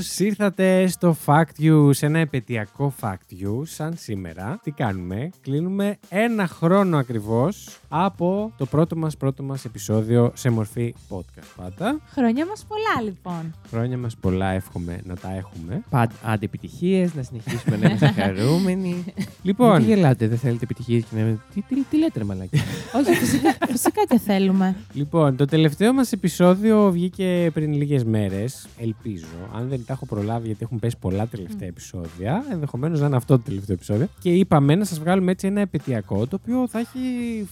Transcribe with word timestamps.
Καλώς 0.00 0.18
ήρθατε 0.18 0.86
στο 0.86 1.16
Fact 1.26 1.62
You, 1.62 1.90
σε 1.90 2.06
ένα 2.06 2.18
επαιτειακό 2.18 2.94
Fact 3.00 3.42
You, 3.42 3.62
σαν 3.62 3.94
σήμερα. 3.96 4.60
Τι 4.62 4.70
κάνουμε, 4.70 5.30
κλείνουμε 5.42 5.98
ένα 6.08 6.46
χρόνο 6.46 6.98
ακριβώς 6.98 7.78
από 7.88 8.52
το 8.56 8.66
πρώτο 8.66 8.96
μας 8.96 9.16
πρώτο 9.16 9.42
μας 9.42 9.64
επεισόδιο 9.64 10.32
σε 10.34 10.50
μορφή 10.50 10.94
podcast 11.08 11.52
πάντα. 11.56 12.00
Χρόνια 12.10 12.46
μας 12.46 12.64
πολλά 12.68 13.02
λοιπόν. 13.02 13.54
Χρόνια 13.70 13.98
μας 13.98 14.16
πολλά 14.16 14.50
εύχομαι 14.50 15.00
να 15.04 15.16
τα 15.16 15.34
έχουμε. 15.34 15.82
Πάντα 15.90 16.14
άντε 16.22 16.44
επιτυχίε, 16.44 17.10
να 17.14 17.22
συνεχίσουμε 17.22 17.76
να 17.76 17.88
είμαστε 17.88 18.12
χαρούμενοι. 18.20 19.04
Λοιπόν, 19.42 19.78
Τι 19.78 19.84
γελάτε, 19.84 20.28
δεν 20.28 20.38
θέλετε 20.38 20.64
επιτυχίες 20.64 21.04
και 21.04 21.16
να. 21.16 21.38
Τι, 21.54 21.60
τι, 21.60 21.82
τι 21.90 21.98
λέτε, 21.98 22.18
ρε 22.18 22.24
μαλάκι; 22.24 22.56
Όχι, 22.98 23.14
φυσικά, 23.14 23.56
φυσικά 23.66 24.04
και 24.08 24.18
θέλουμε. 24.18 24.76
Λοιπόν, 24.92 25.36
το 25.36 25.44
τελευταίο 25.44 25.92
μας 25.92 26.12
επεισόδιο 26.12 26.90
βγήκε 26.90 27.50
πριν 27.54 27.72
λίγες 27.72 28.04
μέρες, 28.04 28.66
ελπίζω. 28.78 29.26
Αν 29.54 29.68
δεν 29.68 29.84
τα 29.90 29.96
έχω 30.02 30.14
προλάβει 30.14 30.46
γιατί 30.46 30.62
έχουν 30.64 30.78
πέσει 30.78 30.96
πολλά 31.00 31.26
τελευταία 31.26 31.68
επεισόδια, 31.68 32.44
ενδεχομένως 32.52 33.00
να 33.00 33.06
είναι 33.06 33.16
αυτό 33.16 33.36
το 33.36 33.42
τελευταίο 33.44 33.74
επεισόδιο. 33.74 34.08
Και 34.20 34.30
είπαμε 34.30 34.74
να 34.74 34.84
σας 34.84 34.98
βγάλουμε 34.98 35.30
έτσι 35.30 35.46
ένα 35.46 35.60
επαιτειακό, 35.60 36.26
το 36.26 36.38
οποίο 36.42 36.68
θα 36.68 36.78
έχει 36.78 36.98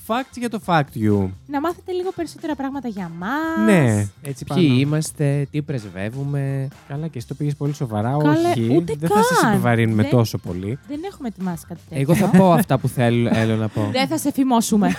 facts 0.07 0.37
για 0.39 0.49
το 0.51 0.61
fact 0.67 0.81
you. 0.81 1.29
Να 1.47 1.61
μάθετε 1.61 1.93
λίγο 1.93 2.11
περισσότερα 2.17 2.55
πράγματα 2.55 2.89
για 2.89 3.11
μας. 3.19 3.65
Ναι, 3.67 4.07
έτσι 4.23 4.45
πάνω. 4.45 4.61
Ποιοι 4.61 4.77
είμαστε, 4.81 5.47
τι 5.51 5.63
πρεσβεύουμε. 5.63 6.69
Καλά 6.89 7.07
και 7.09 7.19
εσύ 7.19 7.27
το 7.27 7.35
πήγες 7.35 7.55
πολύ 7.55 7.75
σοβαρά, 7.75 8.17
Καλέ, 8.23 8.49
όχι. 8.49 8.77
ούτε 8.77 8.95
δεν 8.99 9.09
θα 9.09 9.23
σας 9.23 9.41
καν. 9.41 9.53
επιβαρύνουμε 9.53 10.03
Δεν- 10.03 10.11
τόσο 10.11 10.39
πολύ. 10.39 10.79
Δεν 10.89 11.01
έχουμε 11.11 11.29
ετοιμάσει 11.29 11.65
κάτι 11.69 11.81
τέτοιο. 11.89 12.03
Εγώ 12.03 12.15
θα 12.15 12.39
πω 12.39 12.53
αυτά 12.53 12.79
που 12.79 12.89
θέλω, 12.89 13.33
θέλω 13.35 13.57
να 13.57 13.69
πω. 13.69 13.89
Δεν 13.93 14.07
θα 14.09 14.19
σε 14.19 14.33
φημώσουμε. 14.33 14.89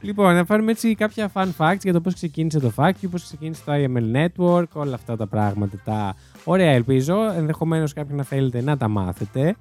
Λοιπόν, 0.00 0.34
να 0.34 0.44
πάρουμε 0.44 0.70
έτσι 0.70 0.94
κάποια 0.94 1.30
fun 1.34 1.48
facts 1.58 1.78
για 1.82 1.92
το 1.92 2.00
πώς 2.00 2.14
ξεκίνησε 2.14 2.58
το 2.60 2.72
fact 2.76 2.92
you, 3.02 3.08
πώς 3.10 3.22
ξεκίνησε 3.22 3.62
το 3.64 3.72
IML 3.74 4.16
Network, 4.16 4.64
όλα 4.72 4.94
αυτά 4.94 5.16
τα 5.16 5.26
πράγματα. 5.26 5.76
Τα 5.84 6.14
ωραία 6.44 6.70
ελπίζω, 6.70 7.16
ενδεχομένως 7.36 7.92
κάποιοι 7.92 8.14
να 8.18 8.22
θέλετε 8.24 8.60
να 8.62 8.76
τα 8.76 8.88
μάθετε. 8.88 9.56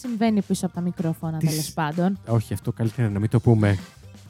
Συμβαίνει 0.00 0.42
πίσω 0.42 0.66
από 0.66 0.74
τα 0.74 0.80
μικρόφωνα 0.80 1.38
Τις- 1.38 1.48
τέλος 1.50 1.72
πάντων. 1.72 2.18
Όχι, 2.26 2.52
αυτό 2.52 2.72
καλύτερα 2.72 3.08
να 3.08 3.18
μην 3.18 3.28
το 3.28 3.40
πούμε. 3.40 3.78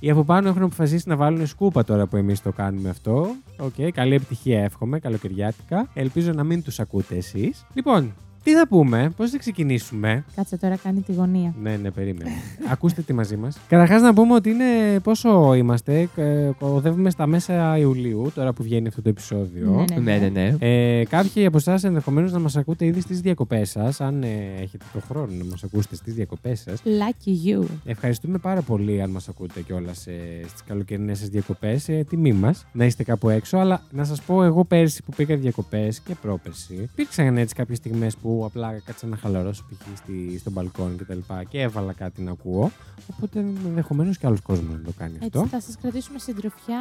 Οι 0.00 0.10
από 0.10 0.24
πάνω 0.24 0.48
έχουν 0.48 0.62
αποφασίσει 0.62 1.08
να 1.08 1.16
βάλουν 1.16 1.46
σκούπα 1.46 1.84
τώρα 1.84 2.06
που 2.06 2.16
εμείς 2.16 2.42
το 2.42 2.52
κάνουμε 2.52 2.88
αυτό. 2.88 3.34
Οκ, 3.58 3.90
καλή 3.94 4.14
επιτυχία 4.14 4.62
εύχομαι, 4.62 4.98
καλοκαιριάτικα. 4.98 5.88
Ελπίζω 5.94 6.32
να 6.32 6.44
μην 6.44 6.62
τους 6.62 6.80
ακούτε 6.80 7.16
εσείς. 7.16 7.64
Λοιπόν, 7.74 8.14
τι 8.42 8.52
θα 8.54 8.68
πούμε, 8.68 9.12
πώς 9.16 9.30
θα 9.30 9.38
ξεκινήσουμε; 9.38 10.24
Κάτσε 10.36 10.56
τώρα 10.56 10.76
κάνει 10.76 11.00
τη 11.00 11.12
γωνία. 11.12 11.54
Ναι, 11.62 11.76
ναι, 11.82 11.90
περίμενε. 11.90 12.30
Ακούστε 12.72 13.02
τη 13.02 13.12
μαζί 13.12 13.36
μας. 13.36 13.58
Καταρχάς 13.68 14.02
να 14.02 14.14
πούμε 14.14 14.34
ότι 14.34 14.50
είναι 14.50 14.98
πόσο 15.02 15.54
είμαστε. 15.54 16.08
ε, 16.16 16.50
Οδεύουμε 16.58 17.10
στα 17.10 17.26
μέσα 17.26 17.78
Ιουλίου, 17.78 18.30
τώρα 18.34 18.52
που 18.52 18.62
βγαίνει 18.62 18.88
αυτό 18.88 19.02
το 19.02 19.08
επεισόδιο. 19.08 19.84
Ναι, 19.94 20.00
ναι, 20.00 20.18
ναι, 20.18 20.28
ναι. 20.28 20.56
Ε, 20.98 21.04
κάποιοι 21.04 21.46
από 21.46 21.56
εσάς 21.56 21.84
ενδεχομένως 21.84 22.32
να 22.32 22.38
μας 22.38 22.56
ακούτε 22.56 22.84
ήδη 22.84 23.00
στις 23.00 23.20
διακοπές 23.20 23.70
σας. 23.70 24.00
Αν 24.00 24.22
ε, 24.22 24.26
έχετε 24.60 24.84
το 24.92 25.00
χρόνο 25.08 25.32
να 25.38 25.44
μας 25.44 25.62
ακούσετε 25.64 25.94
στις 25.94 26.14
διακοπές 26.14 26.60
σας. 26.60 26.82
Lucky 26.84 27.48
you. 27.60 27.64
Ευχαριστούμε 27.84 28.38
πάρα 28.38 28.60
πολύ 28.62 29.02
αν 29.02 29.10
μας 29.10 29.28
ακούτε 29.28 29.60
κιόλας 29.60 30.06
ε, 30.06 30.12
στις 30.48 30.62
καλοκαιρινές 30.66 31.18
σα 31.18 31.26
διακοπές. 31.26 31.88
Ε, 31.88 32.04
τιμή 32.08 32.32
μας 32.32 32.66
να 32.72 32.84
είστε 32.84 33.02
κάπου 33.02 33.28
έξω. 33.28 33.56
Αλλά 33.58 33.82
να 33.90 34.04
σας 34.04 34.22
πω, 34.22 34.42
εγώ 34.42 34.64
πέρσι 34.64 35.02
που 35.02 35.12
πήγα 35.16 35.36
διακοπές 35.36 36.00
και 36.00 36.14
πρόπερσι, 36.22 36.74
υπήρξαν 36.92 37.36
έτσι 37.36 37.54
κάποιες 37.54 37.78
στιγμές 37.78 38.16
που 38.16 38.31
απλά 38.44 38.78
κάτσα 38.84 39.06
να 39.06 39.16
χαλαρώσω 39.16 39.64
π.χ. 39.68 39.96
στη- 39.98 40.38
στο 40.38 40.50
μπαλκόνι 40.50 40.96
κτλ. 40.96 41.18
Και, 41.18 41.34
και 41.48 41.60
έβαλα 41.60 41.92
κάτι 41.92 42.22
να 42.22 42.30
ακούω. 42.30 42.70
Οπότε 43.16 43.38
ενδεχομένως 43.66 44.18
κι 44.18 44.26
άλλος 44.26 44.40
κόσμος 44.40 44.74
να 44.76 44.82
το 44.84 44.92
κάνει 44.98 45.18
αυτό. 45.22 45.38
Έτσι 45.40 45.50
θα 45.54 45.60
σας 45.60 45.76
κρατήσουμε 45.82 46.18
συντροφιά. 46.18 46.80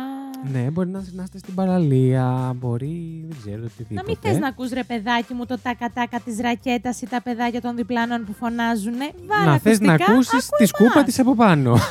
Ναι, 0.51 0.59
μπορεί 0.71 0.89
να, 0.89 1.03
να 1.11 1.23
είστε 1.23 1.37
στην 1.37 1.53
παραλία, 1.53 2.53
μπορεί, 2.59 3.25
δεν 3.29 3.37
ξέρω, 3.41 3.63
οτιδήποτε. 3.63 3.93
Να 3.93 4.03
μην 4.07 4.17
θες 4.21 4.37
να 4.37 4.47
ακούς 4.47 4.69
ρε 4.69 4.83
παιδάκι 4.83 5.33
μου 5.33 5.45
το 5.45 5.57
τάκα-τάκα 5.63 6.19
της 6.19 6.39
ρακέτας 6.39 7.01
ή 7.01 7.07
τα 7.07 7.21
παιδάκια 7.21 7.61
των 7.61 7.75
διπλάνων 7.75 8.25
που 8.25 8.33
φωνάζουνε. 8.33 9.11
Βάλε 9.27 9.45
να 9.51 9.57
θες 9.57 9.79
να 9.79 9.93
ακουστικά, 9.93 10.11
ακούσεις 10.13 10.47
άκου 10.47 10.57
τη 10.57 10.65
σκούπα 10.65 10.91
εμάς. 10.93 11.05
της 11.05 11.19
από 11.19 11.35
πάνω. 11.35 11.75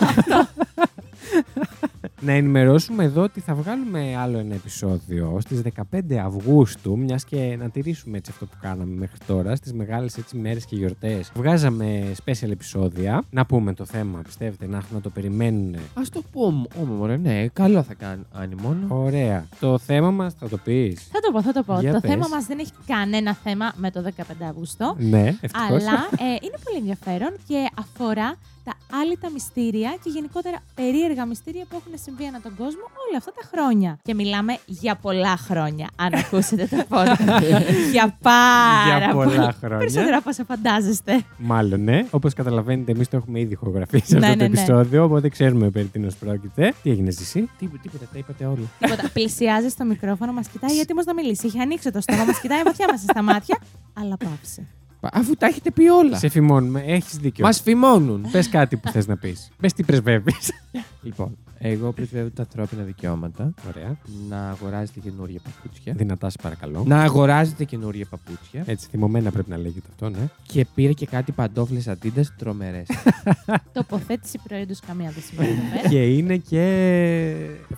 να 2.20 2.32
ενημερώσουμε 2.32 3.04
εδώ 3.04 3.22
ότι 3.22 3.41
θα 3.41 3.54
βγάλουμε 3.54 4.16
άλλο 4.16 4.38
ένα 4.38 4.54
επεισόδιο 4.54 5.38
στις 5.41 5.62
15 5.92 6.14
Αυγούστου, 6.14 6.98
μιας 6.98 7.25
και 7.25 7.56
να 7.58 7.70
τηρήσουμε 7.70 8.16
έτσι 8.16 8.31
αυτό 8.34 8.47
που 8.47 8.56
κάναμε 8.60 8.94
μέχρι 8.94 9.19
τώρα, 9.26 9.56
στις 9.56 9.72
μεγάλες 9.72 10.16
έτσι 10.16 10.36
μέρες 10.36 10.64
και 10.64 10.76
γιορτές. 10.76 11.32
Βγάζαμε 11.34 12.12
special 12.25 12.50
επεισόδια. 12.50 13.22
Να 13.30 13.47
πούμε 13.47 13.75
το 13.75 13.84
θέμα, 13.84 14.19
πιστεύετε, 14.19 14.66
να, 14.66 14.82
να 14.92 15.00
το 15.00 15.10
περιμένουν. 15.10 15.75
Α 15.75 16.03
το 16.12 16.22
πω 16.32 16.42
όμω, 16.80 16.94
μωρέ, 16.94 17.16
ναι, 17.16 17.47
καλό 17.53 17.82
θα 17.82 17.94
κάνει 17.94 18.54
μόνο. 18.62 18.86
Ωραία. 18.88 19.47
Το 19.60 19.78
θέμα 19.78 20.10
μας 20.10 20.34
θα 20.34 20.48
το 20.48 20.56
πεις. 20.56 21.09
Θα 21.12 21.20
το 21.20 21.32
πω, 21.32 21.42
θα 21.42 21.53
το 21.53 21.62
πω. 21.62 21.80
Για 21.80 21.92
το 21.92 22.00
πες. 22.00 22.10
θέμα 22.10 22.28
μας 22.28 22.47
δεν 22.47 22.59
έχει 22.59 22.72
κανένα 22.86 23.34
θέμα 23.34 23.72
με 23.76 23.91
το 23.91 24.03
15 24.16 24.22
Αυγούστου. 24.48 24.94
Ναι, 24.98 25.36
ευτυχώς. 25.41 25.69
Αλλά 25.69 26.09
ε, 26.25 26.36
είναι 26.42 26.59
πολύ 26.64 26.76
ενδιαφέρον 26.78 27.32
και 27.47 27.69
αφορά 27.78 28.36
τα 28.65 28.72
άλυτα 29.00 29.31
μυστήρια 29.31 29.97
και 30.03 30.10
γενικότερα 30.10 30.59
περίεργα 30.75 31.26
μυστήρια 31.26 31.65
που 31.69 31.76
έχουν 31.76 31.98
συμβεί 32.04 32.26
ανά 32.26 32.41
τον 32.41 32.56
κόσμο 32.56 32.82
όλα 33.09 33.16
αυτά 33.16 33.32
τα 33.32 33.48
χρόνια. 33.53 33.98
Και 34.03 34.15
μιλάμε 34.15 34.59
για 34.66 34.94
πολλά 34.97 35.37
χρόνια, 35.37 35.88
αν 35.97 36.15
ακούσετε 36.15 36.66
το 36.71 36.84
podcast. 36.88 37.43
για 37.93 38.16
πάρα 38.22 38.98
Για 38.98 39.12
πολλά 39.12 39.54
χρόνια. 39.60 39.78
Περισσότερα 39.78 40.16
από 40.16 40.28
όσα 40.31 40.44
φαντάζεστε. 40.44 41.25
Μάλλον, 41.38 41.84
ναι. 41.84 42.06
Όπως 42.10 42.34
καταλαβαίνετε, 42.34 42.93
εμείς 42.93 43.09
το 43.09 43.16
έχουμε 43.16 43.41
ήδη 43.41 43.53
ηχογραφήσει 43.53 44.15
Ναι, 44.15 44.19
αυτό 44.19 44.28
ναι, 44.28 44.47
το 44.47 44.53
ναι. 44.53 44.60
επεισόδιο, 44.60 45.04
οπότε 45.04 45.28
ξέρουμε 45.28 45.71
περί 45.71 45.87
τίνος 45.87 46.16
πρόκειται. 46.16 46.75
Τι 46.82 46.91
έγινε 46.91 47.09
εσύ. 47.09 47.50
Τίποτα, 47.59 47.82
τίποτα, 47.82 48.04
τα 48.12 48.19
είπατε 48.19 48.44
όλα. 48.44 48.66
Τίποτα. 48.78 49.10
Πλησιάζει 49.16 49.69
στο 49.69 49.84
μικρόφωνο, 49.84 50.32
μας 50.32 50.48
κοιτάει 50.48 50.78
έτοιμος 50.81 51.04
να 51.04 51.15
μιλήσει. 51.15 51.47
Έχει 51.47 51.59
ανοίξει 51.59 51.91
το 51.91 52.00
στόμα, 52.00 52.25
μας 52.25 52.41
κοιτάει 52.41 52.62
βαθιά 52.62 52.87
μέσα 52.91 53.04
στα 53.09 53.22
μάτια. 53.22 53.59
Αλλά 53.92 54.16
πάψε. 54.16 54.66
Αφού 55.00 55.34
τα 55.34 55.46
έχετε 55.46 55.70
πει 55.70 55.88
όλα. 55.88 56.18
Σε 56.18 56.28
φημώνουμε, 56.28 56.82
έχεις 56.86 57.16
δίκιο. 57.16 57.44
Μας 57.44 57.60
φημώνουν. 57.60 58.26
Πες 58.32 58.48
κάτι 58.48 58.76
που 58.76 58.88
θες 58.88 59.06
να 59.06 59.16
πεις. 59.16 59.50
Πες 59.60 59.72
τι 59.72 59.82
πρεσβεύεις. 59.82 60.52
λοιπόν, 61.02 61.36
εγώ 61.62 61.93
πρεσβεύω 61.93 62.28
τα 62.31 62.43
ανθρώπινα 62.43 62.82
δικαιώματα. 62.82 63.54
Ωραία. 63.69 63.97
Να 64.28 64.48
αγοράζετε 64.50 65.00
καινούργια 65.00 65.41
παπούτσια. 65.44 65.93
Δυνατά, 65.97 66.31
σε 66.31 66.37
παρακαλώ. 66.43 66.82
Να 66.87 67.03
αγοράζετε 67.03 67.65
καινούργια 67.65 68.06
παπούτσια. 68.10 68.62
Έτσι, 68.66 68.87
θυμωμένα 68.91 69.31
πρέπει 69.31 69.50
να 69.50 69.56
λέγεται 69.56 69.87
αυτό, 69.91 70.09
ναι. 70.09 70.28
Και 70.47 70.66
πήρα 70.75 70.93
και 70.93 71.06
κάτι 71.06 71.32
παντόφλες 71.32 71.88
αντίντα 71.88 72.25
τρομερές. 72.38 72.87
Τοποθέτηση 73.72 74.38
προϊόντος 74.48 74.81
καμία 74.81 75.10
δεν 75.10 75.22
σημαίνει 75.22 75.50
εδώ 75.50 75.76
πέρα. 75.76 75.88
και 75.88 76.06
είναι 76.16 76.37
και 76.37 76.62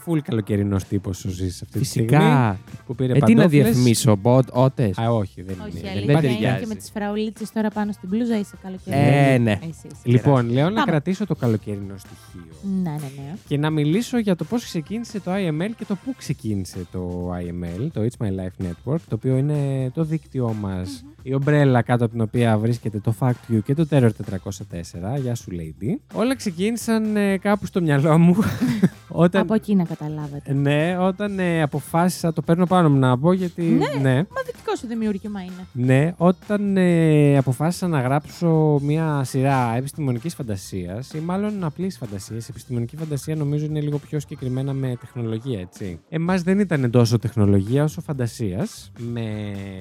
full 0.07 0.19
καλοκαιρινός 0.23 0.85
τύπος 0.85 1.25
ο 1.25 1.29
ζει 1.29 1.47
αυτή 1.47 1.79
τη 1.79 1.85
στιγμή. 1.85 2.09
Φυσικά. 2.09 2.59
Που 2.87 2.95
πήρε 2.95 3.13
Ε, 3.13 3.15
τι 3.15 3.21
να 3.35 3.43
παντόφλες. 3.43 3.51
διαφημίσω, 3.65 4.17
μποτ, 4.17 4.49
ότες; 4.53 4.99
Α, 4.99 5.11
όχι, 5.13 5.43
δεν 5.43 5.57
Όχι, 5.67 5.79
είναι. 5.79 5.89
αλήθεια. 5.91 5.93
Δεν 5.93 5.93
δεν 5.93 6.03
είναι 6.03 6.13
υπάρχει. 6.13 6.35
ταιριάζει. 6.35 6.61
και 6.61 6.67
με 6.67 6.75
τις 6.75 6.91
φραουλίτσες 6.91 7.53
τώρα 7.53 7.71
πάνω 7.71 7.93
στην 7.93 8.09
μπλούζα 8.09 8.39
είσαι 8.39 8.57
καλοκαιρινός. 8.63 9.07
Ε, 9.35 9.39
ναι. 9.39 9.51
Είσαι, 9.63 9.87
είσαι. 9.87 10.01
Λοιπόν, 10.05 10.51
λέω 10.51 10.65
να 10.69 10.75
Πάμε. 10.75 10.91
κρατήσω 10.91 11.27
το 11.27 11.35
καλοκαιρινό 11.35 11.95
στοιχείο. 11.99 12.71
Ναι, 12.83 12.91
ναι, 12.91 12.97
ναι. 13.17 13.35
και 13.47 13.59
να 13.59 13.71
μιλήσω 13.73 14.19
για 14.19 14.37
το 14.37 14.45
πώς 14.45 14.65
ξεκίνησε 14.65 15.21
το 15.21 15.31
IML 15.35 15.71
και 15.77 15.85
το 15.85 15.97
πού 16.05 16.15
ξεκίνησε 16.17 16.87
το 16.93 17.33
IML, 17.35 17.89
το 17.93 18.01
It's 18.01 18.25
My 18.25 18.29
Life 18.29 18.65
Network, 18.67 19.01
το 19.09 19.15
οποίο 19.15 19.37
είναι 19.37 19.91
το 19.95 20.05
δίκτυό 20.05 20.53
μας, 20.61 21.05
η 21.23 21.35
ομπρέλα 21.35 21.83
κάτω 21.83 22.05
από 22.05 22.13
την 22.13 22.23
οποία 22.23 22.59
βρίσκεται 22.59 22.99
το 22.99 23.15
Fact 23.21 23.53
You 23.53 23.59
και 23.65 23.75
το 23.75 23.87
Terror 23.91 24.09
404. 24.09 25.21
Γεια 25.21 25.35
σου, 25.35 25.51
Lady. 25.51 26.15
Όλα 26.15 26.37
ξεκίνησαν 26.37 27.17
ε, 27.17 27.39
κάπου 27.39 27.67
στο 27.67 27.81
μυαλό 27.81 28.19
μου 28.19 28.37
όταν... 29.25 29.43
Από 29.43 29.55
εκεί 29.55 29.75
να 29.75 29.85
καταλάβετε. 29.85 30.53
Ναι, 30.53 30.97
όταν 30.99 31.39
ε, 31.39 31.63
αποφάσισα, 31.63 32.33
το 32.33 32.43
παίρνω 32.43 32.67
πάνω 32.67 32.91
μου 32.91 32.99
να 32.99 33.19
πω 33.19 33.33
γιατί... 33.33 33.63
ναι. 34.01 34.15
Μα 34.15 34.43
δικό 34.47 34.77
σου 34.77 34.87
δημιούργημα 34.87 35.41
είναι. 35.41 35.67
Ναι, 35.73 36.15
όταν 36.17 36.77
ε, 36.77 37.37
αποφάσισα 37.37 37.89
να 37.89 38.01
γράψω 38.01 38.79
μια 38.83 39.25
σειρά 39.25 39.77
επιστημονικής 39.77 40.35
φαντασίας 40.35 41.13
ή 41.13 41.19
μάλλον 41.19 41.65
απλής 41.65 41.97
φαντασίας. 41.97 42.49
Επιστημονική 42.49 42.97
φαντασία 42.97 43.37
νομίζω 43.37 43.62
είναι 43.65 43.81
λίγο 43.81 43.99
πιο 43.99 44.21
συγκεκριμένα 44.21 44.73
με 44.73 44.97
τεχνολογία, 45.01 45.61
έτσι. 45.61 46.01
Εμάς 46.09 46.43
δεν 46.43 46.59
ήταν 46.59 46.91
τόσο 46.91 47.19
τεχνολογία 47.19 47.85
όσο 47.85 48.01
φαντασίας. 48.01 48.93
Με 48.99 49.25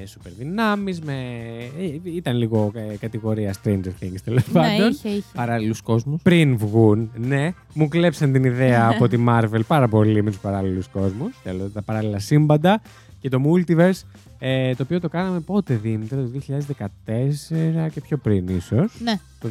σούπερ 0.05 0.31
δυνάμει, 0.31 0.97
με. 1.03 1.13
ε, 1.79 2.09
ήταν 2.15 2.37
λίγο 2.37 2.71
ε, 2.75 2.95
κατηγορία 2.99 3.53
Stranger 3.63 3.87
Things 4.01 4.21
τέλος 4.23 4.47
Ναι, 4.47 4.53
πάντων. 4.53 4.89
είχε, 4.89 5.09
είχε. 5.09 5.23
Παράλληλους 5.33 5.81
κόσμους. 5.81 6.21
Πριν 6.21 6.57
βγουν, 6.57 7.11
ναι, 7.17 7.51
μου 7.73 7.87
κλέψαν 7.87 8.31
την 8.31 8.43
ιδέα 8.43 8.87
από 8.93 9.07
τη 9.07 9.17
Marvel 9.27 9.61
πάρα 9.67 9.87
πολύ 9.87 10.23
με 10.23 10.29
τους 10.29 10.39
παράλληλους 10.39 10.87
κόσμους. 10.87 11.39
Θέλω 11.43 11.69
τα 11.69 11.81
παράλληλα 11.81 12.19
σύμπαντα 12.19 12.81
και 13.19 13.29
το 13.29 13.41
multiverse 13.45 14.01
Ε, 14.43 14.75
το 14.75 14.83
οποίο 14.83 14.99
το 14.99 15.09
κάναμε 15.09 15.39
πότε, 15.39 15.75
Δήμητρα, 15.75 16.17
το 16.17 16.31
2014 17.05 17.89
και 17.93 18.01
πιο 18.01 18.17
πριν, 18.17 18.47
ίσως. 18.47 18.99
Ναι. 19.03 19.19
Το 19.39 19.49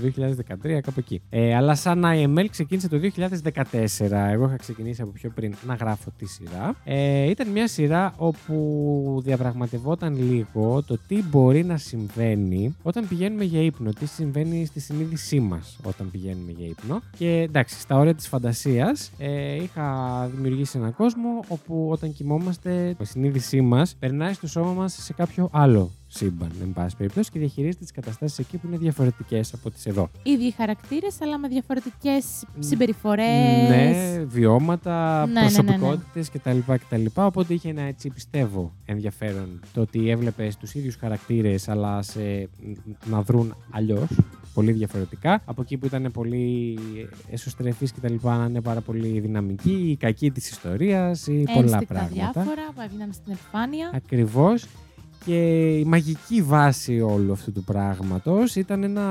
2013, 0.66 0.80
κάπου 0.80 0.98
εκεί. 0.98 1.22
Ε, 1.30 1.54
αλλά 1.54 1.74
σαν 1.74 2.02
IML 2.04 2.46
ξεκίνησε 2.50 2.88
το 2.88 2.96
2014. 2.96 4.30
Εγώ 4.30 4.44
είχα 4.46 4.56
ξεκινήσει 4.56 5.02
από 5.02 5.10
πιο 5.10 5.30
πριν 5.34 5.54
να 5.66 5.74
γράφω 5.74 6.12
τη 6.18 6.26
σειρά. 6.26 6.74
Ε, 6.84 7.30
ήταν 7.30 7.48
μια 7.48 7.68
σειρά 7.68 8.14
όπου 8.16 9.20
διαπραγματευόταν 9.24 10.16
λίγο 10.30 10.82
το 10.82 10.98
τι 11.08 11.22
μπορεί 11.22 11.64
να 11.64 11.76
συμβαίνει 11.76 12.76
όταν 12.82 13.08
πηγαίνουμε 13.08 13.44
για 13.44 13.62
ύπνο. 13.62 13.90
Τι 13.92 14.06
συμβαίνει 14.06 14.64
στη 14.66 14.80
συνείδησή 14.80 15.40
μας 15.40 15.78
όταν 15.82 16.10
πηγαίνουμε 16.10 16.52
για 16.56 16.66
ύπνο. 16.66 17.00
Και 17.18 17.40
εντάξει, 17.40 17.80
στα 17.80 17.96
όρια 17.96 18.14
της 18.14 18.28
φαντασίας 18.28 19.10
ε, 19.18 19.62
είχα 19.62 20.26
δημιουργήσει 20.34 20.78
έναν 20.78 20.94
κόσμο 20.94 21.44
όπου 21.48 21.88
όταν 21.90 22.12
κοιμόμαστε, 22.12 22.96
η 23.00 23.04
συνείδησή 23.04 23.60
μας 23.60 23.96
περνάει 23.98 24.32
στο 24.32 24.46
σώμα 24.46 24.72
μας 24.80 24.94
σε 25.02 25.12
κάποιο 25.12 25.48
άλλο 25.52 25.90
σύμπαν, 26.12 26.50
εν 26.62 26.72
πάση 26.72 26.96
περιπτώσει, 26.96 27.30
και 27.30 27.38
διαχειρίζεται 27.38 27.84
τις 27.84 27.92
καταστάσεις 27.92 28.38
εκεί 28.38 28.56
που 28.56 28.66
είναι 28.66 28.76
διαφορετικές 28.76 29.52
από 29.54 29.70
τις 29.70 29.86
εδώ. 29.86 30.10
Ίδιοι 30.22 30.50
χαρακτήρες, 30.50 31.20
αλλά 31.20 31.38
με 31.38 31.48
διαφορετικές 31.48 32.44
συμπεριφορές. 32.58 33.68
Ναι, 33.68 34.24
βιώματα, 34.24 35.26
Ναι, 35.26 35.32
ναι, 35.32 35.40
ναι, 35.40 35.46
ναι. 35.46 35.54
προσωπικότητες 35.54 36.30
κτλ, 36.30 36.58
κτλ. 36.66 37.04
Οπότε 37.14 37.54
είχε 37.54 37.68
ένα 37.68 37.82
έτσι 37.82 38.10
πιστεύω 38.10 38.72
ενδιαφέρον 38.84 39.60
το 39.72 39.80
ότι 39.80 40.10
έβλεπε 40.10 40.50
τους 40.60 40.74
ίδιους 40.74 40.96
χαρακτήρες, 40.96 41.68
αλλά 41.68 42.02
σε, 42.02 42.48
να 43.04 43.22
δρουν 43.22 43.54
αλλιώς. 43.70 44.08
Πολύ 44.54 44.72
διαφορετικά. 44.72 45.42
Από 45.44 45.62
εκεί 45.62 45.76
που 45.76 45.86
ήταν 45.86 46.10
πολύ 46.12 46.78
εσωστρεφεί 47.30 47.84
και 47.84 48.00
τα 48.00 48.10
λοιπά, 48.10 48.36
να 48.36 48.44
είναι 48.44 48.60
πάρα 48.60 48.80
πολύ 48.80 49.20
δυναμική, 49.20 49.90
η 49.90 49.96
κακή 49.96 50.30
της 50.30 50.50
ιστορίας 50.50 51.26
ή 51.26 51.42
πολλά 51.54 51.58
Ένστικτα 51.58 51.94
πράγματα. 51.94 52.12
διάφορα 52.32 52.62
που 52.74 52.80
έβγαιναν 52.80 53.12
στην 53.12 53.32
επιφάνεια. 53.32 53.90
Ακριβώς. 53.94 54.66
Και 55.24 55.68
η 55.78 55.84
μαγική 55.84 56.42
βάση 56.42 57.00
όλου 57.00 57.32
αυτού 57.32 57.52
του 57.52 57.64
πράγματος 57.64 58.56
ήταν 58.56 58.82
ένα, 58.82 59.04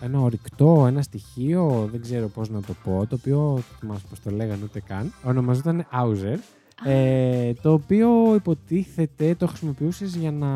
ένα 0.00 0.20
ορυκτό, 0.20 0.84
ένα 0.86 1.02
στοιχείο, 1.02 1.88
δεν 1.92 2.00
ξέρω 2.00 2.28
πώς 2.28 2.48
να 2.48 2.60
το 2.60 2.74
πω, 2.84 3.06
το 3.08 3.16
οποίο, 3.20 3.52
δεν 3.54 3.64
θυμάσαι 3.78 4.04
πώς 4.10 4.20
το 4.20 4.30
λέγανε 4.30 4.60
ούτε 4.64 4.80
καν, 4.80 5.12
ονομαζόταν 5.22 5.86
Auser, 5.92 6.38
ε, 6.84 7.52
το 7.62 7.72
οποίο 7.72 8.34
υποτίθεται 8.34 9.34
το 9.34 9.46
χρησιμοποιούσες 9.46 10.16
για 10.16 10.30
να 10.30 10.48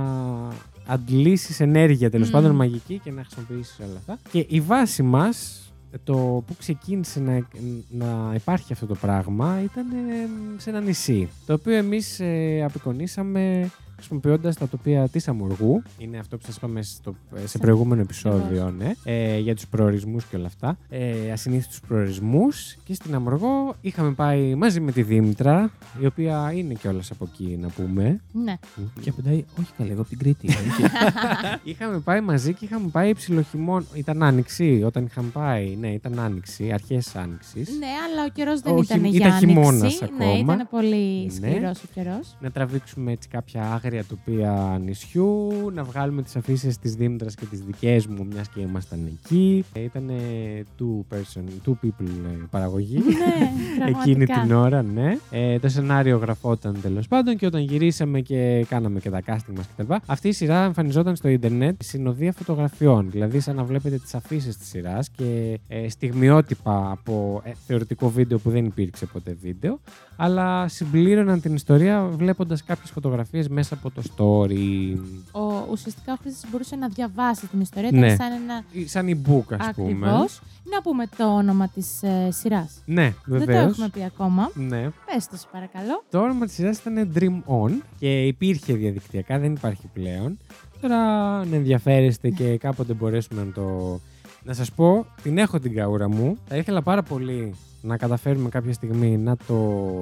αντλήσεις 0.87 1.61
ενέργεια, 1.61 2.11
τέλος 2.11 2.27
Μμμ. 2.27 2.35
πάντων 2.35 2.55
μαγική 2.55 3.01
και 3.05 3.11
να 3.11 3.25
χρησιμοποιήσεις 3.25 3.79
όλα 3.79 3.97
αυτά. 3.97 4.19
Και 4.31 4.47
η 4.49 4.61
βάση 4.61 5.03
μας, 5.03 5.61
το 6.05 6.15
που 6.47 6.57
ξεκίνησε 6.59 7.21
να, 7.21 7.47
να 7.91 8.35
υπάρχει 8.35 8.73
αυτό 8.73 8.87
το 8.87 8.95
πράγμα 8.95 9.61
ήταν 9.63 9.87
ε, 9.91 10.29
σε 10.57 10.71
ένα 10.71 10.81
νησί, 10.81 11.29
το 11.47 11.53
οποίο 11.53 11.75
εμείς 11.75 12.21
ε, 12.21 12.63
απεικονίσαμε 12.65 13.71
χρησιμοποιώντας 13.97 14.57
τα 14.57 14.69
τοπία 14.69 15.09
της 15.09 15.29
Αμοργού. 15.29 15.83
Είναι 15.99 16.19
αυτό 16.19 16.37
που 16.37 16.43
σας 16.47 16.57
είπαμε 16.57 16.83
στο, 16.83 17.15
σε 17.41 17.47
Σε- 17.47 17.59
προηγούμενο 17.59 18.01
επεισόδιο, 18.01 18.71
ναι. 18.71 18.93
Ε, 19.05 19.39
για 19.39 19.55
τους 19.55 19.67
προορισμούς 19.67 20.25
και 20.25 20.37
όλα 20.37 20.47
αυτά. 20.47 20.79
Ε, 20.89 21.31
Ασυνήθιστους 21.33 21.81
προορισμούς. 21.81 22.77
Και 22.85 22.95
στην 22.95 23.15
Αμοργό 23.15 23.77
είχαμε 23.81 24.11
πάει 24.13 24.55
μαζί 24.55 24.81
με 24.81 24.93
τη 24.93 25.03
Δήμητρα, 25.03 25.71
η 26.01 26.07
οποία 26.07 26.53
είναι 26.55 26.75
κιόλας 26.75 27.11
από 27.11 27.29
εκεί, 27.33 27.59
να 27.61 27.69
πούμε. 27.69 28.21
Ναι. 28.33 28.55
Και 29.01 29.11
απαντάει, 29.11 29.45
όχι 29.61 29.71
καλά, 29.79 29.91
εγώ 29.91 30.01
από 30.01 30.09
την 30.11 30.19
Κρήτη. 30.19 30.49
είχαμε 31.65 31.99
πάει 31.99 32.21
μαζί 32.21 32.53
και 32.55 32.65
είχαμε 32.65 32.89
πάει 32.89 33.15
ψιλοχημών. 33.15 33.87
Ήταν 33.95 34.23
άνοιξη 34.23 34.83
όταν 34.87 35.05
είχαμε 35.05 35.29
πάει. 35.33 35.77
Ναι, 35.81 35.89
ήταν 35.89 36.19
άνοιξη, 36.19 36.73
αρχές 36.73 37.17
άνοιξης. 37.17 37.69
ναι, 37.79 37.87
αλλά 37.87 38.25
ο 38.29 38.31
καιρός 38.33 38.61
δεν 38.61 38.75
Όχι, 38.75 38.85
ήταν 38.85 39.05
ήταν 39.05 39.11
για 39.11 39.39
χειμώνας 39.39 39.81
άνοιξη. 39.81 40.05
ακόμα. 40.05 40.25
Ναι, 40.33 40.39
ήταν 40.39 40.67
πολύ 40.71 41.25
Ναι. 41.25 41.31
σκληρός 41.31 41.83
ο 41.83 41.87
καιρός. 41.95 42.37
να 42.41 42.51
τραβήξουμε 42.51 43.13
έτσι 43.13 43.29
κάποια 43.29 43.63
άγρια 43.63 43.85
τοπία 44.09 44.81
νησιού, 44.85 45.51
να 45.75 45.83
βγάλουμε 45.83 46.23
τις 46.23 46.37
αφήσεις 46.37 46.79
της 46.79 46.95
Δήμητρας 46.95 47.35
και 47.35 47.45
τις 47.45 47.61
δικές 47.61 48.07
μου, 48.07 48.27
μιας 48.33 48.49
και 48.49 48.61
ήμασταν 48.61 48.99
εκεί. 49.13 49.65
Ήταν 49.75 50.11
two 50.79 51.15
person, 51.15 51.43
two 51.67 51.73
people 51.73 52.07
ε, 52.27 52.45
παραγωγή. 52.51 52.99
ναι, 52.99 53.85
Εκείνη 53.89 54.25
πραγματικά. 54.27 54.41
την 54.41 54.53
ώρα, 54.53 54.83
ναι. 54.83 55.17
Ε, 55.31 55.59
το 55.59 55.69
σενάριο 55.69 56.17
γραφόταν 56.17 56.77
τέλος 56.83 57.09
πάντων 57.09 57.37
και 57.37 57.47
όταν 57.47 57.61
γυρίσαμε 57.61 58.21
και 58.21 58.67
κάναμε 58.69 59.01
και 59.01 59.11
τα 59.11 59.21
casting 59.27 59.55
μας 59.57 59.67
κτλ. 59.77 59.95
Αυτή 60.07 60.29
η 60.29 60.33
σειρά 60.33 60.65
εμφανιζόταν 60.65 61.17
στο 61.17 61.29
Ιντερνετ 61.29 61.83
συνοδεία 61.83 62.33
φωτογραφιών. 62.33 63.11
Δηλαδή, 63.11 63.41
σαν 63.41 63.57
να 63.57 63.65
βλέπετε 63.65 63.97
τις 63.99 64.15
αφήσεις 64.15 64.57
της 64.57 64.69
σειράς 64.69 65.09
και 65.11 65.59
ε, 65.69 65.89
στιγμιότυπα 65.89 66.91
από 66.91 67.43
ε, 67.45 67.51
θεωρητικό 67.67 68.11
βίντεο 68.11 68.39
που 68.39 68.51
δεν 68.51 68.65
υπήρξε 68.65 69.07
ποτέ 69.07 69.37
βίντεο. 69.41 69.81
Αλλά 70.17 70.69
συμπλήρωναν 70.69 71.41
την 71.41 71.55
ιστορία 71.55 72.03
βλέποντας 72.17 72.65
κάποιες 72.65 72.91
φωτογραφίες 72.91 73.49
μέσα 73.49 73.76
από 73.79 73.91
το 73.91 74.03
story. 74.17 74.97
Ο, 75.33 75.67
ουσιαστικά 75.71 76.13
ο 76.13 76.17
χρήστη 76.23 76.47
μπορούσε 76.51 76.77
να 76.77 76.89
διαβάσει 76.89 77.47
την 77.47 77.61
ιστορία. 77.61 77.91
Ναι. 77.93 77.99
Ήταν 78.13 78.17
σαν 78.17 78.33
ένα. 78.43 78.65
Ή 78.73 78.87
Σαν 78.89 79.07
e-book, 79.09 79.57
ας 79.59 79.75
πούμε. 79.75 79.89
Ακριβώς. 80.11 80.41
Να 80.73 80.83
πούμε 80.83 81.07
το 81.17 81.35
όνομα 81.35 81.69
της 81.69 82.03
ε, 82.03 82.29
σειράς. 82.31 82.83
Ναι, 82.85 83.03
Δεν 83.25 83.39
το 83.41 83.45
βεβαίως. 83.47 83.71
έχουμε 83.71 83.89
πει 83.89 84.05
ακόμα. 84.05 84.51
Ναι. 84.55 84.83
Πες 85.07 85.29
το, 85.31 85.37
σε 85.37 85.47
παρακαλώ. 85.53 86.05
Το 86.11 86.19
όνομα 86.23 86.45
της 86.47 86.55
σειράς 86.55 86.79
ήταν 86.79 87.13
Dream 87.15 87.43
On 87.67 87.73
και 87.99 88.27
υπήρχε 88.27 88.75
διαδικτυακά, 88.75 89.39
δεν 89.39 89.53
υπάρχει 89.53 89.87
πλέον. 89.93 90.39
Τώρα 90.81 90.99
αν 91.39 91.53
ενδιαφέρεστε 91.53 92.31
και 92.31 92.57
κάποτε 92.57 92.93
μπορέσουμε 92.93 93.45
να 93.45 93.53
το. 93.53 94.01
Να 94.49 94.53
σας 94.55 94.73
πω, 94.73 95.07
την 95.23 95.39
έχω 95.39 95.59
την 95.59 95.75
καούρα 95.75 96.09
μου. 96.09 96.37
Θα 96.49 96.57
ήθελα 96.57 96.83
πάρα 96.83 97.03
πολύ 97.03 97.55
να 97.83 97.97
καταφέρουμε 97.97 98.49
κάποια 98.49 98.73
στιγμή 98.73 99.17
να 99.19 99.37
το 99.47 99.57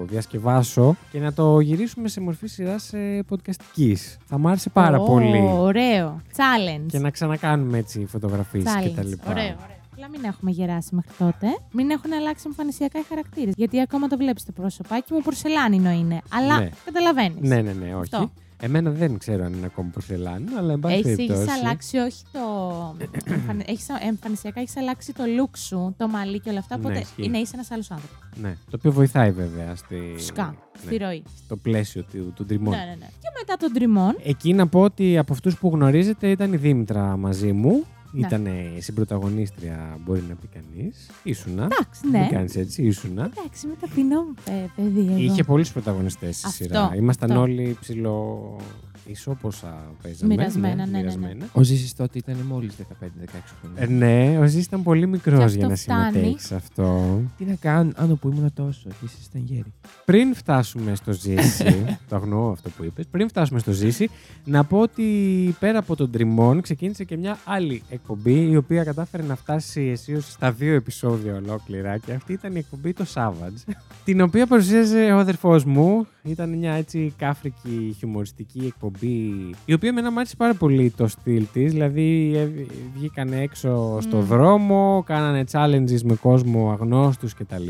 διασκευάσω 0.08 0.96
και 1.10 1.18
να 1.18 1.32
το 1.32 1.60
γυρίσουμε 1.60 2.08
σε 2.08 2.20
μορφή 2.20 2.46
σειράς 2.46 2.92
ε, 2.92 3.24
podcastικής. 3.30 4.16
Θα 4.24 4.38
μ' 4.38 4.46
άρεσε 4.48 4.70
πάρα 4.70 4.98
Ω, 5.00 5.04
πολύ. 5.04 5.40
Ωραίο. 5.52 6.20
Challenge. 6.36 6.86
Και 6.86 6.98
να 6.98 7.10
ξανακάνουμε 7.10 7.78
έτσι 7.78 8.06
φωτογραφίες 8.06 8.64
και 8.64 8.88
τα 8.88 9.02
Challenge. 9.02 9.06
λοιπά. 9.06 9.30
Ωραίο, 9.30 9.42
ωραίο. 9.44 9.56
Απλά 9.92 10.08
μην 10.08 10.24
έχουμε 10.24 10.50
γεράσει 10.50 10.94
μέχρι 10.94 11.10
τότε. 11.18 11.46
Μην 11.72 11.90
έχουν 11.90 12.12
αλλάξει 12.12 12.42
εμφανισιακά 12.46 12.98
οι 12.98 13.02
χαρακτήρες. 13.08 13.54
Γιατί 13.56 13.80
ακόμα 13.80 14.06
το 14.06 14.16
βλέπεις 14.16 14.44
το 14.44 14.52
πρόσωπάκι 14.52 15.12
μου, 15.12 15.20
πορσελάνινο 15.22 15.90
είναι. 15.90 16.20
Αλλά 16.30 16.58
Ναι. 16.58 16.68
καταλαβαίνεις. 16.84 17.48
Ναι, 17.48 17.60
ναι, 17.62 17.72
ναι, 17.72 17.84
όχι. 17.94 18.14
Αυτό. 18.14 18.30
Εμένα 18.64 18.90
δεν 18.90 19.18
ξέρω 19.18 19.44
αν 19.44 19.52
είναι 19.52 19.66
ακόμα 19.66 19.90
πορσελάνο, 19.92 20.58
αλλά 20.58 20.72
εν 20.72 20.80
πάση 20.80 20.94
Έχει 20.94 21.02
περιπτώσει. 21.02 21.50
αλλάξει 21.50 21.96
όχι 21.98 22.22
το. 22.32 22.40
εμφαν- 23.24 23.62
έχεις, 23.70 23.86
εμφανισιακά 24.08 24.60
έχεις 24.60 24.76
αλλάξει 24.76 25.12
το 25.12 25.22
look 25.38 25.50
σου, 25.56 25.94
το 25.98 26.08
μαλλί 26.08 26.40
και 26.40 26.50
όλα 26.50 26.58
αυτά. 26.58 26.76
Ναι, 26.76 26.82
Οπότε 26.84 26.98
ισχύει. 26.98 27.24
είναι 27.24 27.38
είσαι 27.38 27.52
ένας 27.54 27.70
άλλος 27.70 27.90
άνθρωπος. 27.90 28.18
Ναι, 28.40 28.50
το 28.70 28.76
οποίο 28.78 28.92
βοηθάει 28.92 29.30
βέβαια 29.30 29.74
στη... 29.76 29.96
Φυσικά. 30.14 30.44
ναι, 30.74 30.80
Στη 30.86 30.96
ροή. 30.96 31.22
στο 31.44 31.56
πλαίσιο 31.56 32.02
του, 32.12 32.32
του 32.34 32.46
Dream 32.50 32.54
On. 32.54 32.58
Ναι, 32.58 32.76
ναι, 32.76 32.96
ναι. 32.98 33.06
Και 33.20 33.28
μετά 33.38 33.56
τον 33.58 33.72
τριμών. 33.72 34.16
Εκεί 34.24 34.52
να 34.52 34.66
πω 34.66 34.80
ότι 34.80 35.18
από 35.18 35.32
αυτούς 35.32 35.58
που 35.58 35.68
γνωρίζετε 35.68 36.30
ήταν 36.30 36.52
η 36.52 36.56
Δήμητρα 36.56 37.16
μαζί 37.16 37.52
μου. 37.52 37.84
Ναι. 38.14 38.26
Ήταν 38.26 38.46
συμπροταγωνίστρια, 38.78 39.98
μπορεί 40.04 40.22
να 40.28 40.34
πει 40.34 40.46
κανείς. 40.46 41.10
Ήσουνα. 41.22 41.62
Εντάξει, 41.64 42.00
Μην 42.02 42.20
ναι. 42.20 42.28
κάνεις 42.32 42.56
έτσι, 42.56 42.82
ήσουνα. 42.82 43.30
Εντάξει, 43.38 43.66
με 43.66 43.74
ταπεινό 43.80 44.22
μου 44.22 44.34
παι- 44.44 44.70
παιδί. 44.76 45.06
Εγώ. 45.08 45.16
Είχε 45.16 45.44
πολλούς 45.44 45.72
πρωταγωνιστές 45.72 46.36
στη 46.36 46.46
Αυτό, 46.46 46.64
σειρά. 46.64 46.92
Ήμασταν 46.96 47.30
αυτό. 47.30 47.42
όλοι 47.42 47.76
ψηλό. 47.80 48.56
Ισόποσα 49.06 49.94
παίζαμε. 50.02 50.34
Μοιρασμένα, 50.34 50.74
ναι, 50.74 50.84
ναι, 50.84 50.90
ναι. 50.90 50.98
μοιρασμένα. 50.98 51.46
Ο 51.52 51.62
Ζήσης 51.62 51.94
τότε 51.94 52.18
ήταν 52.18 52.36
μόλις 52.36 52.74
15-16 52.78 52.84
χρόνια. 53.60 53.82
Ε, 53.82 53.86
ναι, 53.86 54.38
ο 54.38 54.46
Ζή 54.46 54.58
ήταν 54.58 54.82
πολύ 54.82 55.06
μικρός 55.06 55.52
Και 55.52 55.58
για 55.58 55.66
αυτό 55.66 55.68
να 55.68 55.76
φτάνει. 55.76 56.12
συμμετέχεις 56.12 56.46
σε 56.46 56.54
αυτό. 56.54 57.20
Τι 57.38 57.44
να 57.44 57.54
κάνω, 57.54 57.92
άνω 57.96 58.14
που 58.14 58.28
ήμουν 58.28 58.52
τόσο, 58.54 58.88
και 58.88 59.04
εσείς 59.04 59.26
ήταν 59.26 59.42
γέροι. 59.44 59.72
Πριν 60.04 60.34
φτάσουμε 60.34 60.94
στο 60.94 61.12
Ζήση, 61.12 61.84
το 62.08 62.16
αγνοώ 62.16 62.50
αυτό 62.50 62.70
που 62.70 62.84
είπες, 62.84 63.06
πριν 63.10 63.28
φτάσουμε 63.28 63.58
στο 63.58 63.72
Ζήση, 63.72 64.10
να 64.44 64.64
πω 64.64 64.78
ότι 64.78 65.04
πέρα 65.60 65.78
από 65.78 65.96
τον 65.96 66.10
Τριμών 66.10 66.60
ξεκίνησε 66.60 67.04
και 67.04 67.16
μια 67.16 67.38
άλλη 67.44 67.82
εκπομπή 67.88 68.50
η 68.50 68.56
οποία 68.56 68.84
κατάφερε 68.84 69.22
να 69.22 69.36
φτάσει 69.36 69.80
αισίως 69.80 70.32
στα 70.32 70.52
δύο 70.52 70.74
επεισόδια 70.74 71.34
ολόκληρα 71.34 71.98
και 71.98 72.12
αυτή 72.12 72.32
ήταν 72.32 72.54
η 72.54 72.58
εκπομπή 72.58 72.92
το 72.92 73.04
Savage, 73.14 73.72
την 74.04 74.20
οποία 74.20 74.46
παρουσίαζε 74.46 75.12
ο 75.12 75.18
αδερφός 75.18 75.64
μου. 75.64 76.06
Ήταν 76.22 76.58
μια 76.58 76.72
έτσι 76.72 77.14
κάφρικη 77.16 77.94
χιουμοριστική 77.98 78.64
εκπομπή 78.66 78.93
η 79.64 79.72
οποία 79.72 79.88
εμένα 79.88 80.10
μου 80.12 80.18
άρεσε 80.18 80.36
πάρα 80.36 80.54
πολύ 80.54 80.90
το 80.90 81.06
στυλ 81.08 81.46
της, 81.52 81.72
δηλαδή 81.72 82.32
ε, 82.36 82.48
βγήκαν 82.94 83.32
έξω 83.32 83.98
στο 84.00 84.16
Μμμ. 84.16 84.24
δρόμο, 84.26 85.02
κάνανε 85.06 85.44
challenges 85.52 86.00
με 86.04 86.14
κόσμο 86.14 86.70
αγνώστους 86.70 87.34
κτλ. 87.34 87.68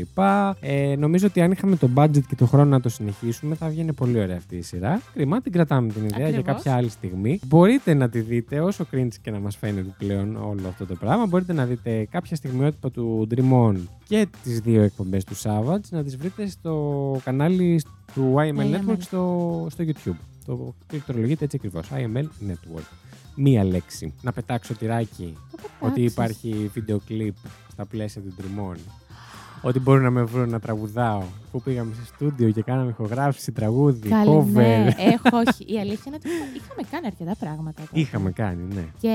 Ε, 0.59 0.95
νομίζω 0.95 1.27
ότι 1.27 1.41
αν 1.41 1.51
είχαμε 1.51 1.75
το 1.75 1.89
budget 1.95 2.21
και 2.27 2.35
το 2.35 2.45
χρόνο 2.45 2.69
να 2.69 2.81
το 2.81 2.89
συνεχίσουμε 2.89 3.55
θα 3.55 3.67
βγαίνει 3.67 3.93
πολύ 3.93 4.19
ωραία 4.19 4.37
αυτή 4.37 4.55
η 4.55 4.61
σειρά. 4.61 5.01
Κρίμα, 5.13 5.41
την 5.41 5.51
κρατάμε 5.51 5.91
την 5.91 6.03
ιδέα 6.03 6.17
για 6.17 6.27
Ακριβώς. 6.27 6.55
κάποια 6.55 6.75
άλλη 6.75 6.89
στιγμή. 6.89 7.39
Μπορείτε 7.45 7.93
να 7.93 8.09
τη 8.09 8.19
δείτε 8.19 8.59
όσο 8.59 8.85
cringe 8.91 9.13
και 9.21 9.31
να 9.31 9.39
μας 9.39 9.55
φαίνεται 9.55 9.95
πλέον 9.97 10.35
όλο 10.35 10.67
αυτό 10.67 10.85
το 10.85 10.95
πράγμα. 10.95 11.25
Μπορείτε 11.25 11.53
να 11.53 11.65
δείτε 11.65 12.07
κάποια 12.11 12.35
στιγμιότυπα 12.35 12.91
του 12.91 13.27
Dream 13.35 13.69
On 13.69 13.75
και 14.07 14.27
τις 14.43 14.59
δύο 14.59 14.81
εκπομπές 14.81 15.23
του 15.23 15.35
Savage 15.35 15.89
να 15.89 16.03
τις 16.03 16.17
βρείτε 16.17 16.47
στο 16.47 17.17
κανάλι 17.23 17.81
του 18.13 18.35
IML 18.37 18.55
IML. 18.55 18.75
Network 18.75 18.99
στο, 18.99 19.67
στο 19.69 19.83
YouTube. 19.87 20.34
Το 20.45 20.73
πληκτρολογείται 20.87 21.43
έτσι 21.43 21.57
ακριβώς. 21.57 21.87
IML 21.91 22.27
Network. 22.49 22.83
Μία 23.35 23.63
λέξη. 23.63 24.13
Να 24.21 24.31
πετάξω 24.31 24.73
τυράκι 24.75 25.37
Το 25.51 25.57
ότι 25.85 26.03
πετάξεις. 26.03 26.11
υπάρχει 26.11 26.69
βίντεο 26.73 26.99
κλιπ 27.05 27.35
στα 27.71 27.85
πλαίσια 27.85 28.21
του 28.21 28.33
Dream 28.37 28.71
On. 28.71 28.77
Ότι 29.67 29.79
μπορούν 29.79 30.03
να 30.03 30.09
με 30.09 30.23
βρουν 30.23 30.49
να 30.49 30.59
τραγουδάω. 30.59 31.21
Που 31.51 31.61
πήγαμε 31.61 31.93
σε 31.93 32.05
στούντιο 32.05 32.49
και 32.51 32.61
κάναμε 32.61 32.89
ηχογράφηση, 32.89 33.51
τραγούδι, 33.51 34.09
Καλή, 34.09 34.29
cover. 34.29 34.51
ναι, 34.53 34.87
έχω, 34.97 35.37
όχι. 35.47 35.73
Η 35.73 35.79
αλήθεια 35.79 36.03
είναι 36.07 36.15
ότι 36.15 36.27
είχαμε 36.55 36.81
κάνει 36.91 37.05
αρκετά 37.05 37.35
πράγματα. 37.39 37.81
τότε. 37.81 37.99
Είχαμε 37.99 38.31
κάνει, 38.31 38.73
ναι. 38.73 38.83
Και 38.99 39.09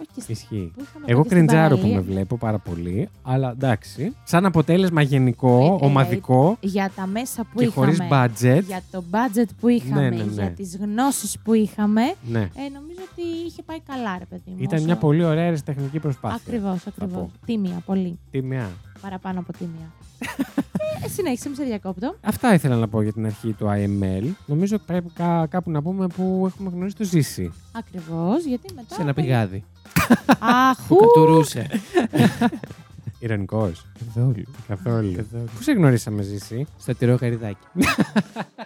όχι 0.00 0.08
και 0.14 0.20
στην- 0.20 0.34
Ισχύει. 0.34 0.72
που 0.76 0.82
είχαμε 0.82 1.04
Εγώ 1.06 1.20
πάει 1.20 1.28
και 1.30 1.34
στην 1.36 1.46
κριντζάρω 1.46 1.74
που 1.76 1.80
παραλία. 1.82 2.00
με 2.06 2.12
βλέπω 2.12 2.36
πάρα 2.36 2.58
πολύ, 2.58 3.08
αλλά 3.22 3.50
εντάξει. 3.50 4.14
Σαν 4.24 4.46
αποτέλεσμα 4.46 5.02
γενικό, 5.02 5.78
Ε, 5.80 5.84
ε, 5.84 5.88
ομαδικό 5.88 6.56
Για 6.60 6.90
τα 6.96 7.06
μέσα 7.06 7.42
που 7.44 7.58
και 7.58 7.64
είχαμε. 7.64 7.86
χωρίς 7.86 7.98
budget. 8.10 8.62
Για 8.66 8.82
το 8.90 9.04
budget 9.10 9.48
που 9.60 9.68
είχαμε, 9.68 10.00
Ναι, 10.00 10.08
ναι, 10.16 10.22
ναι. 10.22 10.32
για 10.32 10.50
τις 10.50 10.76
γνώσεις 10.76 11.38
που 11.44 11.52
είχαμε, 11.54 12.02
Ναι. 12.30 12.40
ε, 12.40 12.68
νομίζω 12.74 13.00
ότι 13.12 13.22
είχε 13.46 13.62
πάει 13.62 13.80
καλά, 13.80 14.18
ρε 14.18 14.24
παιδί 14.24 14.42
μου. 14.50 14.56
Ήταν 14.58 14.76
όσο- 14.76 14.84
μια 14.86 14.96
πολύ 14.96 15.24
ωραία 15.24 15.42
αεραστεχνική 15.44 15.98
προσπάθεια. 15.98 16.40
Ακριβώς, 16.46 16.86
ακριβώς. 16.86 17.12
πω. 17.12 17.30
Τίμια, 17.46 17.82
πολύ. 17.86 18.18
Τιμιά. 18.30 18.68
Παραπάνω 19.06 19.40
από 19.40 19.52
τίμια. 19.52 19.92
ε, 21.04 21.08
συνέχισε, 21.08 21.48
μη 21.48 21.54
σε 21.54 21.64
διακόπτω. 21.64 22.14
Αυτά 22.20 22.54
ήθελα 22.54 22.76
να 22.76 22.88
πω 22.88 23.02
για 23.02 23.12
την 23.12 23.26
αρχή 23.26 23.52
του 23.52 23.66
IML. 23.68 24.24
Νομίζω 24.46 24.78
πρέπει 24.78 25.10
κά- 25.14 25.48
κάπου 25.48 25.70
να 25.70 25.82
πούμε 25.82 26.06
που 26.06 26.44
έχουμε 26.46 26.70
γνωρίσει 26.74 26.96
το 26.96 27.04
ζήσει. 27.04 27.52
Ακριβώς, 27.72 28.44
γιατί 28.44 28.74
μετά... 28.74 28.94
Σε 28.94 29.02
ένα 29.02 29.14
πηγάδι. 29.14 29.64
Αχού! 30.38 30.96
Που 30.96 30.96
κατουρούσε. 30.96 31.66
Ηρωνικός. 33.18 33.86
Καθόλου. 34.04 34.42
Καθόλου. 34.68 35.12
Καθόλου. 35.16 35.44
Πού 35.56 35.62
σε 35.62 35.72
γνωρίσαμε, 35.72 36.22
Ζήση; 36.22 36.66
Στο 36.78 36.94
τυρό 36.94 37.16
καριδάκι. 37.18 37.66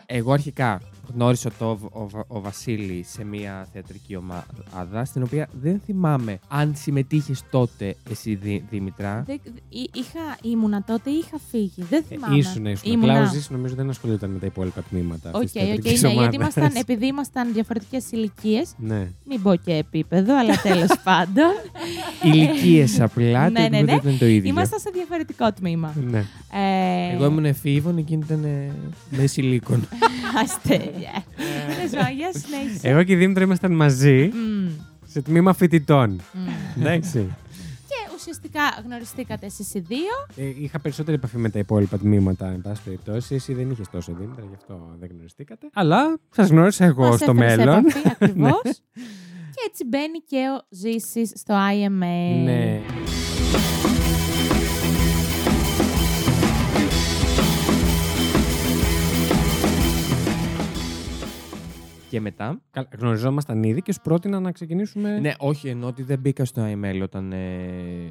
Εγώ 0.07 0.33
αρχικά 0.33 0.81
γνώρισα 1.15 1.51
το, 1.59 1.79
ο, 1.93 2.01
ο, 2.01 2.09
ο 2.29 2.41
Βασίλη 2.41 3.05
σε 3.09 3.25
μια 3.25 3.67
θεατρική 3.73 4.17
ομάδα, 4.17 5.05
στην 5.05 5.23
οποία 5.23 5.49
δεν 5.63 5.81
θυμάμαι 5.87 6.39
αν 6.49 6.73
συμμετείχες 6.77 7.43
τότε 7.51 7.97
εσύ, 8.11 8.35
Δη- 8.35 8.65
Δήμητρα. 8.71 9.23
Δεν- 9.27 9.41
εί- 9.69 9.91
Είχα, 9.97 10.21
ήμουνα 10.43 10.83
τότε 10.87 11.11
ή 11.11 11.19
είχα 11.27 11.39
φύγει. 11.51 11.83
Δεν 11.91 12.05
θυμάμαι. 12.09 12.35
Ε, 12.35 12.39
ήσουν, 12.39 12.67
ήσουν. 12.67 12.93
Ήμουνα. 12.93 13.13
Απλά 13.13 13.25
ο 13.25 13.33
Ζήσης 13.33 13.51
νομίζω 13.51 13.75
δεν 13.75 13.89
ασχολούταν 13.91 14.31
με 14.31 14.39
τα 14.39 14.47
υπόλοιπα 14.47 14.83
τμήματα. 14.83 15.31
Οκ, 15.33 15.35
αυτής 15.43 15.53
της 15.53 15.63
οκ, 15.63 15.67
θεατρικής 15.67 16.03
ναι, 16.03 16.09
γιατί 16.13 16.37
ομάδας. 16.37 16.55
ήμασταν, 16.57 16.81
επειδή 16.81 17.07
ήμασταν 17.07 17.53
διαφορετικές 17.53 18.11
ηλικίες. 18.13 18.73
Ναι. 18.79 19.09
Μην 19.25 19.43
πω 19.43 19.55
και 19.55 19.73
επίπεδο, 19.75 20.39
αλλά 20.39 20.57
τέλος 20.63 20.91
πάντων. 21.05 21.51
Ηλικίες 22.23 23.01
απλά, 23.01 23.45
το 23.47 23.51
Ναι, 23.53 23.69
ναι, 23.69 23.77
επίπεδο 23.79 23.85
ναι. 23.85 23.93
ήταν 24.09 24.19
το 24.19 24.27
ίδιο. 24.27 24.51
Ήμασταν 24.51 24.79
σε 24.79 24.91
διαφορετικό 25.25 25.53
τμήμα. 25.53 25.95
ναι. 26.11 26.19
Ε, 26.53 27.15
Εγώ 27.15 27.25
ήμουν 27.25 27.45
εφήβων, 27.45 27.97
εκείνη 27.99 28.23
ήταν 28.25 28.45
ε, 28.45 28.71
με 29.11 29.27
σιλίκον. 29.27 29.89
Αστέρια. 30.43 31.25
Τέλος 31.77 31.91
πάντων, 31.91 32.17
για 32.17 32.31
συνέχισε. 32.33 32.89
Εγώ 32.89 33.03
και 33.03 33.13
η 33.13 33.17
Δήμητρα 33.17 33.45
ήμασταν 33.45 33.73
μαζί 33.73 34.31
Μμμ, 34.35 34.69
σε 35.07 35.23
τμήμα 35.23 35.53
φοιτητών. 35.53 36.11
μμ. 36.33 36.81
Εντάξει. 36.81 37.35
Και 37.89 38.13
ουσιαστικά 38.17 38.61
γνωριστήκατε 38.85 39.47
εσείς 39.47 39.75
οι 39.75 39.79
δύο. 39.81 40.15
Ε, 40.37 40.53
είχα 40.63 40.79
περισσότερη 40.79 41.17
επαφή 41.17 41.37
με 41.39 41.51
τα 41.51 41.59
υπόλοιπα 41.59 41.99
τμήματα, 41.99 42.47
εν 42.47 42.61
πάση 42.61 42.83
περιπτώσει. 42.85 43.35
Εσύ 43.35 43.55
δεν 43.55 43.71
είχες 43.71 43.89
τόσο 43.91 44.13
Δήμητρα, 44.21 44.45
γι' 44.49 44.55
αυτό 44.55 44.97
δεν 45.01 45.09
γνωριστήκατε. 45.13 45.69
Αλλά 45.73 46.19
σας 46.31 46.49
γνώρισα 46.49 46.85
εγώ 46.85 47.07
Μας 47.09 47.21
στο 47.21 47.31
έφερες 47.31 47.51
σε 47.53 47.57
μέλλον. 47.59 47.79
επαφή, 47.87 48.09
ακριβώς. 48.21 48.61
Ναι. 48.65 48.73
Και 49.55 49.67
έτσι 49.69 49.85
μπαίνει 49.87 50.19
και 50.29 50.37
ο 50.37 50.67
Ζήσης 50.71 51.33
στο 51.35 51.55
IMA. 51.55 52.43
ναι. 52.45 52.81
Και 62.11 62.21
μετά; 62.21 62.61
Καλά, 62.71 62.89
Γνωριζόμασταν 62.99 63.63
ήδη 63.63 63.83
και 63.83 63.93
σου 63.93 64.01
πρότεινα 64.03 64.41
να 64.41 64.53
ξεκινήσουμε. 64.53 65.19
Ναι, 65.19 65.33
όχι, 65.39 65.69
ενώ 65.69 65.87
ότι 65.87 66.03
δεν 66.03 66.19
μπήκα 66.19 66.45
στο 66.45 66.63
IML 66.73 67.01
όταν 67.03 67.33
ε, 67.33 68.11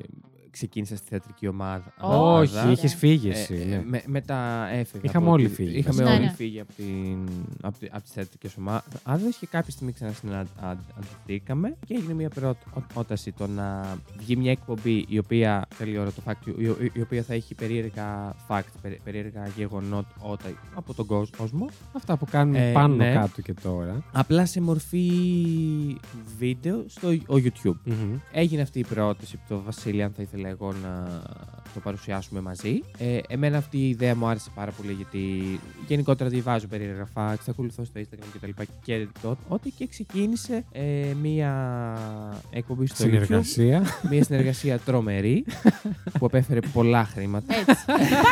ξεκίνησα 0.52 0.96
στη 0.96 1.08
θεατρική 1.10 1.48
ομάδα. 1.48 1.94
Όχι, 2.02 2.16
ομάδα. 2.56 2.72
είχες 2.72 2.96
φύγει 2.96 3.30
Ε, 3.30 3.32
εσύ. 3.32 3.54
ε, 3.56 3.66
ναι. 3.66 3.84
με- 3.86 4.04
μετά 4.06 4.68
έφυγα. 4.72 5.02
Είχαμε 5.06 5.26
από 5.26 5.34
όλοι 5.34 5.48
τη- 5.48 5.54
φύγει, 5.54 5.78
Είχαμε 5.78 5.96
βασικά. 5.96 6.10
όλοι 6.10 6.20
Ναι, 6.20 6.26
ναι. 6.26 6.32
φύγει 6.36 6.60
από, 6.60 6.74
την, 6.74 7.28
από, 7.62 7.78
τη- 7.80 7.88
από 7.92 8.04
τις 8.04 8.12
θεατρικές 8.12 8.56
ομάδες 8.58 9.36
και 9.40 9.48
κάποια 9.48 9.72
στιγμή 9.72 9.94
ξανασυναντηθήκαμε 9.94 11.76
και 11.86 11.94
έγινε 11.94 12.14
μια 12.14 12.30
πρόταση 12.94 13.32
το 13.32 13.48
να 13.48 13.98
βγει 14.18 14.36
μια 14.36 14.52
εκπομπή 14.52 15.06
η 15.08 15.18
οποία, 15.18 15.68
καλή 15.78 15.98
ώρα 15.98 16.12
το 16.12 16.22
fact, 16.26 16.48
η, 16.58 16.64
η- 16.64 16.92
η 16.94 17.02
οποία 17.02 17.24
θα 17.24 17.34
έχει 17.34 17.56
περίεργα 17.56 18.36
fact, 18.48 18.64
περί- 18.82 19.02
περίεργα 19.04 19.48
γεγονότα 19.56 20.08
από 20.76 20.94
τον 20.94 21.06
κόσμο. 21.38 21.68
Αυτά 21.94 22.18
που 22.18 22.26
κάνουμε 22.32 22.70
Ε, 22.70 22.72
πάνω 22.72 22.96
ναι. 22.96 23.14
κάτω 23.14 23.42
και 23.42 23.54
τώρα. 23.54 24.04
Απλά 24.12 24.46
σε 24.46 24.62
μορφή 24.62 25.08
βίντεο 26.38 26.84
στο 26.88 27.08
ο 27.08 27.36
YouTube. 27.36 27.76
Μμμ. 27.84 28.16
Έγινε 28.32 28.62
αυτή 28.62 28.80
η 28.80 28.86
πρόταση 28.86 29.40
από 29.40 29.54
τον 29.54 29.64
Βασίλη, 29.66 30.04
αν 30.04 30.12
θα 30.16 30.22
ήθελα 30.40 30.50
εγώ 30.50 30.74
να 30.84 31.22
το 31.74 31.80
παρουσιάσουμε 31.80 32.42
μαζί. 32.42 32.84
Ε, 32.98 33.20
εμένα 33.28 33.58
αυτή 33.58 33.78
η 33.78 33.90
ιδέα 33.90 34.16
μου 34.16 34.28
άρεσε 34.28 34.50
πάρα 34.56 34.72
πολύ 34.72 34.94
γιατί 34.94 35.20
γενικότερα 35.88 36.30
διαβάζω 36.30 36.68
περίεργα 36.68 37.08
facts, 37.14 37.44
τα 37.46 37.52
ακολουθώ 37.52 37.84
στο 37.84 38.00
Instagram 38.00 38.26
κτλ. 38.34 38.62
Και 38.84 39.08
τότε 39.24 39.70
και 39.78 39.88
ξεκίνησε 39.88 40.64
ε, 40.72 41.14
μία 41.22 41.52
εκπομπή 42.52 42.86
στο 42.86 43.06
YouTube. 43.06 43.10
Συνεργασία. 43.10 43.84
Μία 44.10 44.24
συνεργασία 44.24 44.80
τρομερή 44.80 45.46
που 46.20 46.26
απέφερε 46.26 46.60
πολλά 46.74 47.06
χρήματα. 47.06 47.56
Έτσι. 47.56 47.84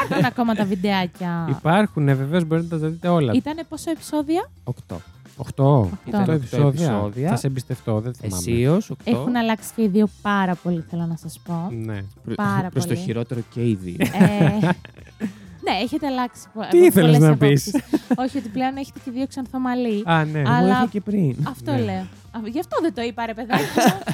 Υπάρχουν 0.06 0.26
ακόμα 0.26 0.56
τα 0.56 0.66
βιντεάκια. 0.66 1.48
Υπάρχουν, 1.50 2.06
βεβαίως 2.06 2.46
μπορείτε 2.46 2.76
να 2.76 2.82
τα 2.82 2.88
δείτε 2.88 3.08
όλα. 3.08 3.34
Ήτανε 3.34 3.64
πόσο 3.70 3.92
επεισόδια; 3.92 4.50
8. 4.90 4.96
8. 5.38 5.88
Ήταν 6.06 6.20
οκτώ 6.22 6.32
επεισόδια. 6.32 6.68
επεισόδια. 6.68 7.30
Θα 7.30 7.36
σε 7.36 7.48
εμπιστευτώ, 7.48 8.00
δεν 8.00 8.14
θυμάμαι. 8.14 8.42
Εσίως, 8.48 8.90
8. 8.92 8.96
Έχουν 9.04 9.36
αλλάξει 9.36 9.70
και 9.76 9.82
οι 9.84 9.88
δύο 9.88 10.08
πάρα 10.22 10.56
πολύ, 10.56 10.84
θέλω 10.90 11.06
να 11.06 11.16
σας 11.16 11.40
πω. 11.48 11.72
Ναι. 11.86 12.00
πάρα 12.36 12.70
Προς 12.70 12.86
το 12.86 12.94
πολύ. 12.94 13.06
χειρότερο 13.06 13.40
και 13.54 13.62
οι 13.70 13.78
δύο. 13.82 13.96
Ε, 14.00 14.50
ναι, 15.66 15.74
έχετε 15.84 16.08
αλλάξει. 16.08 16.42
πο- 16.54 16.62
Τι 16.62 16.78
από 16.78 16.86
ήθελες 16.86 17.18
πολλές 17.18 17.30
να 17.30 17.38
πεις; 17.38 17.68
απόψεις. 17.68 18.00
Όχι, 18.18 18.38
ότι 18.38 18.50
πλέον 18.50 18.78
έχετε 18.78 19.00
και 19.06 19.12
δύο 19.12 19.28
ξανθομαλή. 19.28 20.04
Α, 20.06 20.24
ναι. 20.26 20.38
Α, 20.40 20.42
Εγώ 20.42 20.52
αλλά- 20.54 20.68
είχα 20.70 20.88
και 20.92 21.02
πριν. 21.02 21.36
Αυτό 21.48 21.72
Ναι. 21.72 21.82
λέω. 21.82 22.06
Α, 22.46 22.48
Γι' 22.50 22.60
αυτό 22.60 22.78
δεν 22.82 22.94
το 22.94 23.02
είπα, 23.02 23.26
ρε 23.26 23.34
παιδάκι. 23.34 23.64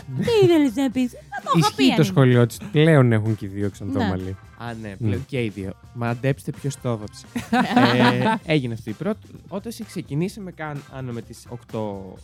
μου. 0.07 0.17
Τι 0.25 0.31
ήθελες 0.45 0.75
να 0.75 0.91
πεις; 0.91 1.11
Θα 1.11 1.41
το 1.43 1.51
είχα 1.57 1.71
πει. 1.75 1.83
Ισχύει 1.83 1.91
αν 1.91 1.95
το 1.97 2.01
ήμουν. 2.01 2.05
σχολείο 2.05 2.45
τη. 2.47 2.55
Πλέον 2.71 3.11
έχουν 3.11 3.35
και 3.35 3.45
οι 3.45 3.49
δύο 3.49 3.69
ξανθόμαλοι. 3.69 4.35
Α, 4.57 4.73
ναι, 4.81 4.95
πλέον 4.97 5.11
Ναι. 5.11 5.17
και 5.27 5.43
οι 5.43 5.49
δύο. 5.49 5.71
Μα 5.93 6.07
αντέψτε 6.09 6.51
ποιο 6.51 6.69
το 6.81 6.89
έβαψε. 6.89 7.25
ε, 8.45 8.51
έγινε 8.53 8.73
αυτή 8.73 8.89
η 8.89 8.93
πρώτη. 8.93 9.27
Όταν 9.47 9.71
ξεκινήσαμε, 9.87 10.51
κάναμε 10.51 11.21
τις 11.21 11.47
8 11.71 11.79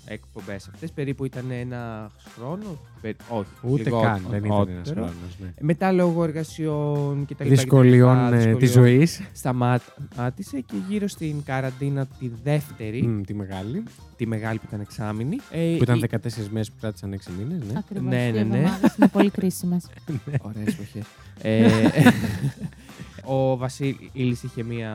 εκπομπές 0.05 0.67
αυτές. 0.73 0.91
Περίπου 0.91 1.25
ήταν 1.25 1.51
ένα 1.51 2.11
χρόνο. 2.35 2.77
Πε- 3.01 3.19
όχι, 3.29 3.49
Ούτε 3.61 3.83
λιγότερο, 3.83 4.11
καν. 4.11 4.25
Δεν 4.29 4.43
ήταν 4.45 4.51
ένας 4.59 4.69
λιγότερο. 4.69 4.95
χρόνος. 4.95 5.35
Ναι. 5.39 5.49
Μετά 5.59 5.91
λόγω 5.91 6.23
εργασιών 6.23 7.25
και 7.25 7.35
τα 7.35 7.43
λοιπά 7.43 7.55
Δυσκολιών 7.55 8.17
κτλ, 8.29 8.35
της 8.35 8.45
δυσκολιών, 8.45 8.71
ζωής. 8.97 9.21
Σταμάτησε 9.33 10.59
και 10.59 10.75
γύρω 10.89 11.07
στην 11.07 11.43
καραντίνα 11.43 12.07
τη 12.19 12.29
δεύτερη, 12.43 13.23
Τη 13.27 13.33
μεγάλη. 13.33 13.83
τη 14.17 14.27
μεγάλη 14.27 14.57
που 14.57 14.65
ήταν 14.67 14.79
εξάμηνη. 14.81 15.35
ε, 15.51 15.75
Που 15.77 15.83
ήταν 15.95 15.97
η- 15.97 16.01
14 16.01 16.47
μέρες 16.51 16.69
που 16.71 16.75
κράτησαν 16.81 17.13
6 17.13 17.31
μήνες. 17.39 17.63
Ναι. 17.71 17.77
Ακριβώς, 17.77 18.07
Ναι, 18.09 18.27
οι 18.27 18.31
ναι, 18.31 18.43
ναι. 18.43 18.57
εβδομάδες 18.57 18.95
είναι 18.95 19.07
πολύ 19.07 19.29
κρίσιμες. 19.29 19.87
Ωραίες 20.41 20.67
εποχές. 20.73 21.03
ε, 21.41 21.67
ο 23.33 23.57
Βασίλης 23.57 24.43
είχε 24.43 24.63
μία 24.63 24.93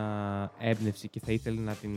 έμπνευση 0.59 1.07
και 1.07 1.19
θα 1.25 1.31
ήθελε 1.31 1.61
να, 1.61 1.71
την, 1.73 1.89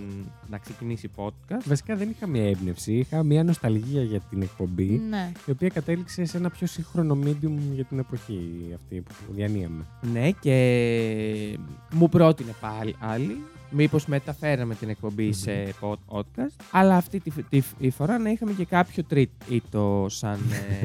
να 0.49 0.59
ξεκινήσει 0.59 1.11
podcast. 1.17 1.63
Βασικά 1.65 1.97
δεν 1.97 2.11
είχα 2.11 2.27
μια 2.27 2.49
έμπνευση. 2.49 2.93
Είχα 2.93 3.23
μια 3.23 3.45
νοσταλγία 3.45 4.03
για 4.03 4.21
την 4.21 4.43
εκπομπή. 4.43 5.01
ναι. 5.09 5.33
Η 5.47 5.51
οποία 5.51 5.69
κατέληξε 5.69 6.25
σε 6.25 6.37
ένα 6.37 6.51
πιο 6.51 6.67
σύγχρονο 6.67 7.19
medium 7.25 7.53
για 7.75 7.85
την 7.85 7.99
εποχή 7.99 8.41
αυτή 8.75 9.01
που 9.01 9.33
διανύαμε. 9.35 9.85
Ναι, 10.13 10.31
και 10.31 11.59
μου 11.93 12.09
πρότεινε 12.09 12.55
πάλι 12.61 12.97
άλλη. 12.99 13.37
Μήπως 13.71 14.07
μεταφέραμε 14.07 14.75
την 14.75 14.89
εκπομπή 14.89 15.33
σε 15.33 15.51
pod- 15.81 15.95
podcast. 16.19 16.55
Αλλά 16.71 16.97
αυτή 16.97 17.21
τη, 17.21 17.31
τη, 17.43 17.63
τη 17.79 17.91
φορά 17.91 18.19
να 18.19 18.31
είχαμε 18.31 18.53
και 18.53 18.65
κάποιο 18.65 19.05
τρίτο 19.05 20.07
σαν, 20.09 20.39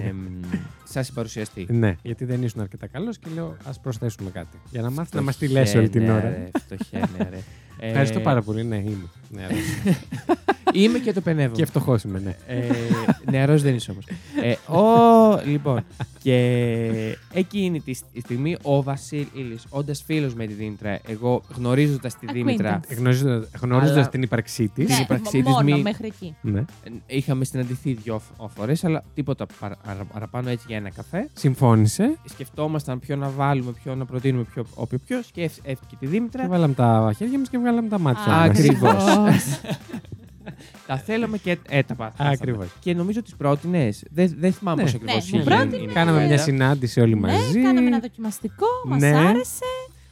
ε, 0.05 0.13
σαν 0.83 1.03
συμπαρουσιαστή. 1.03 1.67
Ναι, 1.69 1.95
γιατί 2.03 2.25
δεν 2.25 2.43
ήσουν 2.43 2.61
αρκετά 2.61 2.87
καλός 2.87 3.17
και 3.19 3.27
λέω 3.33 3.57
ας 3.65 3.79
προσθέσουμε 3.79 4.29
κάτι. 4.29 4.57
Για 4.71 4.81
να 4.81 4.89
μάθει 4.91 5.15
να 5.15 5.21
μας 5.21 5.37
τη 5.37 5.47
λες 5.47 5.75
όλη 5.75 5.89
την 5.89 6.01
Φτωχαίνε, 6.01 6.19
ώρα. 6.27 6.29
ρε, 6.29 6.49
φτωχαίνε, 6.59 7.29
ρε. 7.29 7.39
Ε, 7.79 7.87
Ευχαριστώ 7.87 8.19
πάρα 8.19 8.41
πολύ. 8.41 8.63
Ναι, 8.63 8.75
είμαι. 8.75 9.07
Νεαρός. 9.29 9.57
Είμαι 10.75 10.99
και 10.99 11.13
το 11.13 11.21
πενεύω. 11.21 11.55
και 11.55 11.65
φτωχός 11.65 12.03
είμαι, 12.03 12.19
ναι. 12.19 12.35
Ε, 12.47 12.67
νεαρός 13.31 13.61
δεν 13.61 13.75
είσαι 13.75 13.91
όμως. 13.91 14.05
Ε, 14.41 14.51
ο, 14.79 15.41
λοιπόν, 15.45 15.85
και 16.19 17.17
εκείνη 17.33 17.81
τη 17.81 17.93
στιγμή 17.93 18.57
ο 18.61 18.83
Βασίλης, 18.83 19.65
όντας 19.69 20.03
φίλος 20.05 20.33
με 20.33 20.45
τη 20.45 20.53
Δήμητρα, 20.53 20.99
εγώ 21.07 21.41
γνωρίζοντας 21.55 22.13
τη 22.17 22.27
Acquaintance. 22.29 22.33
Δήμητρα, 22.33 22.79
Γνωρίζοντα 23.61 23.99
Αλλά- 23.99 24.09
την 24.09 24.21
ύπαρξή 24.21 24.67
της. 24.67 24.85
Της 24.85 24.95
Ναι, 24.97 25.01
ύπαρξή 25.03 25.37
μ- 25.37 25.43
της 25.43 25.51
μόνο 25.53 25.63
μη- 25.75 25.81
μέχρι 25.81 26.05
εκεί. 26.07 26.35
Ναι. 26.41 26.59
ε, 26.59 26.65
είχαμε 27.05 27.45
συναντηθεί 27.45 27.93
δυο 27.93 28.19
φ- 28.19 28.49
φορές, 28.55 28.83
αλλά 28.83 29.03
τίποτα 29.13 29.45
παρα- 29.59 29.77
παρα- 29.85 30.03
παραπάνω 30.13 30.49
έτσι 30.49 30.65
για 30.67 30.77
ένα 30.77 30.89
καφέ. 30.89 31.29
Συμφώνησε 31.33 32.17
Σκεφτόμασταν 32.25 32.99
ποιο 32.99 33.15
να 33.15 33.29
βάλουμε, 33.29 33.71
ποιο 33.83 33.95
να 33.95 34.05
προτείνουμε, 34.05 34.43
ποιο, 34.43 34.65
όποιο 34.75 34.97
ποιος. 35.05 35.25
Σκέφτηκε 35.25 35.75
τη 35.89 35.95
και 35.99 36.07
Δήμητρα. 36.07 36.47
βάλαμε 36.47 36.73
τα 36.73 37.13
χέρια 37.17 37.39
μας 37.39 37.49
και 37.49 37.57
βγάλαμε 37.63 37.87
τα 37.87 37.99
μάτια 37.99 38.33
Α, 38.33 38.39
μας. 38.39 38.49
ακριβώς. 38.49 39.03
Τα 40.87 40.97
θέλαμε 40.97 41.37
και 41.37 41.57
ε, 41.69 41.83
τα 41.83 41.95
πάθαμε. 41.95 42.29
Ακριβώς. 42.29 42.65
Και 42.79 42.93
νομίζω 42.93 43.21
τις 43.21 43.35
πρότεινες. 43.35 44.03
Δεν, 44.11 44.35
δεν 44.39 44.53
θυμάμαι 44.53 44.77
Ναι. 44.83 44.83
πώς 44.83 44.93
ακριβώς 45.01 45.31
Ναι, 45.31 45.37
είναι. 45.37 45.43
πρότεινε. 45.49 45.75
είναι 45.75 45.91
η 45.91 45.93
Κάναμε 45.93 46.17
μια 46.17 46.25
κουβέντα. 46.25 46.43
συνάντηση 46.43 46.99
όλοι 46.99 47.13
Ναι, 47.15 47.19
μαζί. 47.31 47.61
κάναμε 47.61 47.87
ένα 47.87 47.99
δοκιμαστικό, 47.99 48.65
μας 48.87 48.99
Ναι. 49.01 49.07
άρεσε. 49.17 49.65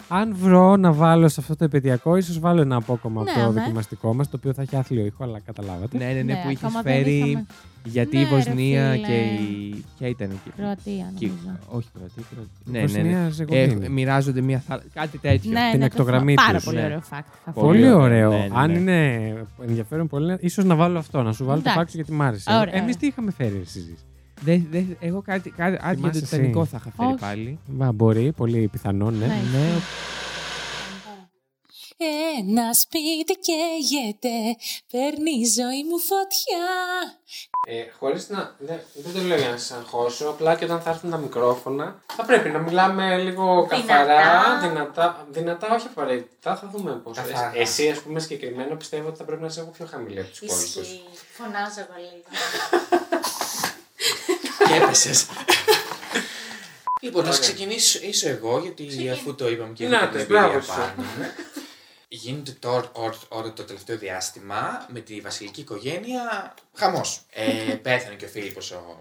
Αν 0.08 0.36
βρω 0.36 0.75
να 0.75 0.91
βάλω 0.91 1.27
σε 1.29 1.39
αυτό 1.39 1.55
το 1.55 1.63
επαιτειακό, 1.63 2.15
ίσως 2.15 2.39
βάλω 2.39 2.62
ένα 2.62 2.75
απόκομμα 2.75 3.22
από 3.22 3.31
Ναι, 3.39 3.46
το 3.46 3.51
ναι. 3.51 3.60
δοκιμαστικό 3.62 4.13
μας, 4.13 4.29
το 4.29 4.36
οποίο 4.38 4.53
θα 4.53 4.62
έχει 4.62 4.75
άθλιο 4.75 5.05
ήχο, 5.05 5.24
αλλά 5.24 5.39
καταλάβατε. 5.39 5.98
Ναι, 5.98 6.05
ναι, 6.05 6.13
ναι, 6.13 6.22
Ναι, 6.22 6.41
που 6.43 6.50
είχες 6.50 6.63
ακόμα 6.63 6.81
δεν 6.81 6.93
φέρει. 6.93 7.46
Είχαμε. 7.84 7.94
Γιατί 7.94 8.16
Ναι, 8.18 8.22
η 8.22 8.26
ρε 8.30 8.36
Βοσνία 8.36 8.92
φίλε. 8.92 9.06
και 9.08 9.14
η. 9.14 9.86
Ποια 9.98 10.08
ήταν 10.08 10.30
εκεί; 10.30 10.50
Κροατία, 10.58 11.12
Και- 11.16 11.28
νομίζω. 11.28 11.60
Όχι, 11.68 11.88
Κροατία. 11.94 12.24
Κροατία. 12.34 12.52
Ναι, 12.64 12.80
ναι, 12.80 12.86
Βοσνία, 12.86 13.20
ναι. 13.24 13.30
Ζεγοβίνη. 13.30 13.86
Ε, 13.86 13.90
μοιράζονται 13.90 14.42
μια 14.42 14.64
θάλασσα. 14.68 14.88
Κάτι 14.94 15.18
τέτοιο. 15.18 15.52
Ναι, 15.52 15.68
την 15.72 15.80
ναι, 15.80 15.86
ακτογραμμή 15.86 16.36
το 16.36 16.42
θυμάμαι. 16.42 16.58
τους, 16.58 16.66
Πάρα 16.66 16.76
πολύ 16.76 16.78
ναι. 16.78 16.86
ωραίο 16.86 17.00
fact. 17.12 17.32
θα 17.46 17.52
Πολύ 17.52 17.80
Πολύ 17.80 17.92
πω. 17.92 17.98
ωραίο. 18.00 18.28
ωραίο. 18.30 18.40
Ναι, 18.42 18.48
ναι, 18.48 18.50
Αν 18.60 18.72
ναι. 18.72 18.78
είναι 18.78 19.46
ενδιαφέρον 19.68 20.08
πολύ, 20.08 20.38
ίσως 20.40 20.66
να 20.66 20.76
βάλω 20.76 20.98
αυτό, 20.98 21.22
να 21.22 21.34
σου 21.34 21.46
βάλω 21.46 21.56
το 21.62 21.70
Εντάξει. 21.70 21.78
φάξο 21.80 21.96
γιατί 21.96 22.12
μ' 22.12 22.22
άρεσε. 22.22 22.52
Ωραία, 22.52 22.62
Εμείς 22.74 22.82
ωραία. 22.84 22.96
τι 22.96 23.06
είχαμε 23.08 23.32
φέρει 23.32 23.60
εσεί. 23.64 23.98
Δε, 24.44 24.60
δε, 24.72 24.82
εγώ 25.00 25.22
κάτι, 25.22 25.50
κάτι 25.50 25.78
άδειο 25.82 25.96
Θυμάσαι 25.96 26.20
το 26.20 26.26
εσύ. 26.26 26.36
τιτανικό 26.36 26.66
θα 26.66 26.78
είχα 26.80 26.92
φέρει 26.98 27.10
Όχι. 27.10 27.20
πάλι. 27.20 27.60
Μα 27.78 27.92
μπορεί, 27.92 28.32
πολύ 28.32 28.68
πιθανό, 28.72 29.12
ναι. 29.12 29.26
Ναι. 29.26 29.36
Ναι, 32.01 32.51
Ένα 32.62 32.74
σπίτι 32.74 33.34
καίγεται, 33.48 34.55
παίρνει 34.91 35.31
η 35.31 35.46
ζωή 35.62 35.84
μου 35.89 36.00
φωτιά. 36.00 36.65
Ε, 37.67 37.84
Χωρίς 38.00 38.29
να. 38.29 38.55
Δεν, 38.60 38.79
δεν 38.93 39.13
το 39.13 39.22
λέω 39.27 39.38
για 39.38 39.50
να 39.50 39.58
σας 39.58 39.72
αγχώσω, 39.77 40.29
απλά 40.29 40.55
και 40.55 40.65
όταν 40.65 40.81
θα 40.81 40.89
έρθουν 40.89 41.10
τα 41.10 41.17
μικρόφωνα, 41.17 42.01
θα 42.15 42.25
πρέπει 42.25 42.50
να 42.50 42.60
μιλάμε 42.60 43.17
λίγο 43.17 43.67
Δυνατά. 43.70 43.93
καθαρά, 43.93 44.60
δυνατά. 44.62 45.27
Δυνατά, 45.31 45.75
όχι 45.75 45.88
απαραίτητα, 45.88 46.55
θα 46.55 46.70
δούμε 46.74 46.91
πώς. 46.91 47.17
Καθαρά. 47.17 47.51
Εσύ, 47.55 47.89
ας 47.89 48.00
πούμε, 48.00 48.20
συγκεκριμένα 48.20 48.75
πιστεύω 48.75 49.08
ότι 49.08 49.17
θα 49.17 49.24
πρέπει 49.24 49.41
να 49.41 49.48
είσαι 49.48 49.60
εγώ 49.60 49.70
πιο 49.70 49.86
χαμηλή 49.91 50.20
από 50.20 50.29
τους 50.29 50.41
υπόλοιπους. 50.41 50.75
Ισχύει. 50.75 51.01
Φωνάζω 51.34 51.79
εγώ 51.79 51.96
λίγο. 51.98 52.24
Και 54.67 54.75
έπεσες. 54.84 55.25
λοιπόν, 57.01 57.24
να 57.24 57.27
Ωραία. 57.29 57.41
ξεκινήσω 57.41 58.27
εγώ, 58.29 58.60
γιατί 58.60 59.10
αφού 59.10 59.36
το 59.36 59.50
είπαμε 59.50 59.74
και 59.74 59.88
Να 59.88 59.98
είχα 59.98 60.10
το, 60.10 60.17
την 60.17 60.25
μπράβο 60.27 60.46
εμπειρία 60.48 60.62
σου. 60.74 60.79
πάνω 60.79 60.93
μου. 60.98 61.25
Γίνεται 62.13 62.51
τώρα 62.51 62.91
ώρα 63.30 63.53
το 63.53 63.63
τελευταίο 63.63 63.98
διάστημα 63.98 64.86
με 64.89 65.00
τη 65.00 65.22
βασιλική 65.22 65.62
οικογένεια 65.62 66.53
χαμός. 66.74 67.22
Ε, 67.30 67.75
πέθανε 67.84 68.15
και 68.15 68.25
ο 68.25 68.27
Φίλιππος 68.27 68.72
ο... 68.72 68.98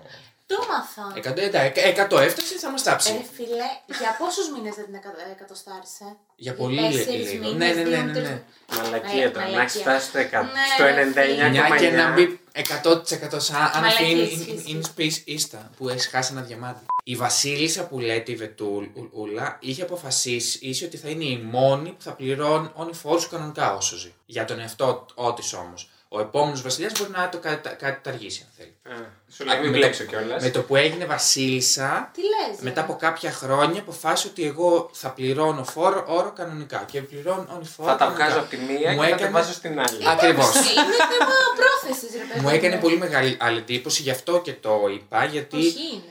Το 0.54 0.56
μάθα. 0.70 1.12
Εκατό, 1.16 1.40
εντάξει, 1.40 1.82
εκατό 1.84 2.18
έφτασες, 2.18 2.60
θα 2.60 2.70
μας 2.70 2.82
τάψει. 2.82 3.12
Ρε 3.12 3.24
φίλε, 3.36 3.68
για 4.00 4.16
πόσους 4.18 4.46
μήνες 4.54 4.74
δεν 4.74 4.84
την 4.84 4.94
εκα- 4.94 5.30
εκατοστάρισε; 5.36 6.16
Για 6.36 6.52
οι 6.52 6.56
πολύ 6.56 6.76
τέσσερις 6.92 7.32
λίγο. 7.32 7.44
μήνες, 7.48 7.74
Ναι, 7.76 7.82
ναι, 7.82 7.88
ναι, 7.90 7.96
δύο, 7.96 8.02
ναι, 8.02 8.12
τρεις- 8.12 8.28
ναι. 8.28 8.42
Μαλακία 8.76 9.24
Ναι, 9.24 9.30
τώρα, 9.30 9.44
να 9.46 9.50
μαλακία. 9.50 9.62
έχει 9.62 9.78
φτάσει 9.78 10.06
στο, 10.08 10.18
100, 10.18 10.42
Ναι, 10.42 10.60
στο 10.74 10.84
ρε 10.84 10.90
φίλε. 10.92 11.02
99,9. 11.04 11.50
Μια 11.50 11.76
και 11.78 11.90
να 11.90 12.12
μπει 12.12 12.40
100% 12.52 13.40
σαν 13.40 13.56
αν 13.56 13.70
Μαλακίες, 13.74 14.10
είναι 14.10 14.22
ισχύει. 14.22 14.62
είναι 14.70 14.82
space 14.96 15.22
ίστα 15.24 15.70
που 15.76 15.88
έχει 15.88 16.08
χάσει 16.08 16.32
ένα 16.32 16.42
διαμάντι. 16.42 16.84
Η 17.04 17.16
Βασίλισσα 17.16 17.86
που 17.86 17.98
λέτε 17.98 18.32
η 18.32 18.36
Βετούλα 18.36 19.56
είχε 19.60 19.82
αποφασίσει 19.82 20.84
ότι 20.84 20.96
θα 20.96 21.08
είναι 21.08 21.24
η 21.24 21.38
μόνη 21.52 21.88
που 21.90 22.02
θα 22.02 22.12
πληρώνει 22.12 22.70
φόρου 22.92 23.22
κανονικά 23.30 23.74
όσο 23.74 23.96
ζει. 23.96 24.12
Για 24.26 24.44
τον 24.44 24.60
εαυτό 24.60 25.06
της 25.36 25.52
όμως. 25.52 25.90
Ο 26.12 26.20
επόμενος 26.20 26.62
βασιλιάς 26.62 26.92
μπορεί 26.98 27.10
να 27.10 27.28
το 27.28 27.38
κατα- 27.38 27.70
καταργήσει 27.70 28.46
αν 28.46 28.52
θέλει. 28.56 28.96
Α, 29.02 29.06
Σου 29.34 29.44
λέει 29.44 29.56
Α, 29.56 29.60
μην 29.60 29.70
με 29.70 29.76
μπλέξω 29.76 30.04
το- 30.04 30.08
κιόλας. 30.10 30.42
Με 30.42 30.50
το 30.50 30.62
που 30.62 30.76
έγινε 30.76 31.04
βασίλισσα, 31.04 32.10
Τι 32.14 32.20
λες. 32.20 32.60
μετά 32.60 32.80
ρε. 32.80 32.86
από 32.86 32.96
κάποια 32.96 33.32
χρόνια 33.32 33.80
αποφάσισε 33.80 34.28
ότι 34.28 34.44
εγώ 34.44 34.90
θα 34.92 35.08
πληρώνω 35.10 35.64
φόρο 35.64 36.04
όρο 36.08 36.32
κανονικά. 36.36 36.84
Και 36.92 37.00
πληρώνω 37.02 37.60
φόρο 37.76 37.88
Θα 37.88 37.96
τα 37.96 38.04
κανονικά. 38.04 38.24
βγάζω 38.24 38.38
από 38.40 38.48
τη 38.50 38.56
μία 38.56 38.90
Μου 38.92 38.96
και 38.96 39.02
θα 39.02 39.08
τα 39.08 39.14
έκανε- 39.14 39.30
βάζω 39.30 39.52
στην 39.52 39.80
άλλη. 39.80 40.08
Ακριβώς. 40.08 40.54
Είναι 40.54 40.96
θέμα 41.12 41.36
πρόθεσης, 41.60 42.12
ρε 42.18 42.24
παιδί. 42.24 42.40
Μου 42.40 42.48
έκανε 42.48 42.76
πολύ 42.76 42.96
μεγάλη 42.98 43.36
άλλη 43.40 43.58
εντύπωση, 43.58 44.02
γι' 44.02 44.10
αυτό 44.10 44.40
και 44.40 44.52
το 44.52 44.80
είπα, 44.94 45.24
γιατί 45.24 45.56
Όχι 45.56 45.68
είναι. 45.92 46.02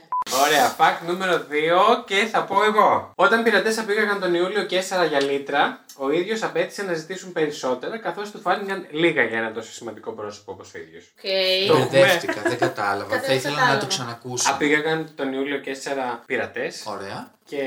Ωραία, 0.46 0.76
fact 0.78 1.08
νούμερο 1.08 1.46
2 1.50 2.04
και 2.06 2.16
θα 2.32 2.44
πω 2.44 2.64
εγώ. 2.64 3.12
Όταν 3.16 3.40
οι 3.40 3.44
πειρατές 3.44 3.78
απήγαγαν 3.78 4.20
τον 4.20 4.34
Ιούλιο 4.34 4.64
και 4.64 4.84
4 5.04 5.08
για 5.10 5.22
λίτρα, 5.22 5.84
ο 5.98 6.12
ίδιος 6.12 6.44
απέτησε 6.44 6.84
να 6.84 6.94
ζητήσουν 6.94 7.32
περισσότερα, 7.32 7.98
καθώς 7.98 8.32
του 8.32 8.40
φάνηκαν 8.42 8.86
λίγα 8.92 9.24
για 9.24 9.38
ένα 9.38 9.52
τόσο 9.52 9.72
σημαντικό 9.72 10.12
πρόσωπο 10.12 10.52
όπως 10.52 10.74
ο 10.74 10.78
ίδιος. 10.78 11.04
Οκ. 11.18 11.68
Το- 11.78 11.88
Μπερδεύτηκα, 11.92 12.42
δεν 12.42 12.58
κατάλαβα. 12.58 13.04
Κατάλαβα, 13.04 13.20
Θα 13.28 13.34
ήθελα 13.34 13.54
να 13.54 13.60
κατάλαβα. 13.60 13.80
το 13.82 13.88
ξανακούσω. 13.88 14.50
Απήγαγαν 14.52 15.10
τον 15.16 15.34
Ιούλιο 15.34 15.58
Καίσαρα 15.58 16.24
πειρατές 16.26 16.84
Ωραία. 16.86 17.32
και 17.46 17.60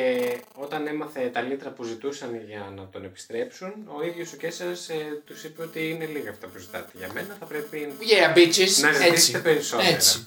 όταν 0.54 0.86
έμαθε 0.86 1.20
τα 1.32 1.40
λίτρα 1.40 1.70
που 1.70 1.82
ζητούσαν 1.84 2.40
για 2.48 2.72
να 2.76 2.82
τον 2.92 3.04
επιστρέψουν, 3.04 3.72
ο 3.98 4.04
ίδιος 4.06 4.32
ο 4.32 4.36
Καίσαρας 4.36 4.70
ε, 4.70 4.94
τους 5.24 5.44
είπε 5.44 5.62
ότι 5.62 5.88
είναι 5.90 6.04
λίγα 6.04 6.30
αυτά 6.30 6.46
που 6.46 6.58
ζητάτε 6.58 6.90
για 6.92 7.08
μένα. 7.14 7.36
Θα 7.38 7.46
πρέπει 7.46 7.96
Yeah, 8.00 8.36
bitches. 8.38 8.80
να 8.80 8.92
ζητήσετε 8.92 9.04
Έτσι. 9.06 9.40
περισσότερα. 9.40 9.88
Έτσι. 9.88 10.26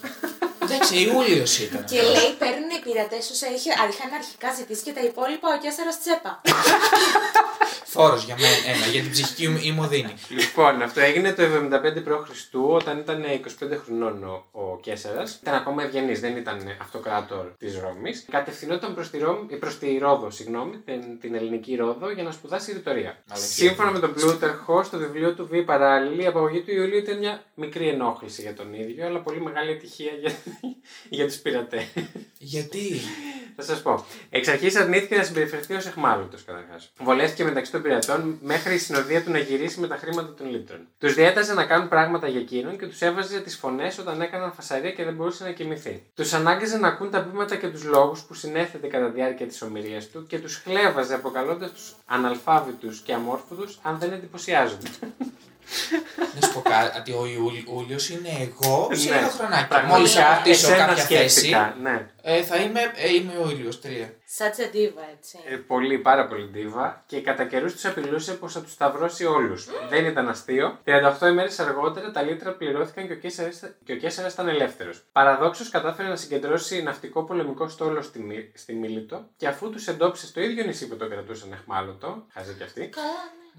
Εντάξει, 0.70 0.94
Ιούλιος 1.02 1.58
ήταν. 1.58 1.84
Και 1.84 2.02
λέει 2.02 2.30
παίρνουν 2.38 2.70
οι 2.76 2.80
πειρατές 2.84 3.30
όσα 3.30 3.46
είχε, 3.54 3.70
είχαν 3.70 4.10
αρχικά 4.20 4.48
ζητήσει 4.58 4.82
και 4.82 4.92
τα 4.92 5.02
υπόλοιπα 5.10 5.48
ο 5.54 5.58
Καίσαρας 5.62 5.98
τσέπα. 6.00 6.40
Φόρος 7.96 8.24
για 8.24 8.36
μένα, 8.40 8.76
ένα, 8.76 8.86
για 8.86 9.02
την 9.02 9.10
ψυχική 9.10 9.48
μου 9.48 9.58
οδύνη. 9.62 10.14
Λοιπόν, 10.28 10.82
αυτό 10.82 11.00
έγινε 11.00 11.32
το 11.32 11.42
75 11.42 12.02
π.Χ. 12.04 12.30
όταν 12.52 12.98
ήταν 12.98 13.24
25 13.64 13.78
χρονών 13.84 14.24
ο, 14.24 14.44
ο 14.50 14.78
Κέσσερα. 14.82 15.22
Ήταν 15.42 15.54
ακόμα 15.54 15.82
ευγενής, 15.82 16.20
δεν 16.20 16.36
ήταν 16.36 16.58
αυτοκράτορ 16.80 17.44
της 17.58 17.78
Ρώμης. 17.80 18.24
Κατευθυνόταν 18.30 18.94
προς 18.94 19.10
τη, 19.10 19.18
Ρώμη- 19.18 19.56
προς 19.56 19.78
τη 19.78 19.98
Ρόδο, 19.98 20.30
συγγνώμη, 20.30 20.76
την, 20.76 21.20
την 21.20 21.34
ελληνική 21.34 21.76
Ρόδο, 21.76 22.10
για 22.10 22.22
να 22.22 22.30
σπουδάσει 22.30 22.72
ρητορία. 22.72 23.22
Μαλακία. 23.28 23.48
Σύμφωνα 23.52 23.90
με 23.90 23.98
τον 23.98 24.12
Πλούταρχο, 24.14 24.82
στο 24.82 24.98
βιβλίο 24.98 25.34
του 25.34 25.46
Β. 25.50 25.54
Παράλληλη, 25.64 26.22
η 26.22 26.26
απαγωγή 26.26 26.60
του 26.62 26.70
Ιουλίου 26.72 26.98
ήταν 26.98 27.18
μια 27.18 27.42
μικρή 27.54 27.88
ενόχληση 27.88 28.42
για 28.42 28.54
τον 28.54 28.74
ίδιο, 28.74 29.06
αλλά 29.06 29.20
πολύ 29.20 29.40
μεγάλη 29.40 29.70
ατυχία 29.70 30.12
για, 30.20 30.32
για 31.16 31.26
τους 31.26 31.36
πειρατές. 31.36 31.84
Γιατί; 32.38 33.00
Θα 33.56 33.62
σας 33.62 33.82
πω. 33.82 34.04
Εξ 34.30 34.48
αρχής 34.48 34.76
αρνήθηκε 34.76 35.16
να 35.16 35.22
συμπεριφερθεί 35.22 35.74
ως 35.74 35.86
εχμάλωτος 35.86 36.44
καταρχάς. 36.44 36.92
Βολεύτηκε 36.98 37.44
μεταξύ 37.44 37.72
των 37.72 37.82
πειρατών 37.82 38.38
μέχρι 38.42 38.74
η 38.74 38.78
συνοδεία 38.78 39.22
του 39.22 39.30
να 39.30 39.38
γυρίσει 39.38 39.80
με 39.80 39.86
τα 39.86 39.96
χρήματα 39.96 40.34
των 40.34 40.50
λίτρων. 40.50 40.80
Τους 40.98 41.14
διέταζε 41.14 41.54
να 41.54 41.64
κάνουν 41.64 41.88
πράγματα 41.88 42.28
για 42.28 42.40
εκείνον 42.40 42.78
και 42.78 42.86
τους 42.86 43.00
έβαζε 43.00 43.40
τις 43.40 43.56
φωνές 43.56 43.98
όταν 43.98 44.20
έκαναν 44.20 44.52
φασαρία 44.52 44.90
και 44.90 45.04
δεν 45.04 45.14
μπορούσε 45.14 45.44
να 45.44 45.50
κοιμηθεί. 45.50 46.02
Τους 46.14 46.32
ανάγκαζε 46.32 46.78
να 46.78 46.88
ακούν 46.88 47.10
τα 47.10 47.22
βήματα 47.30 47.56
και 47.56 47.68
τους 47.68 47.84
λόγους 47.84 48.20
που 48.22 48.34
συνέθετε 48.34 48.86
κατά 48.86 49.06
τη 49.06 49.12
διάρκεια 49.14 49.46
της 49.46 49.62
ομιλία 49.62 50.02
του 50.12 50.26
και 50.26 50.38
τους 50.38 50.56
χλέβαζε 50.56 51.14
αποκαλώντας 51.14 51.70
τους 51.72 51.94
αναλφάβητους 52.06 53.00
και 53.00 53.12
αμόρφωτους 53.12 53.78
αν 53.82 53.98
δεν 53.98 54.12
εντυπωσιάζονται. 54.12 54.88
Να 56.40 56.46
σου 56.46 56.52
πω 56.52 56.60
κάτι, 56.60 57.12
ο 57.12 57.26
Ιούλιος 57.26 58.10
είναι 58.10 58.28
εγώ 58.40 58.88
σε 58.92 59.10
Ναι, 59.10 59.16
ένα 59.16 59.28
χρονάκι. 59.28 59.68
Πραγματικά, 59.68 59.96
Μόλις 59.96 60.16
αποκτήσω 60.16 60.66
εσένα 60.72 60.86
κάποια 60.86 61.04
θέση, 61.04 61.28
σκέφτηκα, 61.28 61.76
Ναι. 61.82 62.06
Ε, 62.28 62.42
θα 62.42 62.56
είμαι, 62.56 62.80
ε, 62.96 63.14
είμαι 63.14 63.32
ο 63.44 63.50
Ιούλιο 63.50 63.72
3. 63.82 64.10
Σάτσα 64.24 64.68
ντίβα, 64.70 65.02
έτσι. 65.16 65.38
Ε, 65.48 65.56
πολύ, 65.56 65.98
πάρα 65.98 66.26
πολύ 66.26 66.46
ντίβα 66.46 67.02
και 67.06 67.20
κατά 67.20 67.44
καιρούς 67.44 67.72
τους 67.72 67.84
απειλούσε 67.84 68.32
πως 68.34 68.52
θα 68.52 68.60
τους 68.62 68.72
σταυρώσει 68.72 69.24
όλους. 69.24 69.68
Δεν 69.88 70.04
ήταν 70.04 70.28
αστείο. 70.28 70.78
38 70.84 71.26
ημέρες 71.28 71.58
αργότερα 71.58 72.10
τα 72.10 72.22
λίτρα 72.22 72.52
πληρώθηκαν 72.52 73.06
και 73.06 73.12
ο 73.12 73.16
Κέσσαρας- 73.16 73.70
και 73.84 73.92
ο 73.92 73.96
Κέσσαρας 73.96 74.32
ήταν 74.32 74.48
ελεύθερος. 74.48 75.04
Παραδόξως 75.12 75.70
κατάφερε 75.70 76.08
να 76.08 76.16
συγκεντρώσει 76.16 76.82
ναυτικό 76.82 77.24
πολεμικό 77.24 77.68
στόλο 77.68 78.02
στη, 78.02 78.18
Μι- 78.20 78.50
στη 78.58 78.72
Μίλητο 78.74 79.28
και 79.36 79.46
αφού 79.46 79.70
τους 79.70 79.86
εντόπισε 79.88 80.26
στο 80.26 80.40
ίδιο 80.40 80.64
νησί 80.64 80.88
που 80.88 80.96
το 80.96 81.08
κρατούσαν 81.08 81.52
εχμάλωτο, 81.52 82.26
χαζή 82.32 82.54
κι 82.54 82.62
αυτή, 82.62 82.88
Καλά, 82.88 83.06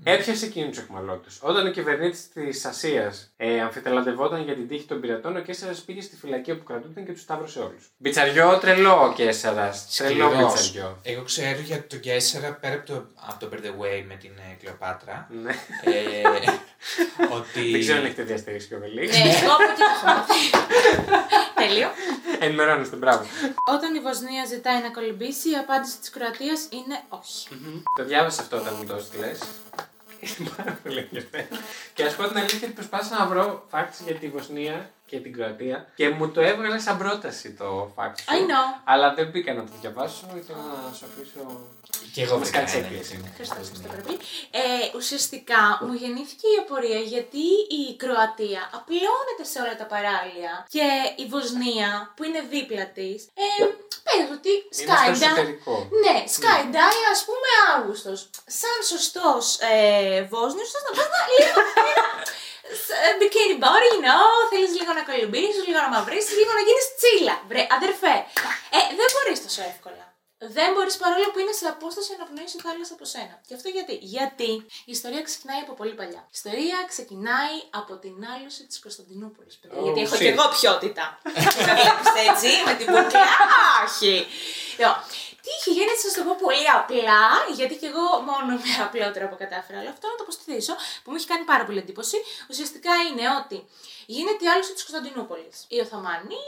ναι. 0.04 0.12
Έπιασε 0.14 0.46
εκείνους 0.46 0.70
τους 0.70 0.78
εχμαλώτους. 0.86 1.40
Όταν 1.42 1.68
ο 1.68 1.72
κυβερνήτης 1.72 2.30
της 2.30 2.66
Ασίας 2.66 3.34
ε, 3.38 3.62
αμφιτελαντευόταν 3.62 4.44
για 4.44 4.54
την 4.54 4.68
τύχη 4.68 4.86
των 4.88 5.00
πειρατών, 5.02 5.36
ο 5.36 5.40
Κέσσαρας 5.40 5.80
πήγε 5.82 6.02
στη 6.02 6.16
φυλακή 6.16 6.52
όπου 6.52 6.64
κρατούνταν 6.64 7.06
και 7.06 7.12
τους 7.12 7.22
σταύρωσε 7.22 7.60
όλους. 7.60 7.90
Μπιτσαριό 7.98 8.57
τρελό 8.58 9.04
ο 9.04 9.14
Κέσσαρας. 9.14 9.96
Τρελός 9.98 10.32
Σκληρός. 10.32 10.54
μπιτσαριό. 10.54 11.00
Εγώ 11.04 11.22
ξέρω 11.24 11.60
για 11.60 11.88
τον 11.88 12.00
Κέσσερα 12.00 12.54
πέρα 12.62 12.74
από 12.74 12.86
το, 12.86 13.06
από 13.16 13.40
το 13.40 13.50
Bird 13.52 13.66
Away 13.66 14.04
με 14.08 14.16
την 14.16 14.32
ε, 14.38 14.56
Κλεοπάτρα. 14.62 15.28
Ναι. 15.44 15.52
ε, 15.84 16.22
ότι. 17.38 17.72
Δεν 17.72 17.80
ξέρω 17.80 17.98
αν 17.98 18.06
έχετε 18.06 18.24
διαστηρίσει 18.24 18.68
και 18.68 18.76
ο 18.76 18.80
Βελίξ. 18.80 19.18
Ναι, 19.18 19.24
εγώ 19.24 19.52
από 19.54 19.64
εκεί 19.64 19.82
το 19.82 19.94
έχω 19.96 20.06
μάθει. 20.06 20.40
Τέλειο. 21.56 21.90
Ενημερώνεστε, 22.40 22.96
μπράβο. 22.96 23.26
Όταν 23.76 23.96
η 23.96 24.00
Βοσνία 24.00 24.46
ζητάει 24.46 24.82
να 24.82 24.90
κολυμπήσει, 24.90 25.50
η 25.50 25.56
απάντηση 25.56 25.98
της 26.00 26.10
Κροατίας 26.10 26.68
είναι 26.70 27.02
όχι. 27.10 27.48
Το 27.98 28.04
διάβασα 28.06 28.42
αυτό 28.42 28.58
όταν 28.58 28.74
μου 28.78 28.86
το 28.86 28.96
έστειλες. 28.96 29.40
Είναι 30.20 30.50
πάρα 30.58 30.80
πολύ 30.84 31.00
ενδιαφέρον. 31.00 31.60
Και 31.94 32.04
α 32.04 32.12
πω 32.18 32.28
την 32.28 32.38
αλήθεια 32.38 32.60
ότι 32.64 32.72
προσπάθησα 32.74 33.18
να 33.20 33.26
βρω 33.26 33.68
facts 33.72 33.98
για 34.06 34.16
τη 34.16 34.28
Βοσνία 34.30 34.92
και 35.10 35.18
την 35.20 35.34
Κροατία 35.34 35.88
και 35.96 36.10
μου 36.10 36.30
το 36.32 36.42
έβγαλε 36.42 36.80
σαν 36.80 36.98
πρόταση 36.98 37.52
το 37.54 37.94
fact 37.96 38.14
σου. 38.20 38.26
I 38.36 38.40
know. 38.50 38.66
Αλλά 38.84 39.14
δεν 39.14 39.28
μπήκα 39.30 39.54
να 39.54 39.64
το 39.64 39.72
διαβάσω, 39.82 40.26
ήθελα 40.42 40.58
να 40.88 40.94
σου 40.98 41.06
αφήσω. 41.10 41.44
Και 42.14 42.22
εγώ 42.26 42.38
Μας 42.38 42.42
βρήκα 42.44 42.58
κάνεις 42.58 42.74
ένα 42.74 42.86
έκπληξη. 42.86 43.12
γιατί 43.12 43.20
είναι. 43.20 43.30
Ευχαριστώ, 43.32 43.56
ευχαριστώ 43.62 43.88
πάρα 43.92 44.02
πολύ. 44.06 44.18
Ε, 44.62 44.98
ουσιαστικά 45.00 45.62
μου 45.86 45.94
γεννήθηκε 46.02 46.46
η 46.56 46.58
απορία 46.64 47.00
γιατί 47.14 47.46
η 47.82 47.84
Κροατία 48.04 48.62
απλώνεται 48.78 49.44
σε 49.52 49.58
όλα 49.64 49.76
τα 49.82 49.86
παράλια 49.94 50.54
και 50.76 50.86
η 51.24 51.26
Βοσνία 51.34 51.90
που 52.16 52.22
είναι 52.28 52.42
δίπλα 52.54 52.86
της. 52.98 53.18
Ε, 53.44 53.48
πες 54.06 54.28
ότι 54.38 54.52
Είναι 54.60 54.76
στο 54.78 54.94
Skydive. 54.94 55.16
εσωτερικό. 55.16 55.74
Ναι, 56.04 56.16
Skydive 56.38 57.04
ας 57.16 57.22
πούμε 57.28 57.50
Αύγουστος. 57.76 58.20
Σαν 58.62 58.78
σωστός 58.92 59.44
ε, 59.72 60.22
Βόσνιος, 60.32 60.70
θα 60.74 60.80
να 60.86 60.92
πας 60.98 61.08
να 61.16 61.22
λίγο. 61.32 61.56
Ε, 63.06 63.10
Bikini 63.20 63.56
body, 63.64 63.90
you 63.96 64.02
know, 64.08 64.28
θέλεις 64.52 64.72
λίγο 64.80 64.92
να 64.98 65.04
κολυμπήσεις, 65.10 65.62
λίγο 65.68 65.80
να 65.86 65.90
μαυρίσει, 65.96 66.32
λίγο 66.40 66.52
να 66.60 66.64
γίνεις 66.68 66.86
τσίλα. 66.98 67.36
Βρε, 67.50 67.64
αδερφέ. 67.78 68.16
Ε, 68.78 68.80
δεν 69.00 69.08
μπορείς 69.14 69.40
τόσο 69.46 69.62
εύκολα. 69.74 70.06
δεν 70.58 70.70
μπορείς 70.74 70.96
παρόλο 71.04 71.28
που 71.32 71.40
είναι 71.44 71.56
σε 71.62 71.66
απόσταση 71.76 72.12
να 72.20 72.26
πνοήσει 72.30 72.58
η 72.60 72.62
θάλασσας 72.66 72.92
από 72.96 73.06
σένα. 73.14 73.36
Και 73.48 73.54
αυτό 73.58 73.68
γιατί. 73.78 73.96
Γιατί 74.16 74.50
η 74.90 74.92
ιστορία 74.98 75.22
ξεκινάει 75.30 75.62
από 75.66 75.74
πολύ 75.80 75.94
παλιά. 76.00 76.22
Η 76.32 76.34
ιστορία 76.40 76.78
ξεκινάει 76.94 77.56
από 77.80 77.94
την 78.04 78.16
άλωση 78.34 78.62
της 78.70 78.78
Κωνσταντινούπολης. 78.86 79.54
Oh, 79.64 79.84
γιατί 79.84 80.00
έχω 80.06 80.16
shit. 80.16 80.24
και 80.24 80.32
εγώ 80.36 80.46
ποιότητα. 80.56 81.06
Με 81.68 81.74
βλέπεις 81.82 82.10
έτσι, 82.28 82.50
με 82.68 82.74
την 82.80 82.88
μπουκλά. 82.92 83.28
Όχι. 83.86 84.14
Λοιπόν, 85.48 85.54
τι 85.54 85.54
είχε 85.58 85.70
γίνει, 85.78 85.90
έτσι, 85.94 86.06
να 86.08 86.12
σας 86.12 86.18
το 86.20 86.24
πω 86.28 86.34
πολύ 86.46 86.68
απλά, 86.80 87.24
γιατί 87.60 87.76
και 87.82 87.88
εγώ 87.92 88.06
μόνο 88.30 88.52
με 88.64 88.72
απλό 88.86 89.08
τρόπο 89.18 89.36
κατάφερα 89.44 89.78
όλο 89.82 89.92
αυτό, 89.96 90.06
να 90.12 90.16
το 90.20 90.24
αποστηθήσω, 90.28 90.74
που 91.02 91.08
μου 91.12 91.18
έχει 91.20 91.28
κάνει 91.32 91.44
πάρα 91.52 91.64
πολύ 91.68 91.80
εντύπωση. 91.84 92.18
Ουσιαστικά 92.52 92.94
είναι 93.08 93.26
ότι 93.42 93.58
γίνεται 94.16 94.42
η 94.46 94.50
άλωση 94.54 94.72
της 94.76 94.84
Κωνσταντινούπολης. 94.88 95.58
Οι 95.74 95.78
Οθωμανοί 95.84 96.44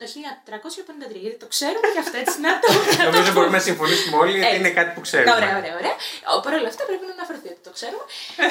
το 0.00 0.04
1353, 0.06 1.24
γιατί 1.24 1.38
το 1.42 1.48
ξέρουμε 1.54 1.86
και 1.94 2.00
αυτό 2.04 2.16
έτσι 2.24 2.36
να 2.46 2.52
το. 2.62 2.66
Νομίζω 3.08 3.30
μπορούμε 3.34 3.56
να 3.60 3.64
συμφωνήσουμε 3.68 4.16
όλοι 4.22 4.32
γιατί 4.36 4.46
Έτσι. 4.54 4.60
είναι 4.60 4.72
κάτι 4.78 4.90
που 4.94 5.02
ξέρουμε. 5.06 5.32
Ωραία, 5.38 5.54
ωραία, 5.60 5.74
ωραία. 5.80 5.96
Παρ' 6.44 6.54
όλα 6.58 6.68
αυτά 6.72 6.82
πρέπει 6.88 7.04
να 7.10 7.14
αναφερθεί 7.18 7.48
ότι 7.54 7.62
το 7.68 7.72
ξέρουμε. 7.76 8.04
ε, 8.44 8.48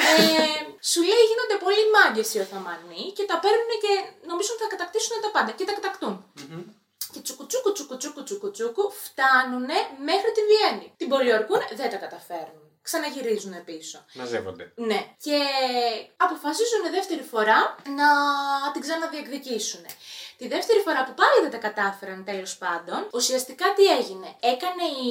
σου 0.92 1.00
λέει 1.10 1.22
γίνονται 1.30 1.56
πολύ 1.64 1.82
μάγκες 1.96 2.28
οι 2.34 2.38
Οθωμανοί 2.44 3.02
και 3.16 3.24
τα 3.30 3.36
παίρνουν 3.42 3.70
και 3.84 3.92
νομίζουν 4.30 4.52
ότι 4.54 4.62
θα 4.66 4.70
κατακτήσουν 4.74 5.12
τα 5.24 5.30
πάντα. 5.36 5.50
Και 5.58 5.66
τα 5.68 5.74
κατακτούν. 5.78 6.14
Και 7.16 7.22
τσουκουτσούκου, 7.22 7.72
τσουκουτσούκου, 7.72 8.22
τσουκουτσούκου 8.22 8.84
φτάνουν 9.04 9.68
μέχρι 10.10 10.30
τη 10.36 10.42
Βιέννη. 10.50 10.92
Την 10.96 11.08
πολιορκούν, 11.08 11.60
δεν 11.76 11.90
τα 11.90 11.96
καταφέρνουν. 11.96 12.64
Ξαναγυρίζουν 12.82 13.64
πίσω. 13.64 14.04
Μαζεύονται. 14.14 14.72
Ναι. 14.74 15.00
Και 15.26 15.38
αποφασίζουν 16.16 16.82
δεύτερη 16.90 17.22
φορά 17.22 17.76
να 18.00 18.08
την 18.72 18.80
ξαναδιεκδικήσουν. 18.80 19.84
Τη 20.40 20.48
δεύτερη 20.48 20.80
φορά 20.86 21.04
που 21.04 21.14
πάλι 21.20 21.38
δεν 21.42 21.50
τα 21.50 21.60
κατάφεραν 21.68 22.24
τέλος 22.24 22.56
πάντων, 22.56 23.00
ουσιαστικά 23.12 23.66
τι 23.76 23.84
έγινε. 23.98 24.28
Έκανε 24.52 24.84
η... 25.08 25.10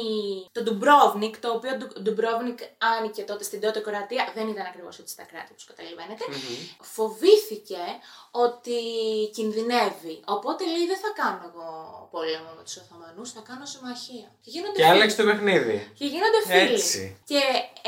το 0.52 0.62
Ντουμπρόβνικ, 0.64 1.34
το 1.40 1.50
οποίο 1.58 1.78
το 1.78 2.02
Ντουμπρόβνικ 2.02 2.60
άνοιγε 2.94 3.24
τότε 3.24 3.44
στην 3.44 3.60
τότε 3.62 3.80
Κροατία, 3.80 4.32
δεν 4.36 4.48
ήταν 4.48 4.66
ακριβώς 4.72 5.00
έτσι 5.00 5.14
στα 5.14 5.24
κράτη, 5.24 5.50
όπως 5.52 5.66
καταλαβαίνετε. 5.72 6.24
Φοβήθηκε 6.96 7.84
ότι 8.46 8.78
κινδυνεύει. 9.38 10.16
Οπότε 10.36 10.62
λέει: 10.74 10.86
Δεν 10.92 11.00
θα 11.04 11.12
κάνω 11.22 11.42
εγώ 11.50 11.68
πόλεμο 12.12 12.50
με 12.58 12.64
τους 12.64 12.76
Οθωμανούς, 12.82 13.30
θα 13.36 13.42
κάνω 13.50 13.66
συμμαχία. 13.74 14.28
Και 14.44 14.50
γίνονται 14.56 14.78
Και 14.78 14.84
φίλοι. 14.84 14.94
άλλαξε 14.96 15.16
το 15.22 15.24
παιχνίδι. 15.30 15.78
Και 16.00 16.06
γίνονται 16.14 16.40
φίλοι. 16.48 16.74
Έτσι. 16.74 17.02
Και 17.32 17.42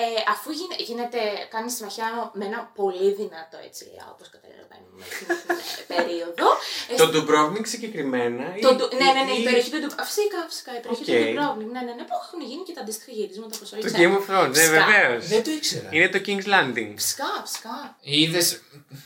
ε, 0.03 0.05
αφού 0.33 0.49
γίνε- 0.59 0.81
γίνεται, 0.89 1.19
κάνει 1.53 1.69
συμμαχία 1.71 2.07
με 2.39 2.45
ένα 2.45 2.59
πολύ 2.79 3.09
δυνατό 3.21 3.57
έτσι, 3.69 3.85
όπως 4.13 4.27
καταλαβαίνουμε 4.35 5.01
εκείνη 5.07 5.33
την 5.39 5.55
ε, 5.87 5.95
περίοδο. 5.95 6.47
Ε, 6.91 6.95
Το 6.95 7.07
Ντουμπρόβνικ 7.27 7.65
συγκεκριμένα. 7.73 8.43
το, 8.65 8.69
ή- 8.69 8.75
ντου- 8.77 8.93
ναι, 9.01 9.09
ναι, 9.15 9.21
ναι, 9.27 9.33
η 9.37 9.41
ή- 9.41 9.43
περιοχή 9.47 9.69
του 9.73 9.79
Ντουμπρόβνικ. 9.81 10.07
Φυσικά, 10.11 10.39
φυσικά. 10.49 10.71
Η 10.77 10.79
περιοχή 10.83 11.03
Οκ. 11.03 11.07
του 11.09 11.23
Ντουμπρόβνικ. 11.25 11.67
Ναι, 11.75 11.81
ναι, 11.87 11.93
ναι, 11.97 12.03
που 12.09 12.15
έχουν 12.21 12.39
γίνει 12.49 12.63
και 12.67 12.73
τα 12.77 12.81
αντίστοιχα 12.83 13.11
γυρίσματα 13.17 13.53
όπω 13.57 13.65
όλοι 13.73 13.81
Το 13.83 13.87
ξέρετε. 13.89 14.01
Game 14.03 14.13
of 14.19 14.23
Thrones, 14.29 14.49
ναι, 14.55 14.59
Φυσικά. 14.61 14.77
βεβαίως. 14.85 15.21
Δεν 15.33 15.41
το 15.45 15.51
ήξερα. 15.57 15.87
Είναι 15.95 16.09
το 16.15 16.19
King's 16.25 16.47
Landing. 16.53 16.91
Φυσικά, 17.01 17.29
φυσικά. 17.45 17.75
Είδες. 18.17 18.47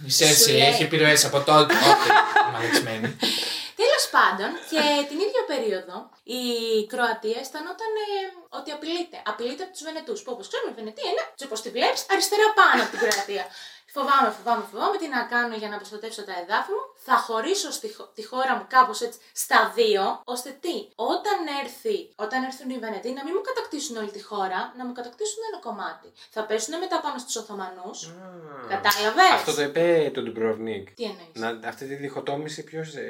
Είσαι 0.07 0.25
έτσι, 0.31 0.43
Σου 0.43 0.51
λέει. 0.57 0.67
έχει 0.71 0.83
επιρροές 0.87 1.21
από 1.29 1.39
τότε. 1.49 1.73
Όχι, 1.91 2.09
μαλεξμένη. 2.53 3.07
Τέλος 3.81 4.05
πάντων, 4.17 4.49
και 4.71 4.81
την 5.09 5.19
ίδια 5.25 5.43
περίοδο 5.51 5.95
η 6.39 6.41
Κροατία 6.93 7.37
αισθανόταν 7.43 7.91
ε, 8.05 8.09
ότι 8.57 8.69
απειλείται. 8.77 9.17
Απειλείται 9.31 9.63
από 9.65 9.71
τους 9.75 9.83
Βενετούς. 9.87 10.19
Που 10.23 10.31
όπως 10.35 10.45
ξέρουμε, 10.51 10.71
η 10.73 10.77
Βενετία 10.79 11.07
είναι, 11.11 11.23
όπω 11.47 11.55
τη 11.65 11.69
βλέπεις, 11.77 12.01
αριστερά 12.13 12.47
πάνω 12.59 12.79
από 12.83 12.91
την 12.93 12.99
Κροατία. 13.03 13.43
Φοβάμαι, 13.95 14.29
φοβάμαι, 14.37 14.63
φοβάμαι 14.71 14.97
τι 14.97 15.07
να 15.15 15.21
κάνω 15.33 15.55
για 15.61 15.69
να 15.69 15.77
προστατεύσω 15.81 16.23
τα 16.29 16.33
εδάφη 16.41 16.71
μου; 16.71 16.83
Θα 17.07 17.15
χωρίσω 17.25 17.71
στη, 17.71 17.87
χω- 17.95 18.09
τη 18.17 18.23
χώρα 18.31 18.53
μου 18.57 18.65
κάπως 18.75 19.01
έτσι 19.01 19.19
στα 19.43 19.59
δύο, 19.75 20.03
ώστε 20.23 20.49
τι, 20.63 20.75
όταν, 20.95 21.37
έρθει, 21.63 21.97
όταν 22.15 22.43
έρθουν 22.49 22.69
οι 22.69 22.77
Βενετοί 22.83 23.09
να 23.17 23.23
μην 23.23 23.33
μου 23.37 23.43
κατακτήσουν 23.49 23.95
όλη 24.01 24.11
τη 24.17 24.21
χώρα, 24.29 24.59
να 24.77 24.83
μου 24.85 24.93
κατακτήσουν 24.99 25.39
ένα 25.49 25.59
κομμάτι. 25.67 26.07
Θα 26.35 26.41
πέσουν 26.49 26.73
μετά 26.83 26.97
πάνω 27.05 27.17
στους 27.23 27.35
Οθωμανούς. 27.35 27.99
Κατάλαβες; 28.73 29.31
Αυτό 29.39 29.53
το 29.53 29.61
είπε 29.61 30.11
το 30.13 30.21
Ντουμπρόβνικ. 30.21 30.85
Τι 30.97 31.03
εννοείς; 31.11 31.35
Να, 31.61 31.67
αυτή 31.69 31.83
τη 31.87 31.95
διχοτόμηση 31.95 32.63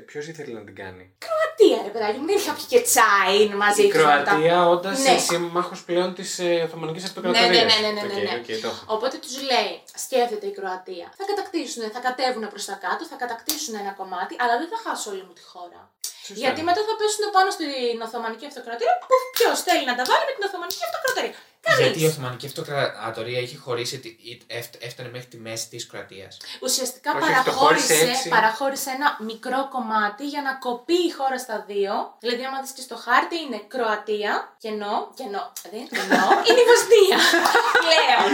ποιος 0.10 0.28
ήθελε 0.28 0.54
να 0.60 0.64
την 0.68 0.76
κάνει; 0.76 1.04
Κροατία, 1.26 1.51
ρε 1.88 1.92
παιδάκι 1.96 2.18
μου, 2.20 2.26
δεν 2.30 2.38
είχα 2.42 2.54
πιει 2.58 2.68
και 2.74 2.80
τσάι 2.88 3.40
μαζί 3.64 3.82
Η 3.86 3.90
τους 3.92 4.04
να 4.04 4.10
τα- 4.18 4.22
Κροατία 4.24 4.58
όντα 4.74 4.92
Ναι. 5.06 5.18
σύμμαχο 5.30 5.76
πλέον 5.88 6.10
της 6.18 6.30
ε, 6.46 6.48
Οθωμανικής 6.68 7.02
Ναι, 7.04 7.10
Αυτοκρατορία. 7.10 7.48
ναι, 7.50 7.58
ναι, 7.84 7.90
ναι, 7.96 8.02
ναι, 8.10 8.14
ναι, 8.28 8.34
ναι. 8.48 8.56
το 8.64 8.68
έχω. 8.74 8.84
Οπότε 8.96 9.16
τους 9.24 9.36
λέει, 9.50 9.74
σκέφτεται 10.06 10.46
η 10.52 10.54
Κροατία. 10.60 11.08
Θα 11.18 11.24
κατακτήσουν, 11.32 11.82
θα 11.96 12.00
κατέβουν 12.08 12.44
προς 12.54 12.64
τα 12.70 12.76
κάτω, 12.86 13.02
θα 13.12 13.18
κατακτήσουν 13.24 13.74
ένα 13.84 13.92
κομμάτι, 14.00 14.34
αλλά 14.42 14.54
δεν 14.62 14.68
θα 14.72 14.78
χάσω 14.86 15.08
όλη 15.14 15.24
μου 15.28 15.34
τη 15.40 15.44
χώρα. 15.52 15.80
Σωστά. 16.28 16.40
Γιατί 16.44 16.60
μετά 16.68 16.82
θα 16.88 16.94
πέσουν 17.00 17.24
πάνω 17.38 17.50
στην 17.58 17.98
Οθωμανική 18.08 18.46
Αυτοκρατορία 18.52 18.96
που 19.02 19.16
ποιος 19.36 19.58
θέλει 19.68 19.84
να 19.92 19.96
τα 20.00 20.04
βάλει 20.10 20.24
με 20.30 20.34
την 20.38 20.44
Οθωμανική 20.48 20.82
Αυτοκρατορία. 20.90 21.34
Κανείς. 21.62 21.82
Γιατί 21.86 22.00
η 22.04 22.06
Οθωμανική 22.06 22.46
Αυτοκρατορία 22.46 23.40
είχε 23.40 23.58
χωρίσει, 23.58 24.00
τη- 24.00 24.08
ή- 24.32 24.42
έφ- 24.48 24.84
έφτανε 24.88 25.10
μέχρι 25.10 25.28
τη 25.28 25.38
μέση 25.38 25.70
της 25.70 25.88
Κροατίας. 25.88 26.38
Ουσιαστικά 26.62 27.12
Όχι, 27.16 27.32
όχι, 27.32 27.44
το 27.44 27.52
χώρισε 27.52 27.88
παραχώρησε, 27.88 28.12
έτσι. 28.12 28.30
παραχώρησε 28.30 28.90
ένα 28.90 29.18
μικρό 29.32 29.62
κομμάτι 29.76 30.28
για 30.28 30.42
να 30.42 30.54
κοπεί 30.66 30.94
η 30.94 31.12
χώρα 31.18 31.38
στα 31.46 31.64
δύο. 31.68 31.94
Δηλαδή, 32.20 32.44
άμα 32.46 32.62
δεις 32.62 32.72
και 32.72 32.82
στο 32.82 32.96
χάρτη 33.06 33.36
είναι 33.46 33.60
Κροατία, 33.74 34.32
κενό, 34.64 34.96
κενό, 35.18 35.44
δεν 35.72 35.80
είναι 35.80 35.90
κενό, 35.98 36.26
είναι 36.48 36.62
η 36.66 36.68
Βοσνία 36.72 37.20
πλέον. 37.86 38.30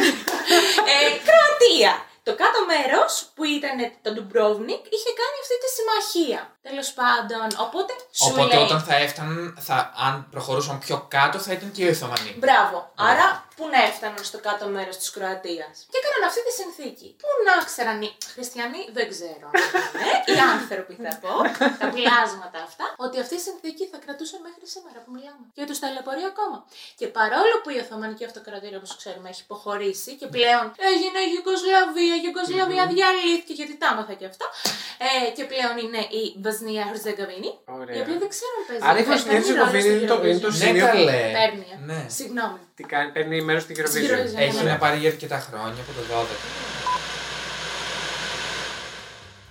ε, 0.92 0.98
Κροατία. 1.28 1.92
Το 2.28 2.36
κάτω 2.36 2.60
μέρος 2.74 3.12
που 3.36 3.44
ήταν 3.58 3.78
το 4.02 4.10
Ντουμπρόβνικ 4.13 4.82
είχε 4.96 5.12
κάνει 5.22 5.38
αυτή 5.44 5.56
τη 5.63 5.70
συμμαχία. 5.78 6.42
Τέλος 6.62 6.90
πάντων, 7.00 7.48
οπότε 7.66 7.94
σου 8.12 8.30
Οπότε 8.32 8.56
λέει. 8.56 8.63
όταν 8.66 8.80
θα 8.82 8.96
έφταναν, 8.96 9.58
θα, 9.60 9.94
αν 10.08 10.28
προχωρούσαν 10.32 10.80
πιο 10.80 11.06
κάτω, 11.08 11.38
θα 11.40 11.52
ήταν 11.54 11.72
και 11.72 11.84
οι 11.84 11.90
Οθωμανοί. 11.90 12.36
Μπράβο. 12.38 12.92
Άρα, 12.96 13.47
πού 13.58 13.63
να 13.74 13.80
έφταναν 13.89 14.24
στο 14.30 14.38
κάτω 14.48 14.63
μέρος 14.76 14.96
της 15.02 15.10
Κροατίας; 15.15 15.76
Και 15.91 15.98
έκαναν 16.02 16.22
αυτή 16.30 16.41
τη 16.48 16.52
συνθήκη. 16.62 17.08
Πού 17.22 17.30
να 17.48 17.54
ξέραν 17.70 17.98
οι 18.06 18.10
χριστιανοί, 18.34 18.82
δεν 18.98 19.06
ξέρω. 19.13 19.48
αν 19.54 19.62
είναι, 20.02 20.13
οι 20.32 20.36
άνθρωποι 20.54 20.93
θα 21.06 21.12
πω, 21.24 21.34
τα 21.82 21.88
πλάσματα 21.96 22.60
αυτά, 22.67 22.86
ότι 23.06 23.15
αυτή 23.24 23.36
η 23.41 23.43
συνθήκη 23.48 23.84
θα 23.91 23.98
κρατούσε 24.04 24.36
μέχρι 24.48 24.65
σήμερα 24.74 24.98
που 25.04 25.10
μιλάμε. 25.15 25.43
Και 25.58 25.63
τους 25.70 25.78
ταλαιπωρεί 25.84 26.24
ακόμα. 26.34 26.58
Και 27.00 27.08
παρόλο 27.17 27.56
που 27.63 27.70
η 27.76 27.78
Οθωμανική 27.84 28.24
Αυτοκρατορία, 28.30 28.78
όπως 28.82 28.91
ξέρουμε, 29.02 29.28
έχει 29.34 29.41
υποχωρήσει 29.48 30.12
και 30.20 30.28
πλέον 30.36 30.65
έγινε 30.91 31.20
η 31.28 31.30
Γιουγκοσλαβία, 31.34 32.13
η 32.17 32.22
Γιουγκοσλαβία 32.24 32.84
διαλύθηκε, 32.93 33.54
γιατί 33.60 33.74
τα 33.82 33.88
άμαθα 33.93 34.13
και 34.20 34.28
αυτά. 34.32 34.46
Ε, 35.08 35.30
και 35.38 35.43
πλέον 35.52 35.74
είναι 35.84 36.02
η 36.20 36.22
Βοσνία 36.46 36.84
Herzegovini, 36.91 37.50
η 37.54 37.72
Ωραία. 37.80 38.02
οποία 38.02 38.17
δεν 38.24 38.30
ξέρω 38.36 38.54
αν 38.60 38.63
παίζει. 38.67 38.84
Άρα 38.88 39.00
η 39.00 39.04
παίζει 39.04 39.12
Βοσνία 39.12 39.39
ρόλο 39.39 39.65
Herzegovini 39.72 39.82
στο 39.82 39.91
είναι 39.98 40.08
το- 40.12 40.28
είναι 40.28 40.39
το 40.46 40.48
Eurovision. 40.48 40.60
Ναι, 40.60 40.65
σημείο 40.65 40.86
που- 40.86 40.91
καλέ. 40.98 41.20
Παίρνει. 41.39 41.67
ε. 41.76 41.78
Ναι. 41.89 42.00
Συγγνώμη. 42.17 42.60
Τι 42.78 42.84
κάνει, 42.84 43.12
παίρνει 43.12 43.42
μέρος 43.42 43.63
στην 43.63 43.76
Στην 43.88 44.04
Eurovision. 44.04 44.12
Eurovision. 44.12 44.40
Έχει 44.40 44.63
ναι. 44.63 44.70
να 44.70 44.78
πάρει 44.78 44.98
για 44.98 45.10
αρκετά 45.10 45.40
χρόνια 45.40 45.82
από 45.82 45.92
το 45.98 46.22
12. 46.22 46.26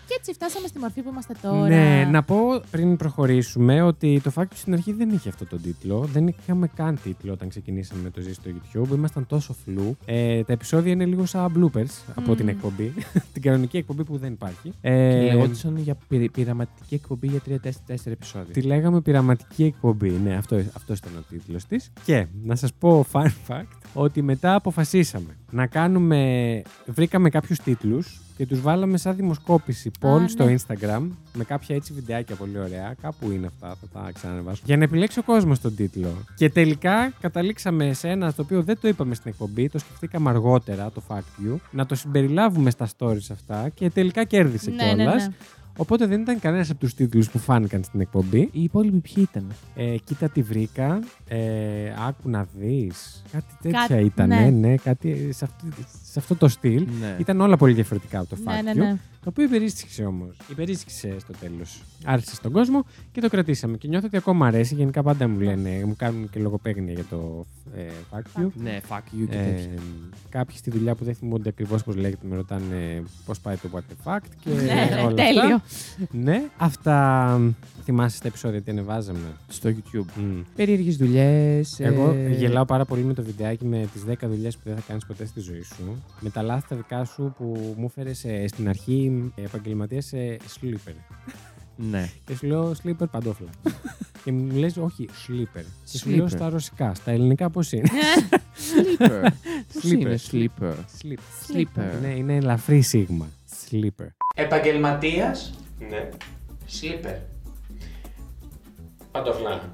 Και 0.07 0.16
έτσι 0.29 0.39
φτάσαμε 0.41 0.67
στη 0.67 0.79
μορφή 0.79 1.03
που 1.03 1.09
είμαστε 1.11 1.35
τώρα. 1.43 1.69
Ναι, 1.69 2.09
να 2.11 2.23
πω 2.23 2.37
πριν 2.71 2.97
προχωρήσουμε 2.97 3.83
ότι 3.83 4.21
το 4.25 4.33
Fact 4.35 4.45
στην 4.55 4.73
αρχή 4.73 4.93
δεν 4.93 5.09
είχε 5.11 5.29
αυτό 5.29 5.47
τον 5.47 5.63
τίτλο. 5.63 6.01
Δεν 6.13 6.27
είχαμε 6.27 6.71
καν 6.75 6.99
τίτλο 7.03 7.33
όταν 7.33 7.49
ξεκινήσαμε 7.49 8.03
με 8.03 8.11
το 8.11 8.21
ζει 8.21 8.33
στο 8.33 8.51
YouTube. 8.51 8.95
Ήμασταν 8.95 9.27
τόσο 9.27 9.53
φλού. 9.65 9.97
Ε, 10.05 10.43
τα 10.43 10.53
επεισόδια 10.53 10.93
είναι 10.93 11.05
λίγο 11.05 11.27
σαν 11.27 11.53
bloopers 11.57 12.13
από 12.15 12.35
την 12.35 12.49
εκπομπή. 12.49 12.93
την 13.33 13.43
κανονική 13.43 13.77
εκπομπή 13.77 14.05
που 14.05 14.17
δεν 14.19 14.33
υπάρχει. 14.33 14.73
Ε, 14.81 15.11
Και 15.11 15.33
λεγόντουσαν 15.33 15.77
για 15.77 15.97
πυρη- 16.09 16.31
πειραματική 16.31 16.95
εκπομπή 16.95 17.27
για 17.27 17.41
3-4 17.89 17.95
επεισόδια. 18.05 18.53
Τη 18.53 18.61
λέγαμε 18.63 19.01
πειραματική 19.01 19.65
εκπομπή. 19.65 20.11
Ναι, 20.11 20.35
αυτό, 20.35 20.57
αυτός 20.57 20.99
ήταν 20.99 21.13
ο 21.19 21.23
τίτλος 21.29 21.65
της. 21.65 21.93
Και 22.05 22.27
να 22.43 22.55
σας 22.57 22.73
πω 22.73 23.07
fun 23.13 23.27
fact 23.49 23.79
ότι 23.95 24.23
μετά 24.23 24.55
αποφασίσαμε 24.55 25.37
να 25.51 25.67
κάνουμε... 25.67 26.63
Βρήκαμε 26.87 27.29
κάποιους 27.29 27.59
τίτλους 27.59 28.21
και 28.37 28.47
τους 28.47 28.61
βάλαμε 28.61 28.97
σαν 28.99 29.17
δημοσκόπηση 29.17 29.91
poll 30.01 30.21
ναι. 30.21 30.29
στο 30.29 30.45
Instagram 30.45 31.09
με 31.33 31.45
κάποια 31.45 31.77
έτσι 31.77 31.93
βιντεάκια 31.93 32.37
πολύ 32.37 32.59
ωραία. 32.59 32.95
Κάπου 33.03 33.31
είναι 33.31 33.47
αυτά, 33.47 33.77
θα 33.81 34.01
τα 34.01 34.11
ξανανεβάσω. 34.15 34.63
Για 34.65 34.77
να 34.77 34.85
επιλέξει 34.85 35.19
ο 35.19 35.23
κόσμος 35.23 35.61
τον 35.61 35.75
τίτλο. 35.77 36.09
Και 36.37 36.51
τελικά 36.51 37.13
καταλήξαμε 37.21 37.93
σε 37.93 38.09
ένα 38.09 38.33
το 38.33 38.43
οποίο 38.43 38.63
δεν 38.63 38.79
το 38.81 38.89
είπαμε 38.89 39.15
στην 39.15 39.31
εκπομπή, 39.31 39.69
το 39.69 39.79
σκεφτήκαμε 39.79 40.31
αργότερα, 40.31 40.91
το 40.91 41.03
fact 41.09 41.47
you, 41.47 41.57
να 41.71 41.87
το 41.87 41.95
συμπεριλάβουμε 41.95 42.71
στα 42.71 42.89
stories 42.99 43.27
αυτά 43.31 43.69
και 43.75 43.91
τελικά 43.91 44.25
κέρδισε 44.25 44.71
Ναι, 44.71 44.77
κιόλα. 44.77 44.95
ναι, 45.15 45.15
ναι. 45.25 45.29
Οπότε 45.79 46.07
δεν 46.07 46.21
ήταν 46.21 46.41
κανένας 46.41 46.71
από 46.71 46.79
τους 46.81 46.95
τίτλους 46.95 47.31
που 47.31 47.39
φάνηκαν 47.39 47.83
στην 47.83 48.01
εκπομπή. 48.01 48.49
Οι 48.53 48.63
υπόλοιποι 48.63 48.99
ποιοι 48.99 49.27
ήταν; 49.31 49.53
Ε, 49.75 49.97
κοίτα 50.05 50.29
τι 50.29 50.43
βρήκα. 50.43 51.01
Ε, 51.29 51.39
άκου 52.09 52.29
να 52.31 52.47
δεις. 52.59 53.23
Κάτι 53.33 53.55
τέτοια 53.63 53.85
Κάτι- 53.89 54.05
ήταν. 54.05 54.29
ναι. 54.29 54.37
Ναι, 54.41 54.51
ναι, 54.51 54.77
κάτι 54.77 55.33
σε, 55.33 55.45
αυτή, 55.45 55.69
σε 56.17 56.23
αυτό 56.23 56.35
το 56.37 56.49
στυλ. 56.49 56.87
Ναι. 57.01 57.17
Ήταν 57.19 57.41
όλα 57.41 57.57
πολύ 57.57 57.73
διαφορετικά 57.73 58.19
από 58.19 58.29
το 58.29 58.37
Ναι, 58.37 58.43
Fact 58.61 58.65
ναι, 58.65 58.73
You, 58.73 58.77
ναι. 58.77 58.97
Το 59.23 59.29
οποίο 59.29 59.45
υπερίσχυσε 59.45 60.05
όμως. 60.05 60.37
Υπερίσχυσε 60.51 61.17
στο 61.21 61.33
τέλος. 61.41 61.83
Άρχισε 62.05 62.35
στον 62.35 62.53
κόσμο 62.53 62.85
και 63.13 63.21
το 63.21 63.29
κρατήσαμε. 63.29 63.77
Και 63.77 63.89
νιώθω 63.89 64.07
ότι 64.07 64.17
ακόμα 64.17 64.47
αρέσει. 64.47 64.75
Γενικά 64.75 65.03
πάντα 65.03 65.29
μου 65.29 65.41
λένε, 65.41 65.83
μου 65.87 65.95
κάνουν 65.97 66.31
και 66.31 66.41
λογοπαίγνια 66.41 66.93
για 66.93 67.05
το 67.11 67.47
ε, 67.77 67.83
Fact 68.11 68.41
You. 68.43 68.47
Ναι, 68.63 68.79
fuck 68.89 68.97
you 68.99 69.27
και 69.31 69.37
Ε, 69.37 69.43
τέτοια. 69.45 69.71
κάποιοι 70.29 70.57
στη 70.57 70.71
δουλειά 70.71 70.95
που 70.95 71.05
δεν 71.05 71.15
θυμούνται 71.15 71.49
ακριβώς 71.49 71.83
πώς 71.85 71.97
λέγεται 71.97 72.27
με 72.29 72.37
ρωτάνε 72.37 73.03
πώς 73.27 73.41
πάει 73.41 73.57
το 73.57 73.69
What 73.73 73.79
the 73.79 74.13
Fact 74.13 74.27
και 74.45 74.51
Ναι, 74.51 74.63
ναι, 74.63 75.03
όλα 75.05 75.15
τέλειο. 75.15 75.55
αυτά. 75.55 76.09
ναι, 76.11 76.43
αυτά 76.57 77.41
θυμάσαι 77.85 78.17
στα 78.17 78.29
επεισόδια 78.29 78.63
τι 78.63 78.71
ανεβάζαμε; 78.71 79.19
Στο 79.49 79.71
YouTube. 79.71 80.05
Μμ. 80.17 80.41
Περίεργες 80.57 80.97
δουλειές. 80.97 81.81
Εγώ 81.81 82.15
γελάω 82.37 82.65
πάρα 82.65 82.85
πολύ 82.85 83.03
με 83.03 83.15
το 83.15 83.23
βιντεάκι 83.23 83.65
με 83.65 83.89
τις 83.93 84.03
10 84.09 84.15
δουλειές 84.29 84.55
που 84.57 84.63
δεν 84.65 84.75
θα 84.75 84.83
κάνεις 84.89 85.07
ποτέ 85.07 85.25
στη 85.27 85.41
ζωή 85.41 85.63
σου. 85.63 86.03
Με 86.21 86.31
τα 86.31 86.43
λάθη 86.43 86.69
τα 86.69 86.77
δικά 86.77 87.05
σου 87.05 87.35
που 87.37 87.75
μου 87.77 87.85
έφερες 87.97 88.27
στην 88.47 88.69
αρχή 88.69 89.33
επαγγελματία 89.35 90.01
σε 90.01 90.37
sleeper. 90.61 90.95
Ναι. 91.77 92.11
Και 92.25 92.35
σου 92.37 92.47
λέω 92.47 92.75
sleeper 92.85 93.11
παντόφλα. 93.11 93.49
και 94.25 94.33
μου 94.33 94.51
λες 94.57 94.77
όχι, 94.77 95.09
sleeper. 95.29 95.63
Και 95.91 95.99
σου 95.99 96.11
λέω 96.11 96.25
Sleeper. 96.25 96.31
στα 96.31 96.49
ρωσικά. 96.49 96.95
Στα 96.95 97.11
ελληνικά 97.11 97.51
πώς 97.51 97.73
είναι. 97.73 97.89
Sleeper. 98.99 99.27
Πώς 99.73 99.83
Sleeper. 99.85 99.91
είναι 99.93 100.19
sleeper. 100.31 100.73
Sleep. 100.73 101.19
Sleeper. 101.53 102.01
Ναι, 102.01 102.09
είναι 102.09 102.37
ελαφρύ 102.37 102.81
σίγμα. 102.81 103.29
Sleeper. 103.71 104.07
Επαγγελματίας, 104.35 105.53
Ναι. 105.91 106.09
sleeper. 106.81 107.17
Παντοφλά. 109.11 109.51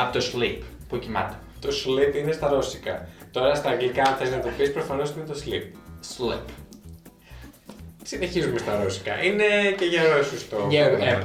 Από 0.00 0.18
το 0.18 0.24
sleep 0.32 0.62
που 0.88 0.98
κοιμάται. 0.98 1.34
Το 1.60 1.68
sleep 1.68 2.16
είναι 2.22 2.32
στα 2.32 2.48
ρώσικα. 2.48 3.08
Τώρα 3.30 3.54
στα 3.54 3.70
αγγλικά, 3.70 4.02
αν 4.02 4.14
θες 4.16 4.30
να 4.30 4.40
το 4.40 4.48
πεις, 4.58 4.72
προφανώς 4.72 5.10
είναι 5.10 5.24
το 5.24 5.34
sleep. 5.44 5.76
Sleep. 6.16 6.40
Συνεχίζουμε 8.02 8.58
στα 8.58 8.82
ρώσικα. 8.82 9.24
Είναι 9.24 9.44
και 9.78 9.84
για 9.84 10.02
Ρώσους 10.16 10.48
το. 10.48 10.56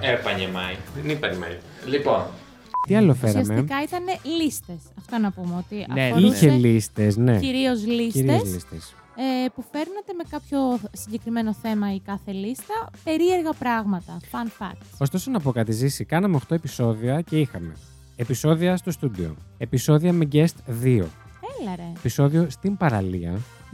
Έπανιεμάι. 0.02 0.76
Δεν 0.96 1.10
είπα 1.10 1.28
μάλλον. 1.28 1.58
Λοιπόν, 1.86 2.26
Τι 2.88 2.96
άλλο 2.96 3.14
φέραμε; 3.14 3.40
Ουσιαστικά 3.42 3.76
ήταν 3.84 4.04
λίστες. 4.42 4.78
Αυτό 5.00 5.18
να 5.18 5.32
πούμε 5.32 5.56
ότι 5.58 5.86
Ναι, 5.94 6.04
αφορούσε 6.06 6.46
Είχε 6.46 6.50
λίστες, 6.56 7.18
ναι. 7.18 7.40
κυρίως 7.40 7.86
λίστες 7.86 8.22
Κυρίως 8.22 8.44
λίστες. 8.44 8.96
ε, 9.16 9.48
που 9.56 9.64
φέρνατε 9.72 10.14
με 10.18 10.24
κάποιο 10.30 10.80
συγκεκριμένο 10.92 11.54
θέμα 11.54 11.94
η 11.94 12.00
κάθε 12.00 12.32
λίστα 12.32 12.90
περίεργα 13.04 13.54
πράγματα. 13.60 14.18
Fun 14.32 14.64
facts. 14.64 14.86
Ωστόσο, 14.98 15.32
να 15.32 15.40
πω 15.40 15.52
κάτι, 15.52 15.72
Ζήση. 15.72 16.06
Κάναμε 16.06 16.36
8 16.48 16.56
επεισόδια 16.56 17.22
και 17.22 17.40
είχαμε 17.40 17.74
επεισόδια 18.16 18.78
στο 18.78 18.92
στούντιο. 18.92 19.36
Επεισόδια 19.58 20.14
με 20.14 20.28
guest 20.32 20.84
2. 20.84 21.04
Έλα 21.62 21.76
ρε. 21.76 21.92
Επεισόδιο 21.98 22.48
στην 22.50 22.78
παραλία. 22.78 23.32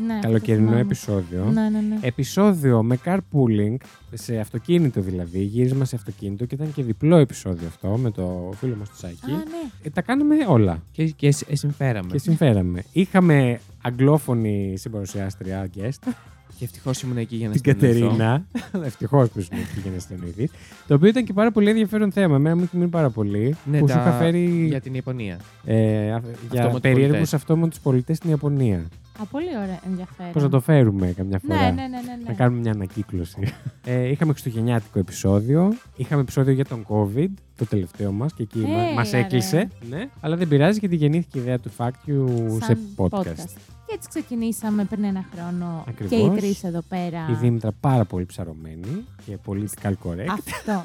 Ναι, 0.07 0.13
αυτό 0.13 0.27
καλοκαιρινό 0.27 0.63
θυμάμαι. 0.65 0.81
επεισόδιο. 0.81 1.43
Ναι, 1.53 1.69
ναι, 1.69 1.79
ναι. 1.79 1.97
Επεισόδιο 2.01 2.83
με 2.83 2.99
carpooling, 3.05 3.75
σε 4.13 4.37
αυτοκίνητο 4.37 5.01
δηλαδή, 5.01 5.39
γύρισμα 5.39 5.85
σε 5.85 5.95
αυτοκίνητο 5.95 6.45
και 6.45 6.55
ήταν 6.55 6.73
και 6.73 6.83
διπλό 6.83 7.15
επεισόδιο 7.17 7.67
αυτό 7.67 7.87
με 7.97 8.11
το 8.11 8.49
φίλο 8.55 8.75
μας 8.75 8.89
το 8.89 8.95
Σάκη. 8.95 9.25
Α, 9.31 9.35
ναι. 9.35 9.69
Ε, 9.83 9.89
τα 9.89 10.01
κάναμε 10.01 10.35
όλα 10.47 10.83
Και, 10.91 11.05
και 11.05 11.31
σ- 11.31 11.51
ε, 11.51 11.55
συμφέραμε. 11.55 12.09
και 12.11 12.17
συμφέραμε. 12.17 12.83
Είχαμε 12.91 13.59
αγγλόφωνη 13.81 14.73
συμπαρουσιάστρια 14.77 15.69
guest, 15.77 16.11
Και 16.61 16.67
ευτυχώς 16.67 17.01
ήμουν 17.01 17.17
εκεί 17.17 17.35
για 17.35 17.47
να 17.47 17.53
την 17.53 17.61
συνεννοηθώ. 17.79 18.07
Κατερίνα. 18.07 18.45
Ευτυχώς 18.87 19.29
που 19.29 19.39
ήσουν 19.39 19.57
εκεί 19.57 19.79
για 19.81 19.91
να 19.91 19.99
συνεννοηθεί. 19.99 20.49
Το 20.87 20.93
οποίο 20.93 21.07
ήταν 21.07 21.23
και 21.23 21.33
πάρα 21.33 21.51
πολύ 21.51 21.69
ενδιαφέρον 21.69 22.11
θέμα. 22.11 22.35
Εμένα 22.35 22.55
μου 22.55 22.63
είχε 22.63 22.77
μείνει 22.77 22.89
πάρα 22.89 23.09
πολύ. 23.09 23.55
Ναι, 23.65 23.79
που 23.79 23.87
σου 23.87 23.93
τα- 23.95 23.99
είχα 24.01 24.11
φέρει 24.11 24.65
Για 24.67 24.81
την 24.81 24.93
Ιαπωνία. 24.93 25.39
ε, 25.65 25.75
α- 26.13 26.21
για 26.51 26.59
Αυτόματους 26.59 26.79
περίεργους 26.81 27.07
πολιτές. 27.11 27.33
αυτόματους 27.33 27.79
πολιτές 27.79 28.17
στην 28.17 28.29
Ιαπωνία. 28.29 28.87
Α, 29.21 29.25
πολύ 29.25 29.47
ωραία, 29.63 29.79
ενδιαφέρον. 29.85 30.31
Πώς 30.31 30.43
να 30.43 30.49
το 30.49 30.59
φέρουμε 30.59 31.07
καμιά 31.17 31.41
φορά; 31.47 31.59
Ναι, 31.59 31.65
ναι, 31.65 31.71
ναι, 31.71 31.87
ναι, 31.87 32.15
ναι. 32.17 32.23
Να 32.27 32.33
κάνουμε 32.33 32.59
μια 32.61 32.71
ανακύκλωση. 32.71 33.53
ε, 33.85 34.07
είχαμε 34.09 34.31
χριστουγεννιάτικο 34.31 34.99
επεισόδιο. 34.99 35.73
Είχαμε 35.95 36.21
επεισόδιο 36.21 36.53
για 36.53 36.65
τον 36.65 36.85
COVID, 36.89 37.27
το 37.57 37.65
τελευταίο 37.65 38.11
μας 38.11 38.33
και 38.33 38.43
εκεί 38.43 38.59
Έλα, 38.67 38.93
μα 38.93 39.03
ρε. 39.11 39.17
έκλεισε. 39.17 39.67
Ναι, 39.89 40.09
αλλά 40.19 40.35
δεν 40.35 40.47
πειράζει 40.47 40.79
γιατί 40.79 40.95
γεννήθηκε 40.95 41.37
η 41.37 41.41
ιδέα 41.41 41.59
του 41.59 41.71
Fact 41.77 42.09
You 42.09 42.25
σε 42.59 42.65
Σαν 42.65 42.77
podcast. 42.95 43.49
Και 43.91 43.97
έτσι 43.97 44.09
ξεκινήσαμε 44.09 44.85
πριν 44.85 45.03
ένα 45.03 45.25
χρόνο 45.33 45.83
Ακριβώς. 45.87 46.09
και 46.09 46.25
οι 46.25 46.29
τρεις 46.29 46.63
εδώ 46.63 46.81
πέρα. 46.81 47.27
Η 47.29 47.33
Δήμητρα 47.33 47.71
πάρα 47.79 48.05
πολύ 48.05 48.25
ψαρωμένη 48.25 49.05
και 49.25 49.37
political 49.45 49.93
correct. 50.03 50.27
Αυτό. 50.27 50.81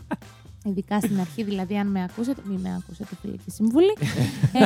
Ειδικά 0.68 1.00
στην 1.00 1.20
αρχή, 1.20 1.42
δηλαδή, 1.42 1.78
αν 1.78 1.86
με 1.86 2.02
ακούσετε, 2.02 2.42
μην 2.44 2.60
με 2.60 2.74
ακούσετε, 2.82 3.16
φιλική 3.20 3.50
συμβουλή. 3.50 3.96
ε, 4.52 4.64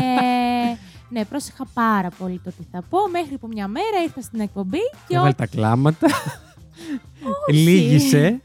ναι, 1.09 1.25
πρόσεχα 1.25 1.66
πάρα 1.75 2.09
πολύ 2.18 2.40
το 2.45 2.51
τι 2.51 2.64
θα 2.71 2.83
πω. 2.88 2.99
Μέχρι 3.11 3.38
που 3.38 3.47
μια 3.47 3.68
μέρα 3.68 4.03
ήρθα 4.05 4.21
στην 4.21 4.40
εκπομπή 4.40 4.79
και 5.09 5.14
Έβαλε 5.14 5.31
ό, 5.31 5.35
τα 5.35 5.47
κλάματα. 5.47 6.07
Όχι. 7.49 7.59
Λύγησε. 7.59 8.40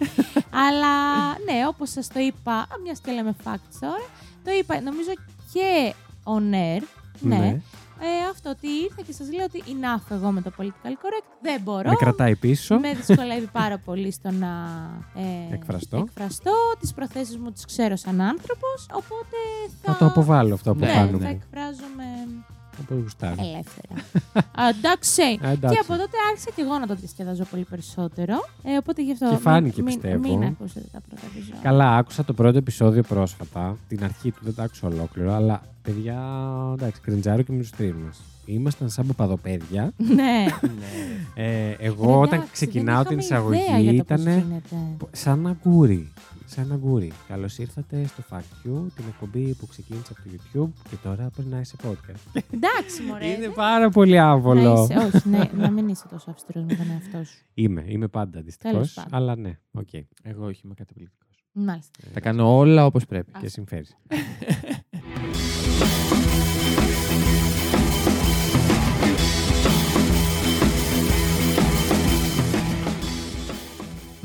Αλλά 0.50 1.28
ναι, 1.30 1.68
όπως 1.68 1.90
σας 1.90 2.08
το 2.08 2.20
είπα, 2.20 2.68
μιας 2.84 3.00
και 3.00 3.12
λέμε 3.12 3.36
facts 3.44 3.78
τώρα, 3.80 4.06
το 4.44 4.52
είπα 4.60 4.82
νομίζω 4.82 5.12
και 5.54 5.94
on 6.24 6.54
air. 6.54 6.82
Ναι. 7.20 7.62
Ε, 8.00 8.30
αυτό 8.32 8.50
ότι 8.50 8.68
ήρθα 8.68 9.02
και 9.02 9.12
σας 9.14 9.32
λέω 9.34 9.46
ότι 9.46 9.64
enough 9.68 10.12
εγώ 10.16 10.32
με 10.32 10.42
το 10.42 10.52
political 10.58 10.88
correct. 10.88 11.28
Δεν 11.42 11.62
μπορώ. 11.62 11.90
Με 11.90 11.96
κρατάει 11.96 12.36
πίσω. 12.36 12.80
Με 12.80 12.94
δυσκολεύει 12.94 13.48
πάρα 13.52 13.78
πολύ 13.78 14.12
στο 14.12 14.32
να 14.32 14.48
ε, 15.16 15.54
Εκφραστώ. 15.54 15.98
εκφραστώ. 15.98 16.54
Τις 16.80 16.94
προθέσεις 16.94 17.38
μου 17.38 17.52
τις 17.52 17.66
ξέρω 17.66 17.96
σαν 17.96 18.22
άνθρωπος, 18.22 18.86
οπότε 18.92 19.38
θα, 19.82 19.92
Θα 19.94 19.98
το 19.98 20.06
αποβάλω 20.06 20.54
αυτό 20.54 20.74
που 20.74 20.80
Ναι, 20.80 20.86
ναι, 20.86 20.94
κάνουμε. 20.94 21.24
θα 21.24 21.30
εκφράζομαι 21.30 22.04
Όπω 22.82 22.96
γουστάρω. 23.02 23.36
ελεύθερα. 23.40 23.94
Α, 24.34 24.68
Εντάξει. 24.78 25.22
Α, 25.22 25.50
εντάξει. 25.52 25.76
Και 25.76 25.82
από 25.82 26.02
τότε 26.02 26.18
άρχισα 26.30 26.50
και 26.56 26.62
εγώ 26.62 26.78
να 26.80 26.88
το 26.88 26.96
διασκεδάζω 26.96 27.44
πολύ 27.44 27.66
περισσότερο. 27.70 28.34
Ε, 28.64 28.78
οπότε 28.78 29.02
γι' 29.04 29.12
αυτό 29.12 29.30
Και 29.30 29.36
φάνηκε, 29.38 29.82
μην, 29.82 29.94
πιστεύω. 29.94 30.20
Μην, 30.20 30.38
μην 30.38 30.48
ακούσετε 30.48 30.86
τα 30.92 31.02
πρώτα 31.08 31.22
επεισόδια. 31.26 31.60
Καλά, 31.62 31.96
άκουσα 31.96 32.24
το 32.24 32.34
πρώτο 32.34 32.58
επεισόδιο 32.58 33.02
πρόσφατα. 33.04 33.78
Την 33.88 34.04
αρχή 34.04 34.32
του 34.32 34.40
δεν 34.42 34.56
το 34.56 34.62
άκουσα 34.62 34.88
ολόκληρο, 34.88 35.34
αλλά 35.34 35.62
παιδιά, 35.82 36.20
εντάξει, 36.74 37.02
κρεντζάρω 37.02 37.42
και 37.42 37.52
με 37.52 37.58
τους 37.60 37.70
τρει 37.70 37.94
μας. 38.06 38.20
Ήμασταν 38.46 38.90
σαν 38.90 39.06
παπαδοπαίδια. 39.08 39.92
ναι. 40.16 40.46
Ε, 41.36 41.76
εγώ 41.80 42.06
Ρε, 42.06 42.12
όταν 42.18 42.34
εντάξει, 42.34 42.52
ξεκινάω 42.52 43.04
δεν 43.04 43.08
την 43.08 43.20
είχαμε 43.20 43.56
ιδέα 43.56 43.60
εισαγωγή 43.66 43.90
για 43.92 44.04
το 44.04 44.14
πώς 44.14 44.22
ήταν 44.22 44.34
γίνεται. 44.48 44.76
σαν 45.12 45.48
αγκούρι. 45.48 46.12
Σαν 46.50 46.72
αγκούρι. 46.72 47.12
Καλώς 47.28 47.58
ήρθατε 47.58 48.06
στο 48.08 48.24
Fact 48.30 48.38
You, 48.68 48.86
την 48.96 49.06
εκπομπή 49.08 49.54
που 49.56 49.68
ξεκίνησε 49.68 50.14
από 50.18 50.30
το 50.30 50.36
YouTube 50.36 50.82
και 50.90 50.96
τώρα 51.04 51.30
περνάει 51.36 51.64
σε 51.64 51.76
podcast. 51.84 52.42
Εντάξει, 52.52 53.02
μωρέ. 53.08 53.26
Είναι 53.28 53.38
δεν- 53.40 53.54
πάρα 53.54 53.90
πολύ 53.90 54.16
να 54.16 54.30
άβολο. 54.30 54.88
είσαι, 54.90 54.98
όχι, 55.16 55.30
ναι, 55.30 55.50
να 55.58 55.72
μην 55.72 55.88
είσαι 55.88 56.08
τόσο 56.10 56.30
αυστηρός 56.32 56.64
με 56.64 56.76
τον 56.76 56.86
εαυτό 56.92 57.24
σου. 57.32 57.38
Είμαι, 57.54 57.84
είμαι 57.88 58.08
πάντα 58.08 58.42
δυστυχώς. 58.42 58.74
Τέλος 58.74 58.94
πάντων. 58.94 59.14
Αλλά 59.14 59.36
ναι, 59.36 59.58
οκ. 59.72 59.94
Εγώ 60.24 60.46
όχι, 60.46 60.62
είμαι 60.66 60.74
καταπληκτικός. 60.74 61.46
Μάλιστα. 61.52 62.00
Τα 62.14 62.20
κάνω 62.20 62.58
όλα 62.58 62.86
όπως 62.86 63.06
πρέπει. 63.06 63.32
Α. 63.36 63.40
Και 63.40 63.48
συμφέρει. 63.50 63.86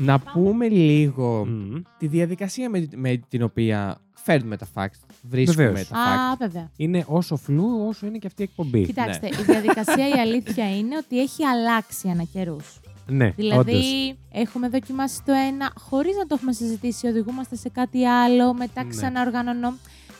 Να 0.05 0.19
πούμε 0.19 0.67
λίγο 0.67 1.45
Μμμ. 1.45 1.81
τη 1.97 2.07
διαδικασία 2.07 2.69
με, 2.69 2.87
με 2.95 3.21
την 3.29 3.43
οποία 3.43 3.97
φέρνουμε 4.13 4.57
τα 4.57 4.67
facts. 4.73 4.99
Βρίσκουμε 5.29 5.65
Βεβαίως. 5.67 5.87
τα 5.87 5.95
facts. 5.95 6.33
Α, 6.33 6.35
βέβαια. 6.39 6.69
Είναι 6.75 7.03
όσο 7.07 7.35
φλου 7.35 7.85
όσο 7.87 8.05
είναι 8.05 8.17
και 8.17 8.27
αυτή 8.27 8.41
η 8.41 8.45
εκπομπή. 8.49 8.85
Κοιτάξτε, 8.85 9.27
η 9.27 9.43
διαδικασία 9.45 10.07
η 10.09 10.19
αλήθεια 10.19 10.77
είναι 10.77 10.97
ότι 10.97 11.19
έχει 11.21 11.45
αλλάξει 11.45 12.09
ανά 12.09 12.23
καιρούς. 12.23 12.79
Ναι, 13.07 13.29
Δηλαδή, 13.29 13.71
όντως. 13.71 14.15
έχουμε 14.31 14.69
δοκιμάσει 14.69 15.23
το 15.25 15.31
ένα 15.47 15.71
χωρίς 15.79 16.15
να 16.15 16.25
το 16.25 16.35
έχουμε 16.35 16.53
συζητήσει, 16.53 17.07
οδηγούμαστε 17.07 17.55
σε 17.55 17.69
κάτι 17.69 18.05
άλλο, 18.07 18.53
μετά 18.53 18.83
Ναι. 18.83 18.89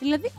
Ξαναοργανωνό. 0.03 0.21
Δηλαδή, 0.21 0.31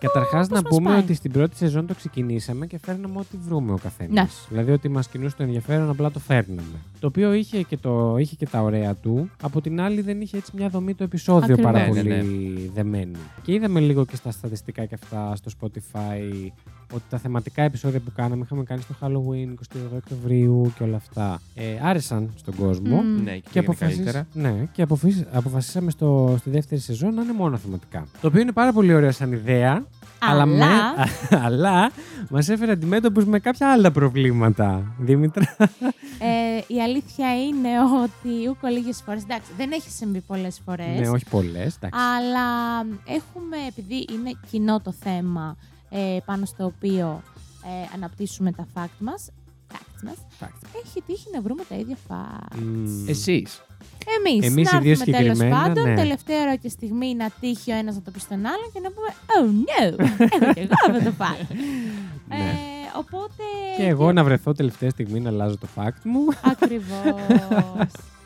Καταρχάς, 0.00 0.48
πώς 0.48 0.48
να 0.48 0.62
μας 0.62 0.76
πούμε 0.76 0.90
πάει. 0.90 0.98
ότι 0.98 1.14
στην 1.14 1.32
πρώτη 1.32 1.56
σεζόν 1.56 1.86
το 1.86 1.94
ξεκινήσαμε 1.94 2.66
και 2.66 2.78
φέρναμε 2.78 3.18
ό,τι 3.18 3.36
βρούμε 3.36 3.72
ο 3.72 3.78
καθένας. 3.82 4.12
Ναι. 4.14 4.28
Δηλαδή, 4.48 4.72
ότι 4.72 4.88
μας 4.88 5.08
κινούσε 5.08 5.36
το 5.36 5.42
ενδιαφέρον, 5.42 5.88
απλά 5.90 6.10
το 6.10 6.18
φέρναμε. 6.18 6.62
Το 7.00 7.06
οποίο 7.06 7.32
είχε 7.32 7.62
και, 7.62 7.76
το, 7.76 8.16
είχε 8.18 8.34
και 8.36 8.46
τα 8.46 8.60
ωραία 8.62 8.94
του. 8.94 9.30
Από 9.42 9.60
την 9.60 9.80
άλλη, 9.80 10.00
δεν 10.00 10.20
είχε 10.20 10.36
έτσι 10.36 10.52
μια 10.56 10.68
δομή 10.68 10.94
το 10.94 11.04
επεισόδιο 11.04 11.52
Ακριβώς. 11.52 11.72
πάρα 11.72 11.78
Ναι, 11.78 11.88
πολύ 11.88 12.08
ναι, 12.08 12.22
δεμένη. 12.74 13.16
Και 13.42 13.52
είδαμε 13.52 13.80
λίγο 13.80 14.04
και 14.06 14.16
στα 14.16 14.30
στατιστικά 14.30 14.84
και 14.84 14.94
αυτά 14.94 15.36
στο 15.36 15.50
Spotify 15.60 16.48
ότι 16.94 17.02
τα 17.10 17.18
θεματικά 17.18 17.62
επεισόδια 17.62 18.00
που 18.00 18.12
κάναμε 18.16 18.42
είχαμε 18.44 18.62
κάνει 18.62 18.80
στο 18.80 18.94
Halloween 19.00 19.76
22 19.76 19.78
Οκτωβρίου 19.96 20.72
και 20.78 20.82
όλα 20.82 20.96
αυτά. 20.96 21.40
Ε, 21.54 21.64
άρεσαν 21.82 22.30
στον 22.36 22.54
κόσμο. 22.54 22.96
Μμμ. 22.96 23.22
Ναι, 23.22 23.30
και, 23.32 23.40
Και, 23.40 23.62
πήγαινε 23.62 23.66
αποφασίσ... 23.66 23.96
καλύτερα. 23.96 24.26
ναι, 24.32 24.68
και 24.72 24.82
αποφασίσ... 24.82 25.24
αποφασίσαμε 25.32 25.90
στο... 25.90 26.36
στη 26.38 26.50
δεύτερη 26.50 26.80
σεζόν 26.80 27.14
να 27.14 27.22
είναι 27.22 27.32
μόνο 27.32 27.56
θεματικά. 27.56 28.06
Το 28.20 28.26
οποίο 28.26 28.40
είναι 28.40 28.52
πάρα 28.52 28.72
πολύ 28.72 28.94
ωραίο 28.94 29.10
σαν 29.12 29.32
ιδέα. 29.32 29.84
Αλλά- 30.18 30.46
με... 30.46 30.64
αλλά 31.44 31.90
μας 32.30 32.48
έφερε 32.48 32.72
αντιμέτωπους 32.72 33.24
με 33.24 33.38
κάποια 33.38 33.72
άλλα 33.72 33.90
προβλήματα. 33.90 34.94
Δήμητρα. 34.98 35.56
ε, 36.18 36.74
η 36.74 36.82
αλήθεια 36.82 37.44
είναι 37.46 37.68
ότι 38.02 38.48
ούκο 38.48 38.66
λίγες 38.68 39.02
φορέ. 39.04 39.18
Εντάξει, 39.18 39.50
δεν 39.56 39.72
έχει 39.72 39.90
συμβεί 39.90 40.20
πολλές 40.20 40.60
φορές. 40.64 41.00
ναι, 41.00 41.08
όχι 41.08 41.24
πολλές. 41.30 41.76
εντάξει. 41.76 42.00
Αλλά 42.16 42.46
έχουμε, 43.06 43.56
επειδή 43.68 43.94
είναι 44.12 44.30
κοινό 44.50 44.80
το 44.80 44.92
θέμα 45.02 45.56
ε, 45.92 46.18
πάνω 46.24 46.44
στο 46.44 46.64
οποίο 46.64 47.22
ε, 47.64 47.94
αναπτύσσουμε 47.94 48.52
τα 48.52 48.66
fact 48.74 48.98
μας, 48.98 49.30
facts 49.72 50.02
μας, 50.04 50.16
Facts. 50.40 50.68
έχει 50.84 51.02
τύχει 51.06 51.28
να 51.34 51.40
βρούμε 51.40 51.62
τα 51.68 51.74
ίδια 51.74 51.96
facts. 52.08 52.58
Μμμ. 52.62 53.08
Εσείς. 53.08 53.62
Εμείς, 54.18 54.46
Εμείς 54.46 54.72
να 54.72 54.78
οι 54.78 54.80
δύο 54.80 54.90
έρθουμε 54.90 55.16
τέλος 55.18 55.36
συγκεκριμένα, 55.36 55.66
πάντων, 55.66 55.88
ναι. 55.88 55.94
τελευταία 55.94 56.40
ώρα 56.40 56.56
και 56.56 56.68
στιγμή 56.68 57.14
να 57.14 57.30
τύχει 57.40 57.72
ο 57.72 57.76
ένας 57.76 57.94
να 57.94 58.02
το 58.02 58.10
πει 58.10 58.18
στον 58.20 58.38
άλλον 58.38 58.70
και 58.72 58.80
να 58.80 58.90
πούμε 58.90 59.08
Oh 59.26 59.44
no, 59.64 59.98
έχω 60.18 60.52
και 60.52 60.60
εγώ 60.60 60.96
αυτό 60.96 61.10
το 61.10 61.14
fact. 61.24 61.54
Ναι. 62.28 62.36
ε, 62.36 62.42
οπότε... 62.96 63.42
Και 63.76 63.86
εγώ 63.86 64.12
να 64.12 64.24
βρεθώ 64.24 64.52
τελευταία 64.52 64.90
στιγμή 64.90 65.20
να 65.20 65.28
αλλάζω 65.30 65.58
το 65.58 65.66
fact 65.76 66.02
μου. 66.04 66.24
Ακριβώς. 66.42 67.90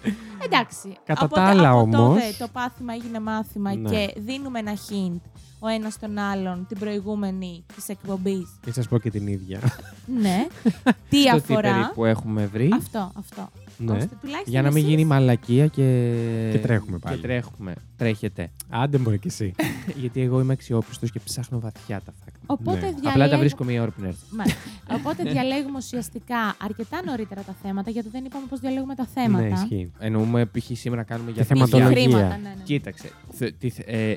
Εντάξει. 0.52 0.96
Κατά 1.04 1.24
οπότε, 1.24 1.40
τα 1.40 1.46
άλλα 1.46 1.68
από 1.70 1.78
όμως- 1.80 2.14
τότε 2.14 2.34
το 2.38 2.48
πάθημα 2.52 2.92
έγινε 2.92 3.20
μάθημα 3.20 3.74
Ναι. 3.74 3.90
και 3.90 4.14
δίνουμε 4.20 4.58
ένα 4.58 4.72
hint 4.74 5.20
ο 5.58 5.68
ένας 5.68 5.98
τον 5.98 6.18
άλλον 6.18 6.66
την 6.68 6.78
προηγούμενη 6.78 7.64
της 7.74 7.88
εκπομπής. 7.88 8.58
Και 8.64 8.72
σας 8.72 8.88
πω 8.88 8.98
και 8.98 9.10
την 9.10 9.26
ίδια. 9.26 9.60
ναι. 10.06 10.46
τι 11.10 11.20
Στο 11.22 11.30
τι 11.30 11.30
αφορά; 11.30 11.72
περίπου 11.72 12.04
έχουμε 12.04 12.46
βρει. 12.46 12.70
Αυτό, 12.76 13.12
αυτό. 13.18 13.48
Ναι. 13.78 13.92
Ώστε 13.92 14.08
τουλάχιστον 14.20 14.52
Για 14.52 14.62
να 14.62 14.68
μην 14.68 14.76
εσείς- 14.76 14.88
γίνει 14.88 15.04
μαλακία 15.04 15.66
και. 15.66 16.48
Και 16.52 16.58
τρέχουμε 16.58 16.98
πάλι. 16.98 17.16
Και 17.16 17.22
τρέχουμε. 17.22 17.74
Τρέχετε. 17.96 18.50
Άντε 18.68 18.98
μπορεί 18.98 19.18
κι 19.18 19.26
εσύ. 19.28 19.54
Γιατί 20.02 20.20
εγώ 20.20 20.40
είμαι 20.40 20.52
αξιόπιστος 20.52 21.10
και 21.10 21.20
ψάχνω 21.24 21.60
βαθιά 21.60 22.00
τα 22.04 22.12
facts. 22.24 22.40
Οπότε 22.46 22.70
Ναι. 22.72 22.78
διαλέγω... 22.78 23.08
Απλά 23.10 23.28
τα 23.28 23.38
βρίσκω 23.38 23.64
μία 23.64 23.82
ώρα 23.82 23.90
πριν 23.90 24.04
έρθω. 24.06 24.24
Μάλιστα. 24.30 24.60
Οπότε 24.92 25.22
διαλέγουμε 25.30 25.76
ουσιαστικά 25.78 26.56
αρκετά 26.62 27.02
νωρίτερα 27.04 27.42
τα 27.42 27.54
θέματα, 27.62 27.90
γιατί 27.90 28.08
δεν 28.08 28.24
είπαμε 28.24 28.46
πώς 28.48 28.60
διαλέγουμε 28.60 28.94
τα 28.94 29.02
ναι, 29.14 29.22
θέματα. 29.22 29.46
ισχύει. 29.46 29.92
Εννοούμε 29.98 30.46
π.χ. 30.46 30.64
σήμερα 30.72 31.02
κάνουμε 31.02 31.30
για 31.30 31.44
Και 31.44 31.52
Ή 31.54 31.56
για 31.56 31.66
θεματολογία. 31.66 32.02
χρήματα, 32.02 32.36
ναι, 32.36 32.48
ναι. 32.48 32.62
Κοίταξε. 32.64 33.10
θε- 33.32 33.54
τι 33.58 33.68
θε- 33.70 33.88
ε, 33.88 34.16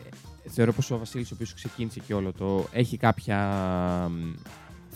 θεωρώ 0.50 0.74
πως 0.74 0.92
ο 0.92 0.98
Βασίλης 0.98 1.32
ο 1.32 1.34
οποίος 1.34 1.54
ξεκίνησε 1.54 2.00
και 2.08 2.14
όλο 2.14 2.32
το 2.34 2.66
έχει 2.72 2.98
κάποια 2.98 3.38
μ, 4.12 4.34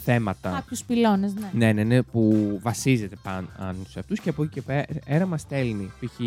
θέματα. 0.03 0.49
Κάποιους 0.49 0.83
πυλώνες, 0.83 1.33
ναι. 1.33 1.49
Ναι, 1.53 1.71
ναι, 1.73 1.83
ναι, 1.83 2.01
που 2.01 2.33
βασίζεται 2.63 3.15
πάνω 3.23 3.47
σε 3.89 3.99
αυτούς 3.99 4.19
και 4.19 4.29
από 4.29 4.43
εκεί 4.43 4.51
και 4.53 4.61
πέρα 5.05 5.25
μας 5.25 5.41
στέλνει. 5.41 5.91
Π.χ. 5.99 6.19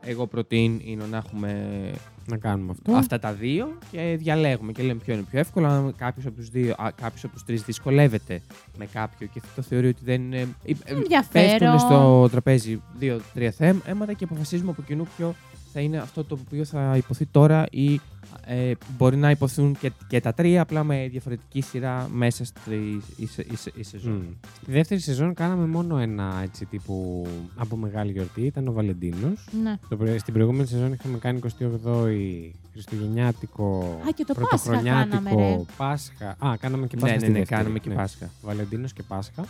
εγώ 0.00 0.26
προτείνω 0.26 1.06
να 1.10 1.16
έχουμε 1.16 1.80
Να 2.26 2.36
κάνουμε 2.36 2.70
αυτό. 2.70 2.92
αυτά 2.92 3.18
τα 3.18 3.32
δύο 3.32 3.78
και 3.90 4.16
διαλέγουμε 4.18 4.72
και 4.72 4.82
λέμε 4.82 5.00
ποιο 5.04 5.14
είναι 5.14 5.22
πιο 5.30 5.38
εύκολο. 5.38 5.66
Αν 5.66 5.94
κάποιος 5.96 6.26
από 6.26 6.34
τους 6.36 6.48
δύο, 6.48 6.72
α, 6.78 6.90
κάποιος 6.96 7.24
από 7.24 7.32
τους 7.32 7.44
τρεις 7.44 7.62
δυσκολεύεται 7.62 8.40
με 8.78 8.86
κάποιο 8.86 9.26
και 9.26 9.40
το 9.56 9.62
θεωρεί 9.62 9.88
ότι 9.88 10.00
δεν 10.04 10.22
είναι. 10.22 10.36
ε, 10.40 10.46
ε, 10.64 10.74
Ενδιαφέρον. 10.84 11.58
Πέφτουν 11.58 11.78
στο 11.78 12.28
τραπέζι 12.30 12.82
δύο-τρία 12.98 13.50
θέματα 13.50 14.12
και 14.12 14.24
αποφασίζουμε 14.24 14.70
από 14.70 14.82
κοινού 14.82 15.06
ποιο 15.16 15.34
θα 15.72 15.80
είναι 15.80 15.98
αυτό 15.98 16.24
το 16.24 16.38
οποίο 16.46 16.64
θα 16.64 16.94
υποθεί 16.96 17.26
τώρα 17.26 17.66
ή 17.70 18.00
ε, 18.46 18.72
μπορεί 18.98 19.16
να 19.16 19.30
υποθούν 19.30 19.76
και, 19.78 19.92
και 20.08 20.20
τα 20.20 20.32
τρία 20.34 20.62
απλά 20.62 20.84
με 20.84 21.08
διαφορετική 21.10 21.60
σειρά 21.60 22.08
μέσα 22.12 22.44
στη 22.44 23.02
η, 23.16 23.26
σε- 23.26 23.46
η 23.50 23.56
σε- 23.56 23.72
η 23.74 23.82
σεζόν. 23.82 24.12
Μμ. 24.12 24.32
Στη 24.62 24.72
δεύτερη 24.72 25.00
σεζόν 25.00 25.34
κάναμε 25.34 25.66
μόνο 25.66 25.96
ένα 25.98 26.40
έτσι 26.42 26.64
τύπου 26.64 27.26
από 27.56 27.76
μεγάλη 27.76 28.12
γιορτή. 28.12 28.40
Ήταν 28.42 28.68
ο 28.68 28.72
Βαλεντίνος. 28.72 29.48
ναι. 29.62 30.18
Στην 30.18 30.32
προηγούμενη 30.34 30.66
σεζόν 30.68 30.92
είχαμε 30.92 31.18
κάνει 31.18 31.40
28η 31.84 32.50
Χριστουγεννιάτικο. 32.72 33.98
Α, 34.08 34.12
και 34.14 34.24
το 34.24 34.34
Πάσχα 34.34 34.48
Πρωτοχρονιάτικο, 34.48 35.16
κάναμε, 35.22 35.42
ρε. 35.42 35.60
Πάσχα. 35.76 36.36
Α, 36.38 36.56
κάναμε 36.60 36.86
και 36.86 36.96
Ναι, 36.96 37.00
Πάσχα. 37.00 37.16
ναι, 37.16 37.20
στη 37.22 37.30
ναι, 37.32 37.38
δεύτερη, 37.38 37.60
κάνουμε 37.62 37.78
και 37.78 37.88
ναι. 37.88 37.94
Πάσχα. 37.94 38.30
Βαλεντίνος 38.42 38.92
και 38.92 39.02
Πάσχα. 39.02 39.44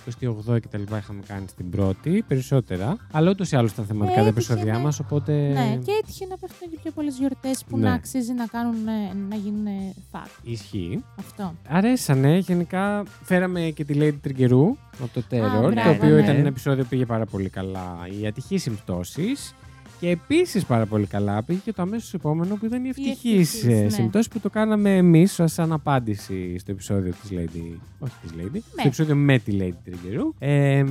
28 0.50 0.60
και 0.60 0.68
τα 0.68 0.78
λοιπά 0.78 0.98
είχαμε 0.98 1.20
κάνει 1.26 1.44
στην 1.48 1.70
πρώτη, 1.70 2.24
περισσότερα. 2.28 2.96
Αλλά 3.12 3.30
ούτως 3.30 3.52
ή 3.52 3.56
άλλως 3.56 3.72
ήταν 3.72 3.84
θεματικά 3.84 4.20
Ε, 4.20 4.22
τα 4.22 4.28
έτυχε 4.28 4.52
επεισόδια 4.52 4.72
να- 4.72 4.78
μας, 4.78 5.00
οπότε. 5.00 5.32
Ναι, 5.32 5.78
και 5.84 5.92
έτυχε 6.02 6.26
να 6.26 6.36
πέφτουν 6.38 6.70
και 6.70 6.78
πιο 6.82 6.90
πολλές 6.90 7.16
γιορτές 7.18 7.64
που 7.68 7.78
Ναι. 7.78 7.88
να 7.88 7.94
αξίζει 7.94 8.32
να 8.32 8.46
κάνουν 8.46 8.69
ε, 8.70 9.14
να 9.28 9.36
γίνουν 9.36 9.66
φακ. 10.10 10.26
Ισχύει. 10.42 11.04
Αυτό. 11.18 11.54
Αρέσανε. 11.68 12.38
Γενικά 12.38 13.02
φέραμε 13.22 13.60
και 13.60 13.84
τη 13.84 13.94
Lady 13.96 14.16
Τριγκερού 14.22 14.76
από 15.00 15.10
το 15.12 15.22
Terror, 15.30 15.70
μπράβο, 15.70 15.70
το 15.70 15.90
οποίο 15.90 16.14
ναι. 16.14 16.20
ήταν 16.20 16.36
ένα 16.36 16.48
επεισόδιο 16.48 16.82
που 16.82 16.88
πήγε 16.88 17.06
πάρα 17.06 17.26
πολύ 17.26 17.48
καλά. 17.48 17.98
Οι 18.20 18.26
ατυχείς 18.26 18.62
συμπτώσεις. 18.62 19.54
Και 20.00 20.08
επίσης 20.08 20.64
πάρα 20.64 20.86
πολύ 20.86 21.06
καλά 21.06 21.42
πήγε 21.42 21.60
και 21.64 21.72
το 21.72 21.82
αμέσως 21.82 22.14
επόμενο 22.14 22.54
που 22.54 22.66
ήταν 22.66 22.84
οι 22.84 22.88
ευτυχεί 22.88 23.10
ευτυχείς, 23.10 23.64
ναι. 23.64 23.88
συμπτώσεις 23.88 24.28
που 24.28 24.40
το 24.40 24.50
κάναμε 24.50 24.96
εμείς 24.96 25.40
σαν 25.44 25.72
απάντηση 25.72 26.58
στο 26.58 26.70
επεισόδιο 26.70 27.12
της 27.22 27.30
Lady. 27.32 27.78
Όχι 27.98 28.12
της 28.22 28.30
Lady. 28.38 28.58
Στο 28.72 28.82
επεισόδιο 28.84 29.14
με 29.14 29.38
τη 29.38 29.56
Lady 29.60 29.76
Τριγκερού. 29.84 30.34
Ε, 30.38 30.84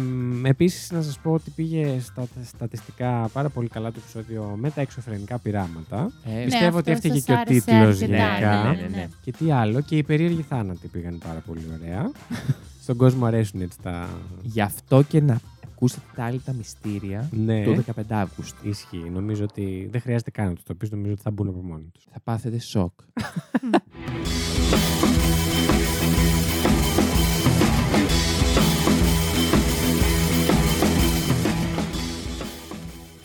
επίσης 0.44 0.92
να 0.92 1.02
σας 1.02 1.20
πω 1.20 1.32
ότι 1.32 1.50
πήγε 1.50 2.00
στα 2.00 2.28
στατιστικά 2.44 3.30
πάρα 3.34 3.50
πολύ 3.50 3.68
καλά 3.68 3.92
το 3.92 4.00
επεισόδιο 4.04 4.56
με 4.60 4.70
τα 4.70 4.82
εξωφρενικά 4.82 5.38
πειράματα. 5.40 6.12
Ε, 6.26 6.44
Πιστεύω 6.44 6.66
αυτό 6.66 6.78
ότι 6.78 6.92
έφταιγε 6.92 7.14
σας 7.14 7.24
και 7.24 7.32
ο 7.32 7.36
άρεσε 7.36 7.54
τίτλος 7.60 8.02
αρκετά, 8.02 8.06
γενικά. 8.06 8.64
ναι, 8.64 8.70
Ναι, 8.70 8.82
ναι, 8.82 8.96
ναι. 8.96 9.08
Και 9.22 9.32
τι 9.32 9.52
άλλο, 9.52 9.82
και 9.82 9.98
οι 9.98 10.04
περίεργοι 10.04 10.42
θάνατοι 10.42 10.88
πήγαν 10.88 11.18
πάρα 11.26 11.44
πολύ 11.48 11.64
ωραία. 11.82 12.12
Στον 12.84 12.98
κόσμο 12.98 13.26
αρέσουν 13.26 13.62
έτσι 13.62 13.78
τα. 13.84 14.10
Γι' 14.42 14.62
αυτό 14.62 15.02
και 15.02 15.22
να 15.22 15.40
ακούσετε 15.82 16.02
τα 16.16 16.24
άλλη 16.26 16.40
τα 16.40 16.54
μυστήρια 16.54 17.30
Ναι, 17.32 17.64
του 17.64 17.84
15 17.96 18.02
Αύγουστου. 18.10 18.70
ισχύει. 18.70 19.10
Νομίζω 19.14 19.44
ότι 19.44 19.88
δεν 19.92 20.02
χρειάζεται 20.02 20.32
καν 20.32 20.48
να 20.48 20.54
τους 20.54 20.64
το 20.64 20.74
πεις, 20.76 20.92
νομίζω 20.92 21.12
ότι 21.14 21.22
θα 21.22 21.32
μπουν 21.32 21.48
από 21.48 21.62
μόνοι 21.62 21.90
τους. 21.94 22.04
Θα 22.12 22.20
πάθετε 22.24 22.60
σοκ. 22.60 22.92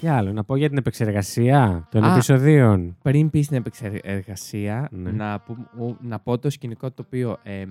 Τι 0.00 0.08
άλλο, 0.10 0.32
να 0.32 0.44
πω 0.44 0.56
για 0.56 0.68
την 0.68 0.76
επεξεργασία 0.78 1.88
των 1.90 2.04
Α. 2.04 2.12
επεισοδίων. 2.12 2.96
Πριν 3.02 3.30
πεις 3.30 3.44
στην 3.44 3.56
επεξεργασία, 3.56 4.88
Ναι. 4.92 5.10
να, 5.10 5.38
πω, 5.38 5.56
ο- 5.84 5.96
να 6.00 6.18
πω 6.18 6.38
το 6.38 6.50
σκηνικό 6.50 6.90
το 6.90 7.02
οποίο 7.06 7.38
ε, 7.42 7.64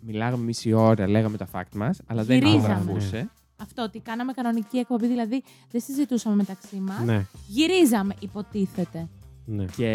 μιλάγαμε 0.00 0.44
μισή 0.44 0.72
ώρα, 0.72 1.08
λέγαμε 1.08 1.36
τα 1.36 1.46
fact 1.52 1.74
μας, 1.76 2.00
αλλά 2.06 2.24
δεν 2.24 2.36
Γυρίζαμε. 2.38 2.58
ηχογραφούσε. 2.74 3.30
Αυτό 3.62 3.82
ότι 3.82 3.98
κάναμε 4.00 4.32
κανονική 4.32 4.78
εκπομπή, 4.78 5.06
δηλαδή 5.06 5.42
δεν 5.70 5.80
συζητούσαμε 5.80 6.34
μεταξύ 6.36 6.76
μας. 6.76 7.04
Ναι, 7.04 7.26
Γυρίζαμε, 7.48 8.14
υποτίθεται. 8.20 9.08
Ναι. 9.44 9.64
Και 9.76 9.88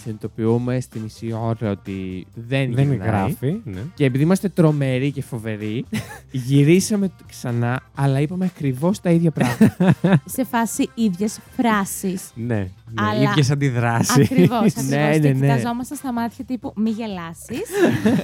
συνειδητοποιούμε 0.00 0.80
στη 0.80 0.98
μισή 0.98 1.32
ώρα 1.32 1.70
ότι 1.70 2.26
δεν, 2.34 2.74
Δεν 2.74 2.88
γυρνάει. 2.90 3.08
γράφει. 3.08 3.60
Ναι. 3.64 3.80
Και 3.94 4.04
επειδή 4.04 4.24
είμαστε 4.24 4.48
τρομεροί 4.48 5.10
και 5.12 5.22
φοβεροί, 5.22 5.84
γυρίσαμε 6.30 7.10
ξανά, 7.26 7.80
αλλά 7.94 8.20
είπαμε 8.20 8.44
ακριβώς 8.44 9.00
τα 9.00 9.10
ίδια 9.10 9.30
πράγματα. 9.30 9.94
σε 10.34 10.44
φάση 10.44 10.88
ίδιες 10.94 11.38
φράσεις. 11.56 12.30
ναι, 12.34 12.54
ναι. 12.54 12.68
Αλλά- 12.94 13.30
ίδιες 13.30 13.50
αντιδράσεις. 13.50 14.16
Ακριβώς. 14.30 14.74
Ναι, 14.88 15.12
και 15.12 15.18
ναι, 15.18 15.28
ναι. 15.32 15.32
κοιταζόμασταν 15.56 15.96
στα 15.96 16.12
μάτια 16.12 16.44
τύπου 16.44 16.72
Μη 16.76 16.90
γελάσεις. 16.90 17.68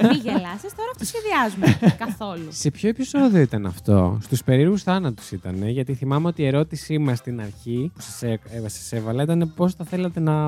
Μη 0.03 0.17
γελάσεις. 0.17 0.75
Τώρα 0.77 0.91
αυτό 0.93 1.05
σχεδιάζουμε. 1.05 1.95
Καθόλου. 1.99 2.47
Σε 2.49 2.71
ποιο 2.71 2.89
επεισόδιο 2.89 3.41
ήταν 3.41 3.67
αυτό, 3.67 4.19
Στους 4.23 4.43
περίεργους 4.45 4.83
θάνατους 4.83 5.31
ήταν, 5.33 5.69
γιατί 5.69 5.95
θυμάμαι 5.95 6.29
ότι 6.29 6.43
η 6.43 6.47
ερώτησή 6.47 6.99
μας 6.99 7.19
στην 7.19 7.41
αρχή 7.41 7.91
που 7.95 8.01
σας 8.69 8.93
έβαλα 8.93 9.23
ήταν 9.23 9.53
πώς 9.57 9.75
θα 9.75 9.85
θέλατε 9.85 10.21
να 10.21 10.44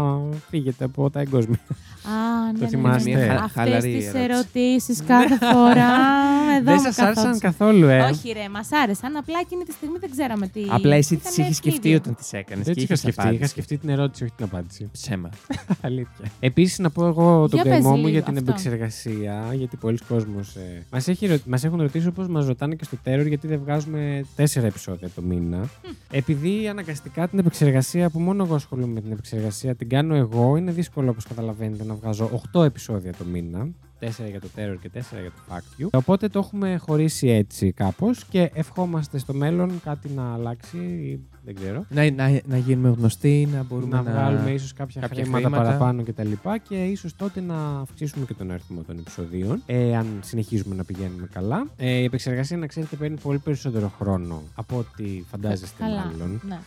φύγετε 0.48 0.84
από 0.84 1.10
τα 1.10 1.20
εγκόσμια. 1.20 1.60
Α, 2.08 2.52
ναι, 2.52 2.58
ναι, 2.58 2.68
θυμάστε. 2.68 3.10
ναι, 3.10 3.16
ναι. 3.16 3.24
Μια 3.24 3.34
χα- 3.36 3.44
Αυτές 3.44 3.62
χαλαρή 3.62 3.92
τις 3.96 4.06
ερώτηση. 4.06 4.24
ερωτήσεις 4.32 5.02
κάθε 5.06 5.36
φορά. 5.52 5.90
Εδώ 6.56 6.64
Δεν 6.64 6.74
μου 6.74 6.80
σας 6.80 6.98
άρεσαν 6.98 7.14
καθόντουσαν. 7.14 7.38
καθόλου, 7.38 7.86
ε; 7.86 8.00
Όχι, 8.00 8.32
ρε, 8.32 8.48
μας 8.48 8.68
άρεσαν. 8.72 9.16
Απλά 9.16 9.38
εκείνη 9.42 9.64
τη 9.64 9.72
στιγμή 9.72 9.98
δεν 9.98 10.10
ξέραμε 10.10 10.46
τι. 10.48 10.60
Απλά 10.68 10.94
εσύ 10.96 11.14
Ήταν 11.14 11.32
τι 11.34 11.42
είχες 11.42 11.56
σκεφτεί 11.56 11.76
ευνίδιο. 11.78 11.98
όταν 11.98 12.14
τις 12.14 12.32
έκανες. 12.32 12.64
Δεν 12.64 12.74
τις 12.74 12.82
είχα 12.82 12.96
σκεφτεί. 12.96 13.34
Είχα 13.34 13.46
σκεφτεί 13.46 13.78
την 13.78 13.88
ερώτηση, 13.88 14.22
όχι 14.24 14.32
την 14.36 14.44
απάντηση. 14.44 14.88
Ψέμα. 14.92 15.30
Αλήθεια. 15.88 16.24
Επίσης, 16.40 16.78
να 16.78 16.90
πω 16.90 17.06
εγώ 17.06 17.48
τον 17.48 17.50
Για 17.52 17.62
πες 17.62 17.72
καημό 17.72 17.90
μου 17.90 17.96
λίγο 17.96 18.08
για 18.08 18.22
την 18.22 18.36
αυτό. 18.36 18.50
επεξεργασία, 18.50 19.44
γιατί 19.54 19.76
πολλοί 19.76 19.98
κόσμος 20.08 20.56
ε, 20.56 20.84
μας, 20.90 21.08
έχει, 21.08 21.26
ρω- 21.26 21.36
μας 21.46 21.64
έχουν 21.64 21.80
ρωτήσει 21.80 22.06
όπως 22.06 22.28
μας 22.28 22.46
ρωτάνε 22.46 22.74
και 22.74 22.84
στο 22.84 22.96
Terror 23.04 23.24
γιατί 23.28 23.46
δεν 23.46 23.60
βγάζουμε 23.64 24.24
τέσσερα 24.36 24.66
επεισόδια 24.66 25.08
το 25.14 25.22
μήνα. 25.22 25.68
Επειδή 26.10 26.68
αναγκαστικά 26.68 27.28
την 27.28 27.38
επεξεργασία 27.38 28.10
που 28.10 28.18
μόνο 28.20 28.44
εγώ 28.44 28.54
ασχολούμαι 28.54 28.92
με 28.92 29.00
την 29.00 29.12
επεξεργασία 29.12 29.74
την 29.74 29.88
κάνω 29.88 30.14
εγώ, 30.14 30.56
είναι 30.56 30.70
δύσκολο 30.70 31.10
όπως 31.10 31.24
καταλαβαίνετε 31.26 31.84
να 31.84 31.94
βγάζω 31.96 32.40
8 32.52 32.64
επεισόδια 32.64 33.12
το 33.12 33.24
μήνα. 33.24 33.68
4 34.00 34.08
για 34.30 34.40
το 34.40 34.48
Terror 34.56 34.76
και 34.80 34.90
4 34.94 34.98
για 35.20 35.30
το 35.30 35.40
Fact 35.48 35.82
You. 35.82 35.88
Οπότε 35.92 36.28
το 36.28 36.38
έχουμε 36.38 36.76
χωρίσει 36.76 37.28
έτσι 37.28 37.72
κάπως 37.72 38.24
και 38.24 38.50
ευχόμαστε 38.54 39.18
στο 39.18 39.34
μέλλον 39.34 39.80
κάτι 39.84 40.08
να 40.08 40.32
αλλάξει 40.32 40.76
ή 40.78 41.20
δεν 41.44 41.54
ξέρω. 41.54 41.84
Να, 41.88 42.10
να, 42.10 42.40
να 42.44 42.56
γίνουμε 42.56 42.88
γνωστοί, 42.88 43.48
να 43.52 43.62
μπορούμε 43.62 43.96
να, 43.96 44.02
να, 44.02 44.10
βγάλουμε 44.10 44.50
ίσως 44.50 44.72
κάποια, 44.72 45.00
κάποια 45.00 45.22
χρήματα, 45.22 45.48
χρήματα. 45.48 45.64
παραπάνω 45.64 46.02
κτλ. 46.02 46.10
Και, 46.10 46.12
τα 46.12 46.24
λοιπά 46.24 46.58
και 46.58 46.84
ίσως 46.84 47.16
τότε 47.16 47.40
να 47.40 47.80
αυξήσουμε 47.80 48.24
και 48.24 48.34
τον 48.34 48.50
αριθμό 48.50 48.82
των 48.82 48.98
επεισοδίων, 48.98 49.62
ε, 49.66 49.96
αν 49.96 50.06
συνεχίζουμε 50.22 50.74
να 50.74 50.84
πηγαίνουμε 50.84 51.28
καλά. 51.32 51.66
Ε, 51.76 51.90
η 51.90 52.04
επεξεργασία, 52.04 52.56
να 52.56 52.66
ξέρετε, 52.66 52.96
παίρνει 52.96 53.16
πολύ 53.22 53.38
περισσότερο 53.38 53.92
χρόνο 53.98 54.42
από 54.54 54.78
ό,τι 54.78 55.22
φαντάζεστε 55.30 55.82
Καλά. 55.82 56.04
μάλλον. 56.04 56.40
Ναι. 56.48 56.58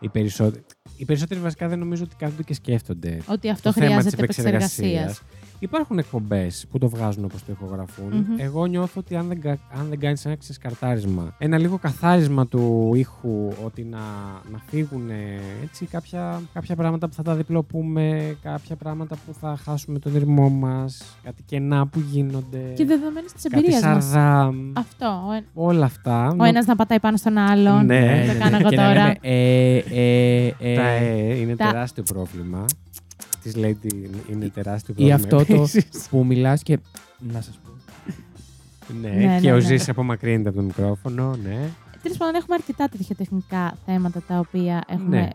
Οι 0.00 0.08
περισσότεροι, 0.08 0.64
οι 0.96 1.04
περισσότεροι 1.04 1.40
βασικά 1.40 1.68
δεν 1.68 1.78
νομίζω 1.78 2.02
ότι 2.04 2.16
κάθονται 2.16 2.42
και 2.42 2.54
σκέφτονται 2.54 3.20
Ότι 3.26 3.50
αυτό 3.50 3.72
το 3.72 3.72
θέμα 3.72 3.86
της 3.86 3.94
χρειάζεται 3.96 4.22
επεξεργασίας. 4.22 5.20
Επεξεργασίας. 5.60 5.62
Υπάρχουν 5.64 5.98
εκπομπές 5.98 6.66
που 6.70 6.78
το 6.78 6.88
βγάζουν 6.88 7.24
όπως 7.24 7.44
το 7.44 7.52
ηχογραφουν 7.52 8.12
Μμμ. 8.28 8.38
Εγώ 8.40 8.66
νιώθω 8.66 9.00
ότι 9.00 9.16
αν 9.16 9.26
δεν, 9.28 9.40
κα- 9.40 9.58
αν 9.80 9.86
δεν 9.88 9.98
κάνεις 9.98 10.24
ένα 10.24 10.36
ξεσκαρτάρισμα, 10.36 11.34
ένα 11.38 11.58
λίγο 11.58 11.78
καθάρισμα 11.78 12.46
του 12.46 12.92
ήχου, 12.94 13.48
ότι 13.64 13.82
να, 13.84 13.98
να 14.52 14.58
φύγουν 14.66 15.10
έτσι 15.62 15.86
κάποια, 15.86 16.40
κάποια 16.52 16.76
πράγματα 16.76 17.08
που 17.08 17.14
θα 17.14 17.22
τα 17.22 17.34
διπλοπούμε, 17.34 18.36
κάποια 18.42 18.76
πράγματα 18.76 19.16
που 19.26 19.34
θα 19.40 19.56
χάσουμε 19.64 19.98
τον 19.98 20.12
ρυθμό 20.14 20.48
μας, 20.48 21.16
κάτι 21.22 21.42
κενά 21.42 21.86
που 21.86 22.00
γίνονται. 22.10 22.58
Και 22.76 22.84
δεδομένη 22.84 23.26
της 23.26 23.42
κάτι 23.42 23.56
εμπειρίας 23.58 23.82
μας. 23.82 24.04
σαρδάμ. 24.04 24.72
Αυτό. 24.76 25.24
Ο, 25.28 25.32
ε- 25.32 25.44
Όλα 25.54 25.84
αυτά. 25.84 26.36
ο 26.38 26.44
ένας 26.44 26.66
να 26.66 26.76
πατάει 26.76 27.00
πάνω 27.00 27.16
στον 27.16 27.36
άλλον. 27.38 27.86
Ναι, 27.86 28.24
το 28.26 28.32
ναι, 28.32 28.38
κάνω 28.38 28.56
εγώ 28.56 28.68
και 28.68 28.76
να 28.76 28.82
τώρα. 28.86 28.94
λέμε, 29.02 29.14
ε, 29.20 29.76
ε, 29.76 30.46
ε, 30.58 30.74
Τα 30.74 30.82
ε 30.88 31.34
είναι 31.40 31.56
Τα- 31.56 31.64
τεράστιο 31.70 32.02
πρόβλημα. 32.02 32.64
Της 33.44 33.54
Lady 33.56 33.92
είναι 34.30 34.48
τεράστιο 34.48 34.94
Ή 34.96 35.06
πρόβλημα. 35.08 35.14
αυτό 35.14 35.44
το 35.54 35.54
επίσης. 35.62 36.08
που 36.10 36.24
μιλάς 36.24 36.62
και 36.62 36.78
να 37.32 37.40
σας 37.40 37.58
πω. 37.64 37.70
Ναι, 39.02 39.08
Ναι, 39.08 39.40
και 39.40 39.46
ναι, 39.46 39.52
ο 39.52 39.56
ναι. 39.56 39.60
Ζής 39.60 39.88
απομακρύνεται 39.88 40.48
από 40.48 40.58
το 40.58 40.64
μικρόφωνο, 40.64 41.36
ναι. 41.42 41.68
Τέλος 42.02 42.16
πάντων, 42.18 42.34
έχουμε 42.34 42.54
αρκετά 42.54 42.88
τέτοια 42.88 43.14
τεχνικά 43.14 43.76
θέματα 43.86 44.22
τα 44.28 44.38
οποία 44.38 44.84
έχουμε 44.88 45.20
Ναι. 45.20 45.28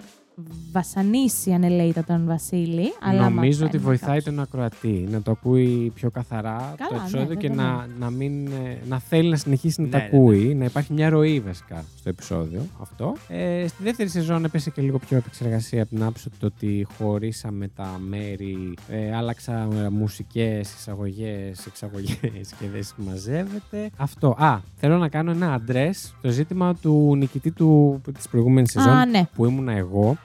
Βασανίσει 0.72 1.52
ανελαίητα 1.52 2.04
τον 2.04 2.26
Βασίλη. 2.26 2.94
Αλλά 3.02 3.20
άμα 3.20 3.30
Νομίζω 3.30 3.62
ότι 3.66 3.72
φέρνει 3.72 3.86
βοηθάει 3.86 4.08
κάποιος- 4.08 4.24
τον 4.24 4.40
ακροατή 4.40 5.08
να 5.12 5.22
το 5.22 5.32
ακούει 5.32 5.92
πιο 5.96 6.10
καθαρά 6.10 6.74
το 6.78 6.84
Καλά, 6.90 7.02
επεισόδιο 7.02 7.28
ναι, 7.28 7.36
και 7.36 7.48
βέβαια. 7.48 7.66
να, 7.66 7.88
να, 8.00 8.10
μην, 8.10 8.48
ε, 8.48 8.78
να 8.88 9.00
θέλει 9.00 9.30
να 9.30 9.36
συνεχίσει 9.36 9.82
να 9.82 9.86
Ναι, 9.88 9.92
τα 9.92 9.98
ναι, 9.98 10.04
ακούει, 10.06 10.56
να 10.56 10.66
υπάρχει 10.66 10.94
μια 10.94 11.10
ροή 11.10 11.40
βασικά 11.40 11.84
στο 11.98 12.10
επεισόδιο 12.10 12.62
αυτό. 12.82 13.14
Ε, 13.28 13.68
στη 13.68 13.84
δεύτερη 13.84 14.10
σεζόν 14.10 14.46
έπεσε 14.46 14.70
και 14.70 14.82
λίγο 14.82 15.00
πιο 15.00 15.18
επεξεργασία 15.18 15.82
από 15.82 15.90
την 15.96 16.04
άποψη 16.04 16.30
του 16.30 16.38
ότι 16.42 16.88
χωρίσαμε 16.98 17.68
τα 17.76 18.00
μέρη, 18.10 18.74
ε, 18.90 19.16
άλλαξα 19.16 19.68
μουσικές, 19.92 20.74
εισαγωγές, 20.74 21.66
εξαγωγές 21.66 22.54
και 22.60 22.68
δεν 22.74 22.84
συμμαζεύεται. 22.84 23.90
Αυτό. 23.98 24.36
Α, 24.38 24.58
θέλω 24.76 24.98
να 24.98 25.08
κάνω 25.10 25.32
ένα 25.32 25.54
αντρές 25.54 26.16
το 26.22 26.30
ζήτημα 26.30 26.76
του 26.76 27.16
νικητή 27.18 27.52
του, 27.52 28.02
της 28.14 28.28
προηγούμενης 28.28 28.72
σεζόν 28.72 28.92
Α, 28.92 29.06
ναι. 29.06 29.28
που 29.36 29.46
ήμουνα 29.46 29.72
εγώ. 29.72 30.18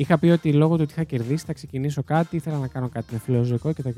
Είχα 0.00 0.18
πει 0.18 0.28
ότι 0.28 0.52
λόγω 0.52 0.76
του 0.76 0.82
ότι 0.82 0.92
είχα 0.92 1.02
κερδίσει 1.02 1.44
θα 1.46 1.52
ξεκινήσω 1.52 2.02
κάτι, 2.02 2.36
ήθελα 2.36 2.58
να 2.58 2.66
κάνω 2.66 2.88
κάτι 2.88 3.12
με 3.12 3.18
φιλοζωικό 3.18 3.72
κτλ. 3.72 3.88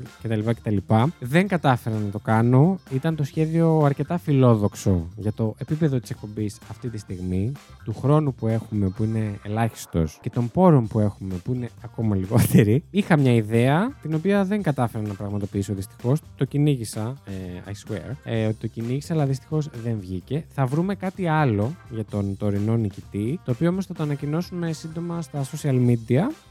κτλ. 0.53 0.77
Δεν 1.19 1.47
κατάφερα 1.47 1.95
να 1.95 2.09
το 2.09 2.19
κάνω. 2.19 2.79
Ήταν 2.91 3.15
το 3.15 3.23
σχέδιο 3.23 3.81
αρκετά 3.83 4.17
φιλόδοξο 4.17 5.07
για 5.15 5.33
το 5.33 5.55
επίπεδο 5.57 5.99
της 5.99 6.09
εκπομπής 6.09 6.59
αυτή 6.69 6.89
τη 6.89 6.97
στιγμή, 6.97 7.51
του 7.83 7.93
χρόνου 7.93 8.33
που 8.33 8.47
έχουμε 8.47 8.89
που 8.89 9.03
είναι 9.03 9.39
ελάχιστος 9.43 10.19
και 10.21 10.29
των 10.29 10.51
πόρων 10.51 10.87
που 10.87 10.99
έχουμε 10.99 11.35
που 11.43 11.53
είναι 11.53 11.69
ακόμα 11.83 12.15
λιγότεροι. 12.15 12.83
Είχα 12.89 13.17
μια 13.17 13.33
ιδέα 13.33 13.97
την 14.01 14.13
οποία 14.13 14.45
δεν 14.45 14.61
κατάφερα 14.61 15.07
να 15.07 15.13
πραγματοποιήσω 15.13 15.73
δυστυχώς. 15.73 16.19
Το 16.35 16.45
κυνήγησα, 16.45 17.13
ε, 17.25 17.71
I 17.71 17.91
swear, 17.91 18.15
ε, 18.23 18.45
ότι 18.45 18.57
το 18.59 18.67
κυνήγησα, 18.67 19.13
αλλά 19.13 19.25
δυστυχώς 19.25 19.69
δεν 19.83 19.97
βγήκε. 19.99 20.45
Θα 20.49 20.65
βρούμε 20.65 20.95
κάτι 20.95 21.27
άλλο 21.27 21.75
για 21.89 22.05
τον 22.05 22.37
τωρινό 22.37 22.75
νικητή, 22.77 23.39
το 23.45 23.51
οποίο 23.51 23.69
όμως 23.69 23.85
θα 23.85 23.93
το 23.93 24.03
ανακοινώσουμε 24.03 24.71
σύντομα 24.71 25.21
στα 25.21 25.43
social 25.43 25.75
media, 25.87 25.91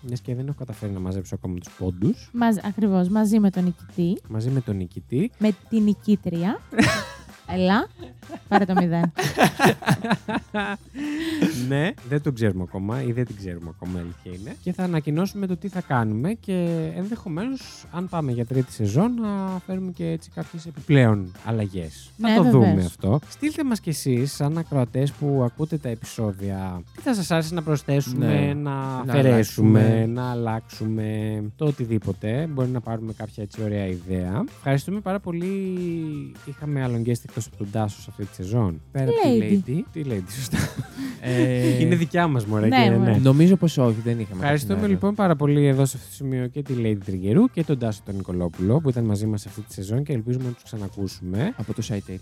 μιας 0.02 0.20
και 0.20 0.34
δεν 0.34 0.46
έχω 0.46 0.56
καταφέρει 0.58 0.92
να 0.92 1.00
μαζέψω 1.00 1.34
ακόμα 1.34 1.54
τους 1.58 1.72
πόντους. 1.78 2.30
Μαζ, 2.32 2.56
ακριβώς, 2.64 3.08
μαζί 3.08 3.38
με 3.38 3.50
τον 3.50 3.64
νικητή, 3.64 4.20
Μαζί 4.28 4.50
με 4.50 4.60
τον 4.60 4.76
νικητή. 4.76 5.30
με 5.38 5.50
την 5.68 5.82
νικήτρια. 5.82 6.60
Ελά, 7.54 7.88
πάρε 8.48 8.64
το 8.64 8.74
μηδέν. 8.74 9.12
ναι, 11.68 11.90
δεν 12.08 12.22
το 12.22 12.32
ξέρουμε 12.32 12.62
ακόμα 12.68 13.02
ή 13.02 13.12
δεν 13.12 13.26
την 13.26 13.36
ξέρουμε 13.36 13.70
ακόμα, 13.76 13.98
η 13.98 14.00
αλήθεια 14.02 14.40
είναι. 14.40 14.56
Και 14.62 14.72
θα 14.72 14.82
ανακοινώσουμε 14.82 15.46
το 15.46 15.56
τι 15.56 15.68
θα 15.68 15.80
κάνουμε 15.80 16.32
και 16.32 16.88
ενδεχομένως, 16.96 17.84
αν 17.92 18.08
πάμε 18.08 18.32
για 18.32 18.46
τρίτη 18.46 18.72
σεζόν, 18.72 19.14
να 19.20 19.60
φέρουμε 19.66 19.90
και 19.90 20.06
έτσι 20.10 20.30
κάποιες 20.34 20.66
επιπλέον 20.66 21.32
αλλαγές. 21.44 22.10
Ναι, 22.16 22.28
θα 22.30 22.36
το 22.36 22.42
βεβαίως. 22.42 22.64
δούμε 22.70 22.84
αυτό. 22.84 23.18
Στείλτε 23.28 23.64
μας 23.64 23.80
κι 23.80 23.88
εσείς, 23.88 24.32
σαν 24.34 24.58
ακροατές 24.58 25.12
που 25.12 25.42
ακούτε 25.44 25.76
τα 25.76 25.88
επεισόδια, 25.88 26.82
τι 26.96 27.00
θα 27.02 27.14
σας 27.14 27.30
άρεσε 27.30 27.54
να 27.54 27.62
προσθέσουμε, 27.62 28.26
Ναι. 28.26 28.54
να 28.54 28.70
Να 29.04 29.12
αφαιρέσουμε, 29.12 29.80
αλλάξουμε. 29.80 30.06
να 30.06 30.30
αλλάξουμε 30.30 31.42
το 31.56 31.64
οτιδήποτε. 31.64 32.46
Μπορεί 32.50 32.68
να 32.68 32.80
πάρουμε 32.80 33.12
κάποια 33.12 33.42
έτσι 33.42 33.62
ωραία 33.62 33.86
ιδέα. 33.86 34.44
Ευχαριστούμε 34.56 35.00
πάρα 35.00 35.20
πολύ. 35.20 35.46
Είχαμε 36.46 36.82
άλλον 36.82 37.02
guest 37.06 37.20
εκτό 37.46 37.64
από 37.64 37.70
τον 37.70 37.80
Τάσο 37.80 38.00
σε 38.00 38.06
αυτή 38.10 38.24
τη 38.24 38.34
σεζόν. 38.34 38.80
Πέρα 38.92 39.04
από 39.04 39.20
τη 39.22 39.38
Lady. 39.40 39.70
Lady. 39.70 39.82
Τι 39.92 40.02
λέει, 40.02 40.20
τι 40.20 40.32
σωστά. 40.32 40.58
Ε, 41.24 41.80
Είναι 41.80 41.94
δικιά 41.94 42.26
μας 42.26 42.46
μωρέ. 42.46 42.66
Ναι, 42.66 42.84
και, 42.84 42.90
μωρέ. 42.90 43.18
Νομίζω 43.18 43.56
πως 43.56 43.78
όχι, 43.78 44.00
δεν 44.04 44.20
είχαμε. 44.20 44.40
Ευχαριστούμε 44.40 44.72
κάποιον 44.74 44.84
άλλο. 44.84 44.94
λοιπόν 44.94 45.14
πάρα 45.14 45.36
πολύ 45.36 45.66
εδώ 45.66 45.84
σε 45.84 45.96
αυτό 45.96 46.08
το 46.08 46.14
σημείο 46.14 46.46
και 46.46 46.62
τη 46.62 46.74
Lady 46.76 46.98
Τριγερού 47.04 47.48
και 47.48 47.64
τον 47.64 47.78
Τάσο 47.78 48.00
τον 48.04 48.14
Νικολόπουλο 48.14 48.80
που 48.80 48.88
ήταν 48.88 49.04
μαζί 49.04 49.26
μας 49.26 49.46
αυτή 49.46 49.60
τη 49.60 49.72
σεζόν 49.72 50.02
και 50.02 50.12
ελπίζουμε 50.12 50.44
να 50.44 50.50
τους 50.50 50.62
ξανακούσουμε. 50.62 51.54
Από 51.56 51.74
το 51.74 51.82
site. 51.88 52.14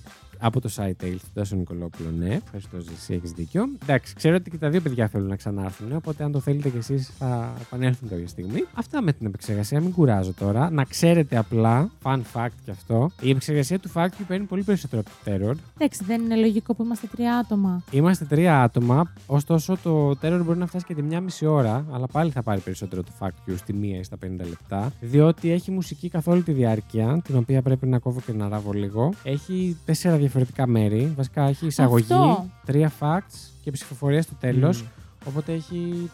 Από 0.42 0.60
το 0.60 0.70
site 0.76 1.04
Tales, 1.04 1.16
τον 1.20 1.30
Τάσο 1.34 1.56
Νικολόπουλο, 1.56 2.10
ναι. 2.18 2.38
Ευχαριστώ, 2.44 2.78
Ζήση, 2.80 3.14
έχεις 3.14 3.30
δίκιο. 3.30 3.64
Εντάξει, 3.82 4.14
ξέρω 4.14 4.34
ότι 4.36 4.50
και 4.50 4.56
τα 4.56 4.68
δύο 4.70 4.80
παιδιά 4.80 5.08
θέλουν 5.08 5.28
να 5.28 5.36
ξανάρθουν, 5.36 5.92
οπότε 5.96 6.24
αν 6.24 6.32
το 6.32 6.40
θέλετε 6.40 6.68
κι 6.68 6.76
εσείς 6.76 7.10
θα 7.18 7.54
επανέλθουν 7.60 8.08
κάποια 8.08 8.28
στιγμή. 8.28 8.64
Αυτά 8.74 9.02
με 9.02 9.12
την 9.12 9.26
επεξεργασία, 9.26 9.80
μην 9.80 9.92
κουράζω 9.92 10.32
τώρα. 10.32 10.70
Να 10.70 10.84
ξέρετε 10.84 11.36
απλά, 11.36 11.90
fun 12.02 12.20
fact 12.32 12.54
κι 12.64 12.70
αυτό, 12.70 13.10
η 13.20 13.30
επεξεργασία 13.30 13.78
του 13.78 13.90
fact 13.94 14.08
παίρνει 14.26 14.46
πολύ 14.46 14.62
περισσότερο 14.62 15.00
από 15.00 15.09
το 15.09 15.09
terror. 15.24 15.52
Εντάξει, 15.78 16.04
δεν 16.04 16.20
είναι 16.24 16.36
λογικό 16.36 16.74
που 16.74 16.82
είμαστε 16.82 17.06
τρία 17.06 17.36
άτομα. 17.36 17.82
Είμαστε 17.90 18.24
τρία 18.24 18.62
άτομα, 18.62 19.12
ωστόσο 19.26 19.76
το 19.82 20.10
terror 20.10 20.40
μπορεί 20.44 20.58
να 20.58 20.66
φτάσει 20.66 20.84
και 20.84 20.94
τη 20.94 21.02
μία 21.02 21.20
μισή 21.20 21.46
ώρα, 21.46 21.84
αλλά 21.92 22.06
πάλι 22.06 22.30
θα 22.30 22.42
πάρει 22.42 22.60
περισσότερο 22.60 23.02
το 23.02 23.10
fact 23.20 23.50
you 23.50 23.54
στη 23.56 23.72
μία 23.72 23.98
ή 23.98 24.02
στα 24.02 24.16
50 24.24 24.28
λεπτά, 24.48 24.92
διότι 25.00 25.50
έχει 25.50 25.70
μουσική 25.70 26.08
καθ' 26.08 26.28
όλη 26.28 26.42
τη 26.42 26.52
διάρκεια, 26.52 27.20
την 27.24 27.36
οποία 27.36 27.62
πρέπει 27.62 27.86
να 27.86 27.98
κόβω 27.98 28.20
και 28.26 28.32
να 28.32 28.48
ράβω 28.48 28.72
λίγο. 28.72 29.12
Έχει 29.22 29.76
τέσσερα 29.84 30.16
διαφορετικά 30.16 30.66
μέρη. 30.66 31.12
Βασικά 31.16 31.42
έχει 31.42 31.66
εισαγωγή, 31.66 32.12
Αυτό. 32.12 32.46
τρία 32.66 32.92
facts 33.00 33.50
και 33.62 33.70
ψηφοφορία 33.70 34.22
στο 34.22 34.34
τέλος. 34.40 34.80
Μμμ. 34.82 34.88
Οπότε 35.28 35.52
έχει 35.52 36.10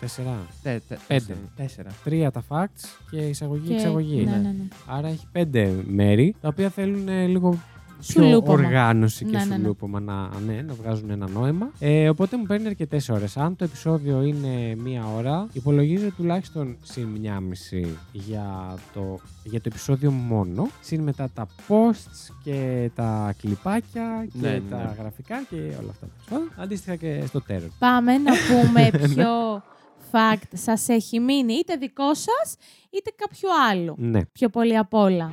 τέσσερα. 0.00 0.46
Τε- 0.62 0.82
τε- 0.88 0.98
Πέντε. 1.06 1.24
τέσσερα. 1.24 1.38
Τέσσερα. 1.56 1.90
Τρία 2.04 2.30
τα 2.30 2.42
facts 2.48 2.84
και 3.10 3.16
εισαγωγή 3.16 3.68
Και- 3.68 3.74
εξαγωγή. 3.74 4.24
Ναι, 4.24 4.30
ναι, 4.30 4.36
ναι. 4.36 4.54
Άρα 4.86 5.08
έχει 5.08 5.26
πέντε 5.32 5.74
μέρη, 5.86 6.34
τα 6.40 6.48
οποία 6.48 6.68
θέλουν 6.68 7.08
ε, 7.08 7.26
λίγο 7.26 7.58
πιο 8.06 8.22
Σουλούπομα. 8.22 8.52
οργάνωση 8.64 9.24
και 9.24 9.30
Ναι, 9.36 9.38
ναι, 9.38 9.44
ναι. 9.44 9.54
σουλούπομα 9.54 10.00
να, 10.00 10.28
ναι, 10.46 10.62
να 10.66 10.74
βγάζουν 10.74 11.10
ένα 11.10 11.28
νόημα. 11.28 11.70
Ε, 11.78 12.08
οπότε 12.08 12.36
μου 12.36 12.42
παίρνει 12.44 12.66
αρκετές 12.66 13.08
ώρες. 13.08 13.36
Αν 13.36 13.56
το 13.56 13.64
επεισόδιο 13.64 14.22
είναι 14.22 14.74
μία 14.84 15.04
ώρα, 15.16 15.46
υπολογίζω 15.52 16.10
τουλάχιστον 16.16 16.76
συν 16.82 17.04
μία 17.06 17.40
μισή 17.40 17.96
για 18.12 18.74
το, 18.94 19.18
για 19.44 19.58
το 19.60 19.68
επεισόδιο 19.72 20.10
μόνο. 20.10 20.68
Συν 20.80 21.00
μετά 21.02 21.30
τα 21.34 21.46
posts 21.68 22.34
και 22.44 22.90
τα 22.94 23.34
κλιπάκια 23.40 24.26
και 24.32 24.38
Ναι, 24.40 24.48
ναι, 24.50 24.60
τα 24.70 24.76
ναι. 24.76 24.94
γραφικά 24.98 25.42
και 25.50 25.56
όλα 25.56 25.90
αυτά. 25.90 26.06
τέλος 26.06 26.26
πάντων. 26.28 26.50
Αντίστοιχα 26.56 26.96
και 26.96 27.22
στο 27.26 27.40
τέλο. 27.42 27.66
Πάμε 27.78 28.18
να 28.18 28.32
πούμε 28.48 28.90
ποιο 29.14 29.62
fact 30.12 30.48
σας 30.52 30.88
έχει 30.88 31.20
μείνει, 31.20 31.52
είτε 31.52 31.76
δικό 31.76 32.14
σας, 32.14 32.56
είτε 32.90 33.10
κάποιο 33.16 33.48
άλλο. 33.70 33.94
Ναι. 33.98 34.24
Πιο 34.24 34.48
πολύ 34.48 34.76
απ' 34.76 34.94
όλα. 34.94 35.32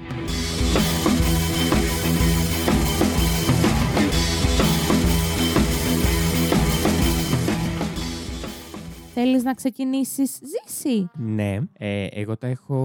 Θέλεις 9.19 9.43
να 9.43 9.53
ξεκινήσεις 9.53 10.31
ζήσει. 10.41 11.09
Ναι. 11.13 11.59
Ε, 11.77 12.05
εγώ 12.11 12.37
τα 12.37 12.47
έχω. 12.47 12.75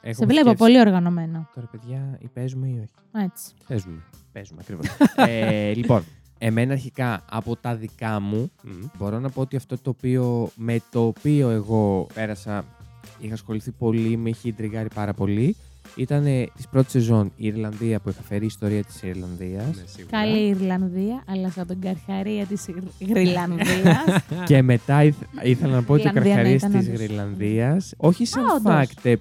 έχω 0.00 0.14
Σε 0.14 0.26
βλέπω 0.26 0.40
σκέψει. 0.40 0.56
πολύ 0.56 0.80
οργανωμένο. 0.80 1.48
Τώρα, 1.54 1.66
παιδιά, 1.66 2.18
ή 2.22 2.28
παίζουμε 2.28 2.66
ή 2.68 2.78
όχι. 2.82 3.24
Έτσι. 3.24 3.54
Παίζουμε. 3.68 4.02
Παίζουμε 4.32 4.60
ακριβώς. 4.62 4.86
ε, 5.28 5.74
λοιπόν, 5.74 6.04
εμένα 6.38 6.72
αρχικά 6.72 7.24
από 7.30 7.56
τα 7.56 7.74
δικά 7.74 8.20
μου 8.20 8.50
Μμ. 8.62 8.70
μπορώ 8.98 9.18
να 9.18 9.30
πω 9.30 9.40
ότι 9.40 9.56
αυτό 9.56 9.78
το 9.78 9.90
οποίο 9.90 10.50
με 10.56 10.80
το 10.90 11.06
οποίο 11.06 11.50
εγώ 11.50 12.06
πέρασα, 12.14 12.64
είχα 13.18 13.34
ασχοληθεί 13.34 13.70
πολύ, 13.70 14.16
με 14.16 14.28
είχε 14.28 14.52
τριγκάρει 14.52 14.88
πάρα 14.94 15.12
πολύ. 15.12 15.56
Ήταν 15.94 16.24
της 16.56 16.68
πρώτης 16.70 16.90
σεζόν 16.92 17.32
η 17.36 17.46
Ιρλανδία 17.46 18.00
που 18.00 18.08
είχα 18.08 18.22
φέρει 18.28 18.42
η 18.42 18.46
ιστορία 18.46 18.84
της 18.84 19.02
Ιρλανδίας. 19.02 19.66
Ναι, 19.66 19.82
σίγουρα. 19.86 20.18
Καλή 20.20 20.48
Ιρλανδία, 20.48 21.22
αλλά 21.26 21.50
σαν 21.50 21.66
τον 21.66 21.78
καρχαρία 21.80 22.44
της 22.44 22.66
Γρ- 22.68 23.10
Γρυλανδίας. 23.10 24.04
και 24.48 24.62
μετά 24.62 25.02
ήθ- 25.04 25.16
ήθελα 25.42 25.72
να 25.74 25.82
πω 25.82 25.92
ότι 25.92 26.02
ο 26.06 26.08
Ιρλανδία, 26.08 26.22
ναι, 26.34 26.36
καρχαρίας 26.42 26.62
ήταν 26.62 26.78
της 26.80 26.88
όντως. 26.88 27.00
Γρυλανδίας, 27.00 27.94
όχι 27.96 28.24
σαν 28.24 28.44
Α, 28.44 28.54
όντως. 28.54 28.72
fact, 28.74 29.00
ε, 29.02 29.14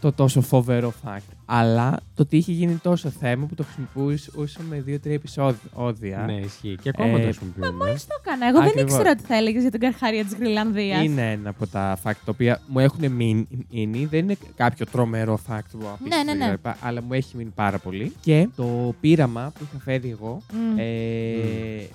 το 0.00 0.12
τόσο 0.12 0.40
φοβερό 0.40 0.92
fact, 1.04 1.31
αλλά 1.54 1.90
το 2.14 2.22
ότι 2.22 2.36
είχε 2.36 2.52
γίνει 2.52 2.74
τόσο 2.74 3.08
θέμα 3.08 3.46
που 3.46 3.54
το 3.54 3.64
χρησιμοποιούσαμε 3.64 4.80
δύο-τρία 4.80 5.14
επεισόδια. 5.14 6.22
Ναι, 6.26 6.32
ισχύει. 6.32 6.76
Και 6.82 6.88
ακόμα 6.88 7.08
Ε, 7.08 7.16
το 7.16 7.22
χρησιμοποιούμε. 7.22 7.70
Μόλις 7.70 8.06
το 8.06 8.14
έκανα. 8.24 8.46
Εγώ 8.48 8.58
δεν 8.58 8.68
Ακριβώς. 8.68 8.90
ήξερα 8.92 9.10
ότι 9.10 9.22
θα 9.22 9.36
έλεγες 9.36 9.62
για 9.62 9.70
τον 9.70 9.80
καρχαρία 9.80 10.24
της 10.24 10.34
Γρυλανδίας. 10.34 11.04
Είναι 11.04 11.30
ένα 11.32 11.48
από 11.48 11.66
τα 11.66 11.98
fact 12.04 12.20
τα 12.24 12.30
οποία 12.30 12.60
μου 12.66 12.78
έχουν 12.78 13.10
μείνει. 13.12 14.06
Δεν 14.10 14.18
είναι 14.20 14.36
κάποιο 14.56 14.86
τρομερό 14.86 15.38
fact 15.48 15.60
που 15.70 15.86
απίστευτο 15.92 16.24
ναι, 16.34 16.46
ναι. 16.46 16.56
κτλ, 16.62 16.68
Αλλά 16.80 17.02
μου 17.02 17.12
έχει 17.12 17.36
μείνει 17.36 17.52
πάρα 17.54 17.78
πολύ. 17.78 18.12
Και 18.20 18.48
το 18.56 18.94
πείραμα 19.00 19.52
που 19.58 19.64
είχα 19.70 19.82
φέρει 19.84 20.10
εγώ. 20.10 20.42
Μμ. 20.52 20.78
Ε, 20.78 20.82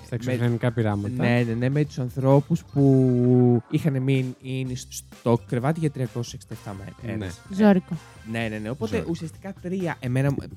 Στα 0.06 0.16
με- 0.24 0.32
εξωφρενικά 0.32 0.72
πειράματα. 0.72 1.22
ναι, 1.22 1.44
ναι, 1.46 1.52
ναι, 1.54 1.68
με 1.68 1.84
τους 1.84 1.98
ανθρώπους 1.98 2.64
που 2.72 3.62
είχαν 3.70 4.02
μείνει 4.02 4.76
στο 4.76 5.40
κρεβάτι 5.48 5.80
για 5.80 5.90
367 5.90 6.72
μέρες. 6.78 7.18
Ναι. 7.18 7.28
Ζόρικο. 7.56 7.96
Ναι, 8.32 8.48
ναι, 8.50 8.58
ναι. 8.58 8.70
Οπότε 8.70 8.90
Ζόρικο. 8.96 9.10
Ουσιαστικά 9.48 9.68
τρία. 9.68 9.96
Εμένα, 10.00 10.30
μου- 10.30 10.48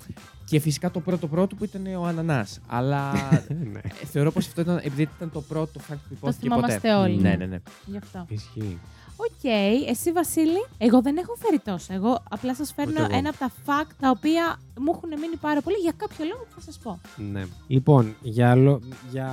και 0.46 0.60
φυσικά 0.60 0.92
το 0.92 1.00
πρώτο 1.00 1.28
πρώτο 1.28 1.56
που 1.56 1.64
ήταν 1.64 1.96
ο 1.96 2.06
Ανανάς. 2.06 2.60
Αλλά 2.68 3.12
ναι. 3.74 3.80
ε, 3.80 4.06
θεωρώ 4.12 4.32
πως 4.32 4.48
αυτό 4.48 4.62
ήταν 4.62 4.78
επειδή 4.84 5.02
ήταν 5.18 5.32
το 5.32 5.42
πρώτο 5.42 5.80
fact 5.90 5.96
που 6.08 6.14
ειπώθηκε 6.14 6.42
θυμόμαστε 6.48 6.76
ποτέ. 6.76 6.94
όλοι, 6.94 7.16
Ναι, 7.22 7.30
ναι. 7.30 7.36
ναι, 7.36 7.46
ναι. 7.46 7.58
Γι' 7.86 7.98
αυτό. 7.98 8.26
Ισχύει. 8.30 8.80
Οκ, 9.16 9.44
εσύ 9.90 10.12
Βασίλη, 10.12 10.66
εγώ 10.78 11.02
δεν 11.02 11.18
έχω 11.18 11.36
φέρει 11.36 11.60
τόσα. 11.60 11.94
Εγώ 11.94 12.24
απλά 12.30 12.56
σας 12.56 12.74
φέρνω 12.74 12.92
Ούτε 12.94 13.02
εγώ. 13.04 13.18
ένα 13.18 13.30
από 13.30 13.38
τα 13.38 13.52
fact 13.66 13.92
τα 14.00 14.10
οποία 14.10 14.60
μου 14.84 14.92
έχουν 14.96 15.10
μείνει 15.10 15.36
πάρα 15.42 15.62
πολύ 15.62 15.76
για 15.78 15.94
κάποιο 15.98 16.26
λόγο 16.26 16.44
που 16.44 16.54
θα 16.56 16.62
σας 16.62 16.78
πω. 16.84 17.00
Ναι. 17.32 17.44
Λοιπόν, 17.68 18.16
για, 18.22 18.56
λο... 18.56 18.80
για, 19.12 19.30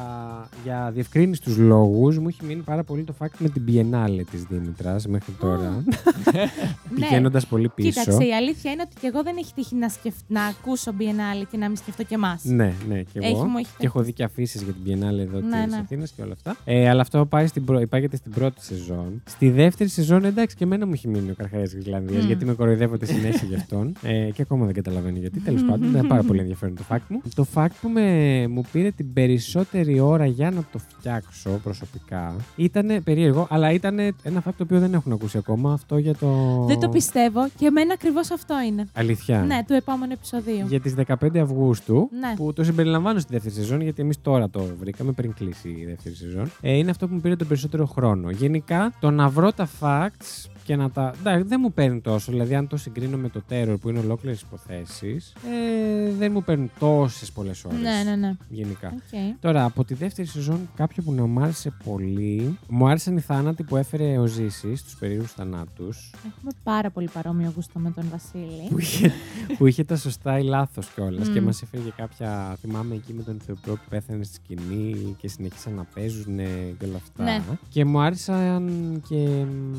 για 0.65 0.91
διευκρίνηση 0.95 1.43
τους 1.43 1.57
λόγους, 1.57 2.19
μου 2.19 2.29
έχει 2.29 2.45
μείνει 2.45 2.63
πάρα 2.63 2.85
πολύ 2.85 3.05
το 3.05 3.15
fact 3.19 3.37
με 3.39 3.49
την 3.49 3.63
Biennale 3.69 4.23
της 4.31 4.43
Δήμητρας 4.43 5.07
μέχρι 5.07 5.33
τώρα. 5.33 5.85
Πηγαίνοντας 6.95 7.47
πολύ 7.47 7.69
πίσω. 7.69 7.89
Κοίταξε, 7.89 8.25
η 8.25 8.35
αλήθεια 8.35 8.73
είναι 8.73 8.83
ότι 8.87 9.01
και 9.01 9.07
εγώ 9.07 9.23
δεν 9.23 9.37
έχει 9.37 9.55
τύχει 9.55 9.75
να, 9.75 9.89
σκεφ... 9.89 10.15
να 10.27 10.45
ακούσω 10.45 10.93
Biennale 10.99 11.47
και 11.51 11.57
να 11.57 11.67
μην 11.67 11.77
σκεφτώ 11.77 12.03
και 12.03 12.15
εμάς. 12.15 12.45
Ναι, 12.45 12.75
ναι, 12.89 13.03
και 13.03 13.19
εγώ. 13.23 13.27
Έχει, 13.27 13.47
μου 13.47 13.59
έχει 13.59 13.71
Και 13.79 13.87
έχω 13.87 14.03
δει 14.03 14.13
και 14.13 14.23
αφήσεις 14.23 14.63
για 14.63 14.73
την 14.73 14.83
Biennale 14.85 15.19
εδώ 15.19 15.41
Ναι, 15.41 15.63
της 15.65 15.73
ναι. 15.73 15.79
Αθήνας 15.79 16.11
και 16.11 16.23
όλα 16.23 16.33
αυτά. 16.33 16.57
Ε, 16.65 16.89
αλλά 16.89 17.01
αυτό 17.01 17.27
πάει 17.27 17.47
στην 17.47 17.65
προ... 17.65 17.81
υπάγεται 17.81 18.17
στην 18.17 18.33
πρώτη 18.33 18.65
σεζόν. 18.65 19.23
Στη 19.25 19.51
δεύτερη 19.51 19.91
σεζόν, 19.91 20.25
εντάξει, 20.25 20.57
και 20.57 20.65
εμένα 20.65 20.87
μου 20.87 20.93
έχει 20.93 21.09
μείνει 21.09 21.31
ο 21.31 21.35
Καρχαρίας 21.35 21.71
τη 21.71 21.81
Γλανδία, 21.81 22.23
Μμ. 22.23 22.27
γιατί 22.27 22.45
με 22.45 22.55
κοροϊδεύονται 22.55 23.07
συνέχεια 23.07 23.49
γι' 23.49 23.55
αυτόν. 23.55 23.93
Ε, 24.03 24.31
και 24.31 24.43
ακόμα 24.43 24.65
δεν 24.65 24.75
καταλαβαίνω 24.75 25.19
γιατί. 25.19 25.38
Τέλος 25.45 25.65
πάντων, 25.65 25.89
είναι 25.89 26.03
πάρα 26.03 26.23
πολύ 26.23 26.41
ενδιαφέρον 26.41 26.75
το 26.75 26.83
fact 26.89 27.01
μου. 27.09 27.23
Το 27.35 27.47
fact 27.55 27.71
που 27.81 27.89
με, 27.89 28.47
μου 28.49 28.65
πήρε 28.73 28.91
την 28.91 29.13
περισσότερη 29.13 30.01
ώρα 30.01 30.27
για 30.27 30.51
να 30.51 30.65
το 30.73 30.79
φτιάξω 30.79 31.51
προσωπικά 31.63 32.35
ήταν 32.57 33.01
περίεργο, 33.05 33.47
αλλά 33.51 33.73
ήταν 33.73 33.99
ένα 33.99 34.43
fact 34.47 34.53
το 34.57 34.63
οποίο 34.63 34.79
δεν 34.79 34.95
έχουν 34.95 35.13
ακούσει 35.13 35.39
ακόμα. 35.39 35.73
Αυτό 35.73 35.99
για 35.99 36.15
το. 36.15 36.65
Δεν 36.69 36.81
το 36.81 36.89
πιστεύω 36.89 37.49
και 37.59 37.67
εμένα 37.67 37.93
ακριβώς 37.93 38.31
αυτό 38.31 38.55
είναι. 38.67 38.89
Αλήθεια. 38.95 39.43
Ναι, 39.43 39.59
του 39.67 39.73
επόμενου 39.73 40.13
επεισοδίου. 40.13 40.67
Για 40.69 40.81
τις 40.81 40.95
15 41.07 41.39
Αυγούστου, 41.39 42.09
Ναι. 42.21 42.35
που 42.37 42.53
το 42.53 42.65
συμπεριλαμβάνω 42.65 43.19
στη 43.19 43.33
δεύτερη 43.33 43.55
σεζόν, 43.55 43.81
γιατί 43.81 44.03
εμείς 44.03 44.21
τώρα 44.23 44.51
το 44.51 44.63
βρήκαμε 44.81 45.13
πριν 45.13 45.35
κλείσει 45.35 45.69
η 45.69 45.85
δεύτερη 45.89 46.15
σεζόν. 46.15 46.51
Ε, 46.61 46.73
είναι 46.77 46.91
αυτό 46.91 47.09
που 47.09 47.15
μου 47.15 47.21
πήρε 47.21 47.37
τον 47.37 47.49
περισσότερο 47.49 47.87
χρόνο. 47.87 48.31
Γενικά, 48.31 48.93
το 49.01 49.11
να 49.11 49.29
βρω 49.29 49.53
τα 49.53 49.69
facts 49.81 50.51
και 50.69 50.77
να 50.77 50.91
τα. 50.91 51.15
Εντάξει, 51.19 51.43
δεν 51.49 51.59
μου 51.63 51.73
παίρνει 51.73 52.01
τόσο. 52.01 52.33
Δηλαδή, 52.33 52.55
αν 52.55 52.67
το 52.67 52.77
συγκρίνω 52.77 53.17
με 53.17 53.29
το 53.29 53.43
Terror 53.51 53.77
που 53.81 53.89
είναι 53.89 53.99
ολόκληρες 53.99 54.41
υποθέσεις, 54.41 55.33
ε, 55.33 56.13
δεν 56.19 56.33
μου 56.33 56.43
παίρνουν 56.43 56.71
τόσες 56.79 57.33
πολλές 57.33 57.65
ώρες. 57.65 57.81
Ναι, 57.81 58.03
ναι, 58.05 58.17
ναι. 58.17 58.37
Γενικά. 58.49 58.89
Οκ. 58.89 59.41
Τώρα, 59.41 59.65
από 59.65 59.85
τη 59.85 59.95
δεύτερη 59.95 60.29
σεζόν, 60.29 60.69
κάποιο 60.77 61.03
που 61.03 61.13
να 61.13 61.27
μου 61.27 61.41
άρεσε 61.41 61.73
πολύ. 61.85 62.59
Μου 62.69 62.89
άρεσαν 62.89 63.17
οι 63.17 63.21
θάνατοι 63.21 63.63
που 63.63 63.77
έφερε 63.77 64.19
ο 64.19 64.27
Ζήσης, 64.27 64.83
τους 64.83 64.91
περίεργους 64.99 65.33
θανάτους. 65.33 66.15
Έχουμε 66.27 66.53
πάρα 66.63 66.91
πολύ 66.91 67.09
παρόμοιο 67.13 67.53
γούστο 67.55 67.79
με 67.79 67.91
τον 67.91 68.05
Βασίλη. 68.11 68.69
που, 68.69 68.79
είχε, 68.79 69.13
που 69.59 69.67
είχε 69.67 69.85
τα 69.85 69.97
σωστά 69.97 70.39
ή 70.39 70.43
λάθος 70.43 70.89
κιόλας. 70.95 71.29
Μμ. 71.29 71.33
Και 71.33 71.41
μας 71.41 71.63
έφερε 71.63 71.83
κάποια. 71.97 72.57
Θυμάμαι 72.61 72.95
εκεί 72.95 73.13
με 73.13 73.23
τον 73.23 73.37
ηθοποιό 73.37 73.75
που 73.75 73.89
πέθανε 73.89 74.25
στη 74.25 74.35
σκηνή 74.35 75.17
και 75.21 75.29
συνέχισαν 75.29 75.75
να 75.75 75.87
παίζουν 75.95 76.37
και 76.79 76.85
όλα 76.85 76.97
αυτά. 76.97 77.25
Ναι. 77.25 77.43
Και 77.69 77.85
μου 77.85 78.01
άρεσαν 78.01 79.03
και 79.09 79.17
μ, 79.17 79.75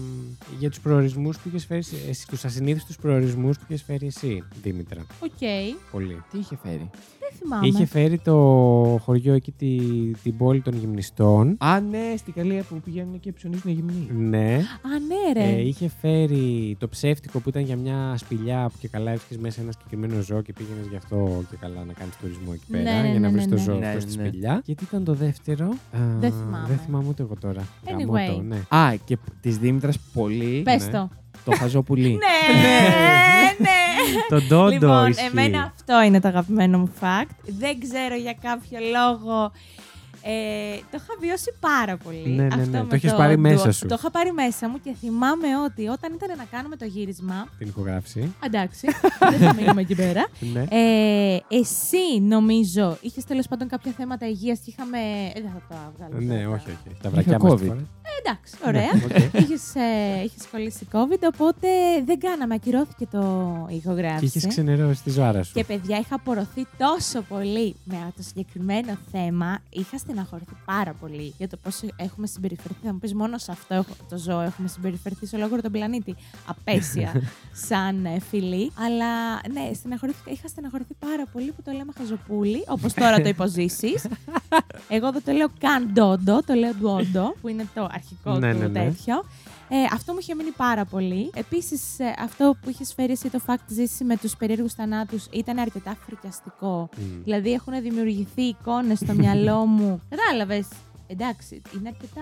για 0.59 0.69
τους 0.69 0.78
προορισμούς 0.79 1.37
που 1.37 1.47
είχες 1.47 1.65
φέρει. 1.65 1.83
Εσύ, 2.09 2.27
τους 2.27 2.45
ασυνήθιστους 2.45 2.93
προορισμούς 3.01 3.57
που 3.57 3.63
είχες 3.67 3.83
φέρει 3.83 4.05
εσύ, 4.07 4.43
Δήμητρα. 4.61 5.05
Οκ. 5.19 5.29
Πολύ. 5.91 6.23
Τι 6.31 6.37
είχε 6.37 6.57
φέρει; 6.63 6.89
Δεν 7.29 7.39
θυμάμαι. 7.39 7.67
Είχε 7.67 7.85
φέρει 7.85 8.17
το 8.17 8.35
χωριό 9.03 9.33
εκεί, 9.33 9.51
τη, 9.51 9.77
την 10.23 10.37
πόλη 10.37 10.61
των 10.61 10.73
γυμνιστών. 10.77 11.55
Α, 11.59 11.79
ναι, 11.79 12.13
στη 12.17 12.33
Γαλλία 12.33 12.63
που 12.63 12.81
πηγαίνουν 12.85 13.19
και 13.19 13.31
ψωνίζουν 13.31 13.71
γυμνοί. 13.71 14.07
Ναι. 14.11 14.55
Α, 14.55 14.89
ναι, 15.07 15.41
ρε. 15.41 15.49
Ε, 15.49 15.61
είχε 15.61 15.91
φέρει 16.01 16.75
το 16.79 16.87
ψεύτικο 16.87 17.39
που 17.39 17.49
ήταν 17.49 17.63
για 17.63 17.75
μια 17.75 18.13
σπηλιά 18.17 18.69
που 18.71 18.77
και 18.79 18.87
καλά 18.87 19.11
έβρισκες 19.11 19.37
μέσα 19.37 19.61
ένα 19.61 19.71
συγκεκριμένο 19.71 20.21
ζώο 20.21 20.41
και 20.41 20.53
πήγαινες 20.53 20.87
γι' 20.87 20.95
αυτό 20.95 21.43
και 21.49 21.57
καλά 21.59 21.83
να 21.83 21.93
κάνεις 21.93 22.15
τουρισμό 22.17 22.51
εκεί 22.53 22.65
πέρα. 22.71 22.83
Ναι, 22.83 23.01
ναι, 23.01 23.09
για 23.09 23.19
να 23.19 23.27
ναι, 23.27 23.33
βρεις 23.33 23.45
ναι, 23.45 23.49
το 23.49 23.55
ναι. 23.55 23.61
ζώο 23.61 23.77
Ναι, 23.77 23.87
αυτός 23.87 24.03
στη 24.03 24.17
ναι. 24.17 24.27
σπηλιά. 24.27 24.61
Και 24.65 24.75
τι 24.75 24.83
ήταν 24.83 25.03
το 25.03 25.13
δεύτερο; 25.13 25.65
Α, 25.65 25.99
Δεν 26.19 26.31
θυμάμαι. 26.31 26.67
Δεν 26.67 26.77
θυμάμαι 26.77 27.07
ούτε 27.07 27.23
εγώ 27.23 27.33
τώρα. 27.39 27.61
Anyway. 27.85 28.27
Γαμώ 28.27 28.35
το, 28.35 28.41
ναι. 28.41 28.77
Α, 28.77 28.95
και 29.05 29.17
της 29.41 29.57
Δήμητρας 29.57 29.99
πολύ. 30.13 30.61
Πες 30.63 30.85
ναι. 30.85 30.91
το. 30.91 31.09
Το 31.45 31.51
χαζό 31.51 31.81
πουλί. 31.81 32.09
ναι, 32.23 32.27
ναι. 33.57 33.78
Το 34.29 34.41
ντόντο 34.41 34.69
λοιπόν, 34.69 35.09
ισχύει. 35.09 35.25
εμένα 35.25 35.73
αυτό 35.75 36.01
είναι 36.01 36.19
το 36.21 36.27
αγαπημένο 36.27 36.77
μου 36.77 36.91
fact. 37.01 37.35
Δεν 37.59 37.79
ξέρω 37.79 38.15
για 38.15 38.33
κάποιο 38.41 38.79
λόγο. 38.91 39.51
Ε, 40.23 40.75
το 40.91 40.97
είχα 41.01 41.13
βιώσει 41.19 41.53
πάρα 41.59 41.97
πολύ. 41.97 42.29
Ναι, 42.29 42.41
ναι, 42.43 42.47
αυτό 42.47 42.69
ναι. 42.69 42.83
με 42.83 42.89
Το 42.89 42.95
έχεις 42.95 43.13
πάρει 43.13 43.37
μέσα 43.37 43.71
σου. 43.71 43.85
Το 43.87 43.95
είχα 43.99 44.11
πάρει 44.11 44.31
μέσα 44.31 44.69
μου 44.69 44.79
και 44.83 44.93
θυμάμαι 44.99 45.47
ότι 45.65 45.87
όταν 45.87 46.13
ήταν 46.13 46.37
να 46.37 46.43
κάνουμε 46.51 46.75
το 46.75 46.85
γύρισμα. 46.85 47.47
Την 47.57 47.67
ηχογράφηση. 47.67 48.33
Εντάξει, 48.45 48.87
δεν 49.29 49.39
θα 49.39 49.53
μείνουμε 49.53 49.81
εκεί 49.81 49.95
πέρα. 49.95 50.27
ναι. 50.53 50.63
Ε, 50.69 51.39
εσύ 51.49 52.21
νομίζω 52.21 52.97
είχες 53.01 53.23
τέλος 53.23 53.47
πάντων 53.47 53.67
κάποια 53.67 53.91
θέματα 53.97 54.27
υγείας 54.27 54.59
και 54.59 54.73
είχαμε. 54.77 54.97
Ε, 55.33 55.41
δεν 55.41 55.51
θα 55.53 55.61
τα 55.69 55.91
βγάλω. 55.97 56.25
ναι, 56.25 56.43
τώρα. 56.43 56.55
όχι, 56.55 56.67
όχι. 56.69 56.97
Τα 57.01 57.09
βρακιά 57.09 57.37
μας 57.39 57.51
COVID. 57.51 57.59
τη 57.59 57.65
φορά. 57.65 57.79
Ε, 57.79 58.29
εντάξει, 58.29 58.55
ωραία. 58.67 58.93
Ναι, 58.93 59.15
οκ. 59.15 59.41
Είχες, 59.41 59.75
ε, 59.75 60.23
είχες 60.23 60.47
κολλήσει 60.51 60.87
COVID, 60.91 61.21
οπότε 61.33 61.67
δεν 62.05 62.19
κάναμε. 62.19 62.53
Ακυρώθηκε 62.53 63.07
το 63.11 63.21
η 63.69 63.71
Και 63.71 63.75
ηχογράφηση. 63.75 64.25
είχες 64.25 64.45
ξενερώσει 64.47 65.03
τη 65.03 65.09
ζωάρα 65.09 65.43
σου. 65.43 65.53
Και 65.53 65.63
παιδιά, 65.63 65.97
είχα 65.97 66.15
απορροφηθεί 66.15 66.67
τόσο 66.77 67.21
πολύ 67.21 67.75
με 67.83 68.11
το 68.15 68.23
συγκεκριμένο 68.23 68.97
θέμα. 69.11 69.59
Είχα 69.69 69.97
στεναχωρηθεί 70.13 70.53
πάρα 70.65 70.93
πολύ 70.93 71.33
για 71.37 71.47
το 71.47 71.57
πώς 71.63 71.81
έχουμε 71.95 72.27
συμπεριφερθεί. 72.27 72.79
Θα 72.85 72.93
μου 72.93 72.99
πεις 72.99 73.13
μόνο 73.13 73.37
σε 73.37 73.51
αυτό 73.51 73.73
έχω- 73.73 73.95
το 74.09 74.17
ζώο 74.17 74.39
έχουμε 74.41 74.67
συμπεριφερθεί 74.67 75.25
σε 75.25 75.35
ολόκληρο 75.35 75.61
τον 75.61 75.71
πλανήτη. 75.71 76.15
Απαίσια 76.45 77.21
σαν 77.67 78.05
ε, 78.05 78.19
φυλή. 78.19 78.71
Αλλά 78.85 79.33
ναι, 79.51 79.73
στεναχωρήθηκα. 79.73 80.31
Είχα 80.31 80.47
στεναχωρηθεί 80.47 80.93
πάρα 80.99 81.25
πολύ 81.31 81.51
που 81.51 81.61
το 81.61 81.71
λέμε 81.71 81.91
χαζοπούλι, 81.97 82.63
όπως 82.67 82.93
τώρα 82.93 83.21
το 83.21 83.27
υποζήσεις. 83.29 84.07
Εγώ 84.95 85.11
δεν 85.11 85.23
το 85.25 85.31
λέω 85.31 85.47
καν 85.59 85.91
ντόντο, 85.93 86.43
το 86.45 86.53
λέω 86.53 86.73
ντουόντο, 86.73 87.35
που 87.41 87.47
είναι 87.47 87.67
το 87.73 87.87
αρχικό 87.91 88.37
Ναι, 88.37 88.51
του 88.53 88.59
ναι, 88.59 88.67
ναι. 88.67 88.83
τέτοιο. 88.83 89.23
Ε, 89.69 89.83
αυτό 89.93 90.13
μου 90.13 90.19
είχε 90.21 90.35
μείνει 90.35 90.51
πάρα 90.51 90.85
πολύ. 90.85 91.31
Επίσης, 91.33 91.81
αυτό 92.17 92.55
που 92.61 92.69
είχες 92.69 92.93
φέρει 92.93 93.11
εσύ 93.11 93.29
το 93.29 93.39
fact 93.47 93.65
ζήσει 93.67 94.03
με 94.03 94.17
τους 94.17 94.35
περίεργους 94.35 94.73
θανάτους 94.73 95.25
ήταν 95.31 95.59
αρκετά 95.59 95.97
φρικιαστικό. 96.05 96.89
Μμ. 96.97 97.23
Δηλαδή, 97.23 97.53
έχουν 97.53 97.81
δημιουργηθεί 97.81 98.41
εικόνες 98.41 98.97
στο 98.97 99.13
μυαλό 99.13 99.65
μου. 99.65 100.01
Κατάλαβες. 100.09 100.67
Εντάξει, 101.07 101.61
είναι 101.75 101.89
αρκετά 101.89 102.21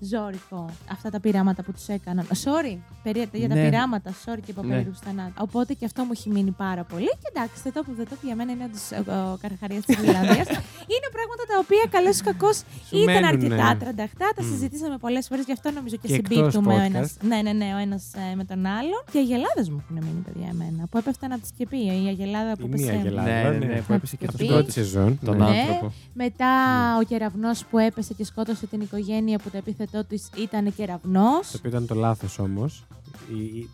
ζώρικο 0.00 0.70
αυτά 0.92 1.10
τα 1.10 1.20
πειράματα 1.20 1.62
που 1.62 1.72
τους 1.72 1.88
έκαναν. 1.88 2.26
Sorry, 2.44 2.76
περί, 3.02 3.28
για 3.32 3.48
τα 3.48 3.54
Ναι. 3.54 3.64
πειράματα. 3.68 4.10
Sorry 4.24 4.38
και 4.44 4.50
είπα 4.50 4.62
Ναι. 4.62 4.68
περίεργου 4.68 4.94
θανάτου. 5.04 5.32
Οπότε 5.38 5.72
και 5.74 5.84
αυτό 5.84 6.02
μου 6.04 6.10
έχει 6.12 6.28
μείνει 6.30 6.50
πάρα 6.50 6.84
πολύ. 6.84 7.06
Και 7.22 7.28
εντάξει, 7.34 7.60
δεν 7.62 7.72
το 7.72 7.82
που 7.82 7.92
δεν 7.96 8.08
το 8.08 8.14
για 8.22 8.34
μένα 8.34 8.52
είναι 8.52 8.64
όντως 8.64 8.84
ο, 8.90 9.30
ο 9.32 9.36
Καρχαρίας 9.42 9.84
της 9.84 9.96
Γρυλανδία. 9.96 10.44
είναι 10.94 11.08
πράγματα 11.16 11.42
τα 11.50 11.56
οποία 11.64 11.84
καλώ 11.90 12.10
ή 12.20 12.22
κακώ 12.28 12.52
Σου 12.52 12.96
ήταν 13.02 13.04
μένουνε. 13.14 13.26
αρκετά 13.26 13.76
τρανταχτά. 13.82 14.26
Τα 14.36 14.42
Μμ. 14.42 14.50
συζητήσαμε 14.50 14.96
πολλές 14.98 15.26
φορές, 15.28 15.44
γι' 15.44 15.52
αυτό 15.52 15.70
νομίζω 15.70 15.96
και, 15.96 16.06
Και 16.08 16.14
εκτός 16.14 16.34
συμπίπτουμε 16.36 16.74
ο 16.74 16.76
podcast. 16.76 16.84
ένα. 16.88 17.08
Ναι, 17.30 17.38
ναι, 17.46 17.52
ναι, 17.60 17.68
ο 17.74 17.78
ένας 17.86 18.04
με 18.36 18.44
τον 18.44 18.66
άλλον. 18.66 19.00
Και 19.12 19.18
οι 19.18 19.20
αγελάδες 19.26 19.66
μου 19.70 19.78
έχουν 19.82 19.96
μείνει, 20.04 20.20
παιδιά, 20.26 20.48
εμένα. 20.54 20.86
Που 20.90 20.98
έπεφταν 20.98 21.32
από 21.32 21.40
τη 21.42 21.46
σκεπή. 21.54 21.78
Η 22.04 22.06
αγελάδα 22.14 22.52
που 22.56 22.66
Η 22.66 22.68
μία 22.68 22.84
έπεσε. 22.86 22.98
αγελάδα. 23.00 23.28
Ναι, 23.30 23.42
ναι, 23.58 23.58
ναι. 23.66 23.74
ναι, 23.74 23.80
που 23.86 23.92
έπεσε 23.92 24.16
και 24.16 24.24
Στην 24.26 24.36
στο 24.36 24.44
Στην 24.44 24.48
πρώτη 24.56 24.70
σεζόν. 24.72 25.18
Τον 25.24 25.36
ναι. 25.36 25.44
Ναι. 25.44 25.58
άνθρωπο. 25.60 25.92
Μετά 26.12 26.50
Ναι. 26.92 26.98
ο 27.00 27.02
κεραυνός 27.02 27.64
που 27.70 27.78
έπεσε 27.78 28.12
και 28.14 28.24
σκότωσε 28.24 28.66
την 28.66 28.80
οικογένεια 28.80 29.38
που 29.38 29.50
το 29.50 29.56
επίθετό 29.92 30.04
τη 30.34 30.42
ήταν 30.42 30.74
κεραυνό. 30.74 31.40
Το 31.40 31.56
οποίο 31.56 31.70
ήταν 31.70 31.86
το 31.86 31.94
λάθος 31.94 32.38
όμως. 32.38 32.84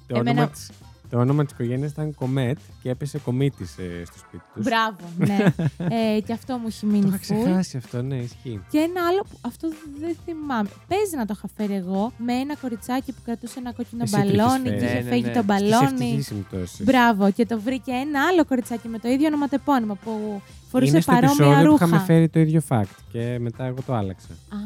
Το, 0.06 0.16
Εμένα- 0.16 0.30
όνομα 0.30 0.48
της, 0.48 0.70
το 1.10 1.18
όνομα 1.18 1.44
της 1.44 1.52
οικογένειας 1.52 1.90
ήταν 1.90 2.14
Κομέτ 2.14 2.58
και 2.82 2.90
έπεσε 2.90 3.18
κομίτης 3.18 3.78
ε, 3.78 4.02
στο 4.04 4.18
σπίτι 4.18 4.42
τους. 4.54 4.64
Μπράβο, 4.64 4.96
ναι. 5.18 5.44
ε, 6.16 6.20
και 6.20 6.32
αυτό 6.32 6.56
μου 6.56 6.64
έχει 6.66 6.80
Το 6.80 6.86
μείνει 6.86 7.06
είχα 7.06 7.16
full. 7.16 7.20
ξεχάσει 7.20 7.76
αυτό, 7.76 8.02
ναι, 8.02 8.14
ισχύει. 8.16 8.60
Και 8.70 8.78
ένα 8.78 9.06
άλλο 9.10 9.22
που 9.30 9.38
αυτό 9.40 9.68
δεν 10.00 10.16
θυμάμαι. 10.24 10.68
Παίζει 10.88 11.16
να 11.16 11.26
το 11.26 11.34
είχα 11.36 11.48
φέρει 11.56 11.74
εγώ 11.74 12.12
με 12.18 12.32
ένα 12.32 12.56
κοριτσάκι 12.56 13.12
που 13.12 13.20
κρατούσε 13.24 13.58
ένα 13.58 13.72
κόκκινο 13.72 14.02
Εσύ 14.02 14.12
το 14.12 14.18
είχες 14.20 14.36
μπαλόνι 14.36 14.62
φέρει. 14.68 14.78
και 14.78 14.84
είχε 14.84 14.94
Ναι, 14.94 15.00
ναι, 15.00 15.08
φέγει 15.10 15.22
ναι. 15.22 15.32
το 15.32 15.42
Στις 15.42 15.44
μπαλόνι. 15.46 15.84
ευτυχείς 15.84 16.26
συμπτώσεις. 16.26 16.84
Μπράβο, 16.84 17.30
και 17.30 17.46
το 17.46 17.60
βρήκε 17.60 17.90
ένα 17.92 18.26
άλλο 18.30 18.44
κοριτσάκι 18.44 18.88
με 18.88 18.98
το 18.98 19.08
ίδιο 19.08 19.26
ονοματεπώνυμο 19.26 19.94
που 20.04 20.42
φορούσε 20.70 20.90
Είναι 20.90 21.00
στο 21.00 21.12
παρόμοια 21.12 21.34
επεισόδιο 21.36 21.64
που 21.64 21.70
ρούχα. 21.70 21.84
είχαμε 21.86 22.02
φέρει 22.04 22.28
το 22.28 22.40
ίδιο 22.40 22.62
fact 22.68 22.94
και 23.12 23.36
μετά 23.40 23.64
εγώ 23.64 23.78
το 23.86 23.94
άλλαξα. 23.94 24.28
Α, 24.48 24.56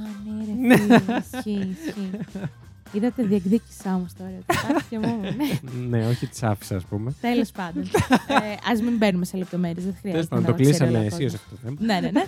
ναι, 0.61 0.75
ρε 0.75 0.79
φίλε, 0.79 1.19
ισχύει, 1.35 1.77
ισχύει. 1.87 2.11
Είδατε, 2.93 3.23
διεκδίκησα 3.23 3.95
όμω 3.95 4.07
τώρα. 4.19 4.31
Κάτι 4.47 4.85
και 4.91 4.99
μου. 4.99 5.21
Ναι, 5.21 5.59
ναι, 5.99 6.07
όχι 6.07 6.27
της 6.27 6.43
άφησα, 6.43 6.77
ας 6.77 6.85
πούμε. 6.85 7.15
τέλος 7.21 7.51
πάντων. 7.51 7.83
ε, 8.29 8.53
Α 8.71 8.83
μην 8.85 8.97
μπαίνουμε 8.97 9.25
σε 9.25 9.37
λεπτομέρειες, 9.37 9.85
δεν 9.85 9.95
Τέλος 10.03 10.27
χρειάζεται. 10.27 10.27
πάντων, 10.35 10.45
να 10.45 10.51
το 10.51 10.63
κλείσαμε 10.63 10.91
ξέρει 10.91 10.95
όλο 10.95 11.03
ο 11.03 11.07
εσύ 11.07 11.23
κόσμος. 11.25 11.35
αυτό 11.35 11.51
το 11.55 11.57
θέμα. 11.63 11.77
Ναι, 11.81 12.01
ναι, 12.01 12.11
ναι. 12.11 12.25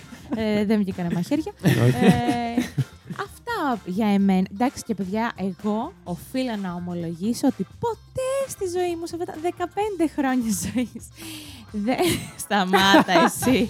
Ε, 0.59 0.65
δεν 0.65 0.77
βγήκανε 0.79 1.09
μαχαίρια. 1.13 1.51
Όχι. 1.85 2.05
ε, 2.05 2.61
αυτά 3.19 3.81
για 3.85 4.07
εμένα. 4.07 4.47
Εντάξει 4.53 4.83
και 4.83 4.93
παιδιά, 4.93 5.31
εγώ 5.35 5.93
οφείλω 6.03 6.55
να 6.61 6.73
ομολογήσω 6.73 7.47
ότι 7.47 7.67
ποτέ 7.79 8.31
στη 8.47 8.65
ζωή 8.79 8.95
μου, 8.95 9.05
σε 9.07 9.15
αυτά 9.19 9.33
τα 9.33 9.65
15 10.05 10.09
χρόνια 10.15 10.51
ζωής. 10.63 11.07
Δεν. 11.71 11.97
Σταμάτα 12.37 13.13
εσύ. 13.25 13.69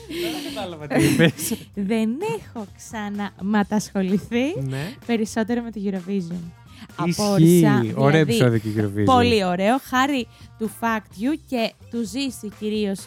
Κατάλαβα 0.54 0.88
τι 0.88 1.04
είπες. 1.04 1.54
δεν 1.74 2.10
έχω 2.40 2.66
ξαναματασχοληθεί 2.78 4.62
Ναι. 4.62 4.94
περισσότερο 5.06 5.62
με 5.62 5.72
τη 5.72 5.82
Eurovision. 5.86 6.40
Απόρρισα. 6.96 7.80
Ισχύει. 7.84 7.94
Ωραίο 7.96 8.10
Δηλαδή, 8.10 8.20
επεισόδιο 8.20 8.60
και 8.60 8.68
η 8.68 8.74
Eurovision. 8.78 9.06
Πολύ 9.06 9.46
ωραίο. 9.46 9.78
Χάρη 9.84 10.28
του 10.58 10.72
Fact 10.82 11.22
You 11.22 11.38
και 11.50 11.74
του 11.92 12.02
Ζήση 12.06 12.52
κυρίως, 12.60 13.00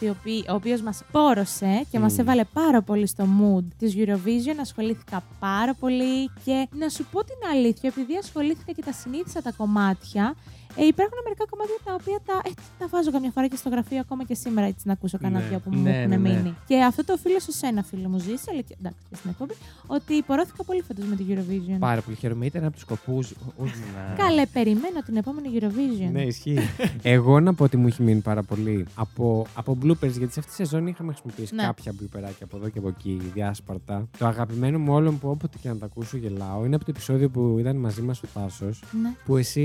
ο 0.49 0.53
οποίος 0.53 0.81
μας 0.81 1.03
πόρωσε 1.11 1.85
και 1.91 1.99
μας 1.99 2.11
Μμμ. 2.13 2.19
έβαλε 2.19 2.43
πάρα 2.53 2.81
πολύ 2.81 3.07
στο 3.07 3.23
mood 3.41 3.63
της 3.77 3.93
Eurovision. 3.97 4.55
Ασχολήθηκα 4.61 5.23
πάρα 5.39 5.73
πολύ 5.73 6.29
και 6.45 6.67
να 6.79 6.89
σου 6.89 7.05
πω 7.11 7.23
την 7.23 7.35
αλήθεια, 7.53 7.89
επειδή 7.95 8.17
ασχολήθηκα 8.17 8.71
και 8.71 8.81
τα 8.85 8.91
συνήθισα 8.91 9.41
τα 9.41 9.51
κομμάτια, 9.57 10.35
ε, 10.81 10.85
υπάρχουν 10.93 11.17
μερικά 11.23 11.45
κομμάτια 11.51 11.77
τα 11.87 11.93
οποία 11.99 12.17
τα, 12.25 12.35
ε, 12.49 12.51
τα 12.79 12.85
βάζω 12.93 13.11
καμιά 13.11 13.31
φορά 13.31 13.47
και 13.47 13.55
στο 13.55 13.69
γραφείο 13.69 13.99
ακόμα 13.99 14.23
και 14.23 14.35
σήμερα 14.43 14.67
έτσι 14.67 14.83
να 14.87 14.93
ακούσω 14.93 15.17
κανένα 15.17 15.39
Ναι. 15.41 15.47
δυο 15.49 15.59
που 15.59 15.69
μου 15.73 15.81
Ναι, 15.81 15.89
έχουν 15.97 16.09
ναι, 16.09 16.17
ναι. 16.17 16.29
μείνει. 16.29 16.55
Και 16.67 16.75
αυτό 16.83 17.03
το 17.05 17.13
οφείλω 17.13 17.39
σε 17.39 17.51
σένα, 17.51 17.83
φίλο 17.83 18.07
μου, 18.09 18.17
Ζήση, 18.19 18.47
αλλά 18.51 18.61
και, 18.61 18.75
εντάξει, 18.79 18.99
και 19.09 19.15
στην 19.15 19.29
εκπομπή, 19.29 19.53
ότι 19.87 20.21
πορώθηκα 20.21 20.63
πολύ 20.63 20.81
φέτος 20.81 21.05
με 21.05 21.15
την 21.15 21.25
Eurovision. 21.33 21.77
Πάρα 21.79 22.01
πολύ 22.01 22.15
χαίρομαι. 22.17 22.45
Ήταν 22.45 22.63
από 22.63 22.71
τους 22.73 22.81
σκοπούς 22.81 23.33
μου 23.57 23.65
να. 23.95 24.15
Καλέ, 24.23 24.45
περιμένω 24.45 24.99
την 25.05 25.15
επόμενη 25.17 25.47
Eurovision. 25.59 26.11
Ναι, 26.11 26.21
ισχύει. 26.23 26.57
Εγώ 27.15 27.39
να 27.39 27.53
πω 27.53 27.63
ότι 27.63 27.77
μου 27.77 27.87
έχει 27.87 28.03
μείνει 28.03 28.19
πάρα 28.19 28.43
πολύ 28.43 28.85
από, 28.95 29.45
από 29.55 29.77
bloopers, 29.83 30.11
γιατί 30.17 30.33
σε 30.33 30.39
αυτή 30.39 30.49
τη 30.51 30.53
σεζόν 30.55 30.87
είχαμε 30.87 31.11
χρησιμοποιήσει 31.13 31.55
Ναι. 31.55 31.63
κάποια 31.63 31.93
μπλουπεράκια 31.97 32.45
από 32.45 32.57
εδώ 32.57 32.69
και 32.69 32.79
από 32.79 32.87
εκεί, 32.87 33.21
διάσπαρτα. 33.33 34.07
Το 34.17 34.25
αγαπημένο 34.27 34.79
μου 34.79 34.93
όλων 34.93 35.19
που 35.19 35.29
όποτε 35.29 35.57
και 35.61 35.69
να 35.69 35.77
τα 35.77 35.85
ακούσω 35.85 36.17
γελάω 36.17 36.65
είναι 36.65 36.75
από 36.75 36.85
το 36.85 36.91
επεισόδιο 36.95 37.29
που 37.29 37.55
ήταν 37.59 37.75
μαζί 37.75 38.01
μας 38.01 38.21
ο 38.23 38.27
Τάσος. 38.33 38.83
Ναι. 39.01 39.09
Που 39.25 39.37
εσύ 39.37 39.63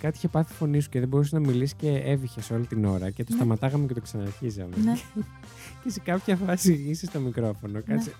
κάτι 0.00 0.16
είχε 0.16 0.28
πάθει 0.28 0.47
φωνή 0.52 0.80
σου 0.80 0.88
και 0.88 0.98
δεν 0.98 1.08
μπορούσες 1.08 1.32
να 1.32 1.38
μιλήσεις 1.40 1.74
και 1.74 2.02
έβηχες 2.04 2.50
όλη 2.50 2.66
την 2.66 2.84
ώρα 2.84 3.10
και 3.10 3.24
το 3.24 3.30
Ναι. 3.32 3.36
σταματάγαμε 3.36 3.86
και 3.86 3.94
το 3.94 4.00
ξαναρχίζαμε. 4.00 4.76
Ναι. 4.84 4.92
και 5.84 5.90
σε 5.90 6.00
κάποια 6.00 6.36
φάση 6.36 6.72
είσαι 6.88 7.06
στο 7.06 7.20
μικρόφωνο. 7.20 7.80
Κάτσε. 7.86 8.12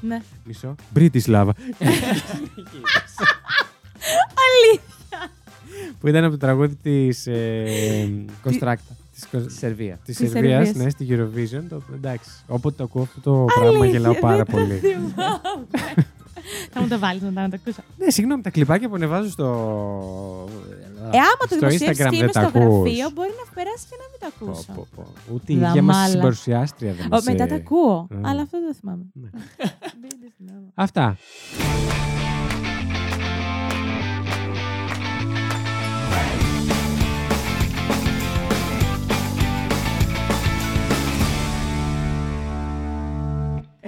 ναι. 0.00 0.22
Μισό. 0.44 0.74
Biti 0.92 1.14
zdrava. 1.14 1.54
Αλήθεια. 4.44 5.30
που 6.00 6.08
ήταν 6.08 6.22
από 6.24 6.32
το 6.32 6.38
τραγούδι 6.38 6.74
της. 6.74 7.26
Ε, 7.26 8.12
Κονστράκτα. 8.42 8.96
της 9.14 9.26
Κο- 9.30 9.40
Στη 9.40 9.52
Σερβίας. 9.52 9.98
Της 10.04 10.16
Της 10.16 10.30
Σερβίας, 10.30 10.66
Σερβίας. 10.66 10.84
ναι, 10.84 10.90
στη 10.90 11.06
Eurovision. 11.10 11.62
Το, 11.68 11.82
εντάξει. 11.94 12.30
Όποτε 12.46 12.76
το 12.76 12.82
ακούω 12.84 13.02
αυτό 13.02 13.20
το 13.20 13.44
πράγμα 13.60 13.86
γελάω 13.86 14.04
Αλήθεια, 14.10 14.20
πάρα 14.28 14.36
δεν 14.36 14.44
το 14.44 14.52
πολύ. 14.52 14.74
θυμάμαι. 14.74 15.40
Θα 16.70 16.80
μου 16.80 16.88
το 16.88 16.98
βάλεις 16.98 17.22
μετά 17.22 17.40
να 17.42 17.48
το 17.48 17.56
ακούσω. 17.60 17.82
ναι, 17.98 18.10
συγγνώμη, 18.10 18.42
τα 18.42 18.50
κλιπάκια 18.50 18.88
που 18.88 18.94
ανεβάζω 18.94 19.30
στο. 19.30 20.48
Ε, 21.12 21.18
άμα 21.18 21.34
το 21.40 21.46
στο 21.46 21.56
δημοσιεύσεις 21.58 21.88
Instagram 21.88 21.96
και 21.96 22.02
δεν 22.04 22.12
είμαι 22.12 22.26
τα 22.32 22.40
στο 22.48 22.58
ακούς. 22.58 22.74
γραφείο, 22.74 23.10
μπορεί 23.14 23.30
να 23.44 23.52
περάσει 23.54 23.84
και 23.90 23.96
να 24.02 24.06
μην 24.10 24.18
το 24.24 24.28
Πω, 24.38 24.50
ακούσω. 24.50 24.72
πω, 24.72 24.86
πω. 24.96 25.02
Ούτε 25.34 25.52
η 25.52 25.54
ίδια 25.54 25.68
μας 25.82 25.96
Δαμάλα. 25.96 26.08
συμπαρουσιάστρια 26.10 26.92
δεν 26.92 27.04
Ω, 27.06 27.08
μας, 27.10 27.24
μετά 27.24 27.44
ε, 27.44 27.46
τα 27.46 27.54
ακούω, 27.54 28.06
ε. 28.10 28.14
αλλά 28.28 28.40
αυτό 28.42 28.58
δεν 28.60 28.68
το 28.68 28.74
θυμάμαι. 28.80 29.04
Ναι. 29.12 29.28
Δεν 30.02 30.10
το 30.22 30.26
θυμάμαι. 30.36 30.66
Αυτά. 30.74 31.16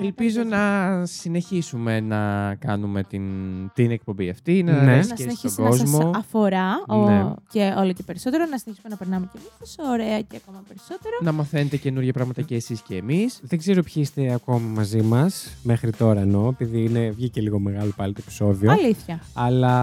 Ελπίζω 0.02 0.42
να 0.42 0.62
συνεχίσουμε 1.06 2.00
να 2.00 2.54
κάνουμε 2.54 3.02
την, 3.02 3.22
την 3.74 3.90
εκπομπή 3.90 4.28
αυτή, 4.28 4.62
να 4.62 4.72
Ναι. 4.72 4.78
αρέσει 4.92 5.08
Να 5.08 5.14
και 5.14 5.22
συνεχίσει 5.22 5.48
στον 5.52 5.64
να 5.64 5.70
σας 5.72 5.90
κόσμο. 5.90 6.10
αφορά 6.16 6.68
ο- 6.88 7.08
Ναι. 7.10 7.24
και 7.50 7.74
όλο 7.78 7.92
και 7.92 8.02
περισσότερο, 8.02 8.44
να 8.50 8.58
συνεχίσουμε 8.58 8.88
να 8.90 8.96
περνάμε 8.96 9.28
και 9.32 9.38
εμείς 9.38 9.50
τόσο 9.76 9.90
ωραία 9.90 10.20
και 10.20 10.36
ακόμα 10.44 10.62
περισσότερο. 10.68 11.16
Να 11.20 11.32
μαθαίνετε 11.32 11.76
καινούργια 11.76 12.12
πράγματα 12.12 12.42
και 12.42 12.54
εσείς 12.54 12.80
και 12.80 12.96
εμείς. 12.96 13.40
Δεν 13.42 13.58
ξέρω 13.58 13.82
ποιοι 13.82 13.94
είστε 13.96 14.32
ακόμα 14.32 14.58
μαζί 14.74 15.02
μας, 15.02 15.56
μέχρι 15.62 15.90
τώρα 15.92 16.20
εννοώ, 16.20 16.48
επειδή 16.48 16.84
είναι, 16.84 17.10
βγήκε 17.10 17.40
λίγο 17.40 17.58
μεγάλο 17.58 17.92
πάλι 17.96 18.12
το 18.12 18.20
επεισόδιο. 18.24 18.70
Αλήθεια. 18.70 19.20
Αλλά 19.34 19.74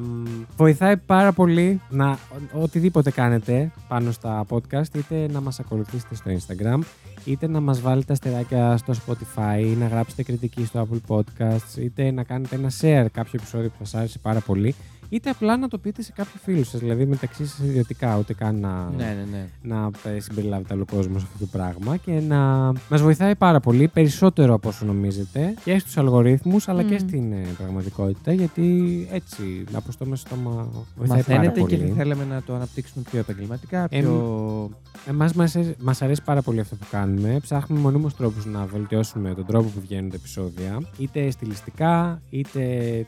μ, 0.00 0.24
βοηθάει 0.56 0.96
πάρα 0.96 1.32
πολύ 1.32 1.80
να 1.90 2.10
ο- 2.10 2.62
οτιδήποτε 2.62 3.10
κάνετε 3.10 3.70
πάνω 3.88 4.10
στα 4.10 4.44
podcast, 4.48 4.94
είτε 4.96 5.28
να 5.32 5.40
μας 5.40 5.60
ακολουθήσετε 5.60 6.14
στο 6.14 6.30
Instagram, 6.30 6.78
είτε 7.24 7.46
να 7.48 7.60
μας 7.60 7.80
βάλετε 7.80 8.12
αστεράκια 8.12 8.76
στο 8.76 8.94
Spotify, 9.06 9.60
ή 9.60 9.64
να 9.76 9.86
γράψετε 9.86 10.22
κριτική 10.22 10.64
στο 10.64 10.88
Apple 10.90 11.16
Podcasts, 11.16 11.78
είτε 11.78 12.10
να 12.10 12.22
κάνετε 12.22 12.56
ένα 12.56 12.70
share 12.80 13.06
κάποιο 13.12 13.32
επεισόδιο 13.32 13.68
που 13.68 13.84
σας 13.84 13.94
άρεσε 13.94 14.18
πάρα 14.18 14.40
πολύ, 14.40 14.74
είτε 15.08 15.30
απλά 15.30 15.56
να 15.56 15.68
το 15.68 15.78
πείτε 15.78 16.02
σε 16.02 16.12
κάποιο 16.12 16.40
φίλο 16.42 16.64
σας, 16.64 16.80
δηλαδή 16.80 17.06
μεταξύ 17.06 17.46
σας 17.46 17.58
ιδιωτικά, 17.58 18.18
ούτε 18.18 18.34
καν 18.34 18.60
να, 18.60 18.90
Ναι, 18.96 19.04
ναι, 19.04 19.26
ναι. 19.30 19.48
να 19.62 19.90
ε, 20.14 20.20
συμπεριλάβετε 20.20 20.74
άλλο 20.74 20.84
κόσμο 20.90 21.18
σε 21.18 21.26
αυτό 21.32 21.38
το 21.44 21.50
πράγμα 21.58 21.96
και 21.96 22.12
να 22.12 22.72
μας 22.90 23.02
βοηθάει 23.02 23.34
πάρα 23.34 23.60
πολύ, 23.60 23.88
περισσότερο 23.88 24.54
από 24.54 24.68
όσο 24.68 24.84
νομίζετε, 24.84 25.54
και 25.64 25.78
στους 25.78 25.96
αλγορίθμους 25.98 26.68
αλλά 26.68 26.82
και 26.82 26.94
Μμ. 26.94 26.98
στην 26.98 27.32
ε, 27.32 27.46
πραγματικότητα, 27.58 28.32
γιατί 28.32 29.08
έτσι, 29.12 29.64
από 29.72 29.92
στο 29.92 30.06
μέσα 30.06 30.26
στόμα 30.26 30.68
βοηθάει 30.96 31.22
πάρα 31.22 31.36
Μαθαίνετε 31.38 31.60
πολύ. 31.60 31.76
και 31.76 31.86
θα 31.86 31.94
θέλαμε 31.94 32.24
να 32.24 32.42
το 32.42 32.54
αναπτύξουμε 32.54 33.04
πιο 33.10 33.18
επαγγελματικά, 33.18 33.86
Εμ, 33.90 34.00
πιο... 34.00 34.10
Εμάς 34.10 34.93
μας, 35.12 35.32
αρέσει- 35.56 35.76
μας 35.82 36.02
αρέσει 36.02 36.22
πάρα 36.24 36.42
πολύ 36.42 36.60
αυτό 36.60 36.76
που 36.76 36.84
κάνουμε. 36.90 37.38
Ψάχνουμε 37.42 37.80
μονίμως 37.82 38.14
τρόπους 38.16 38.44
να 38.46 38.66
βελτιώσουμε 38.66 39.34
τον 39.34 39.46
τρόπο 39.46 39.68
που 39.68 39.80
βγαίνουν 39.80 40.10
τα 40.10 40.16
επεισόδια. 40.16 40.80
Είτε 40.98 41.30
στιλιστικά, 41.30 42.22
είτε 42.30 42.62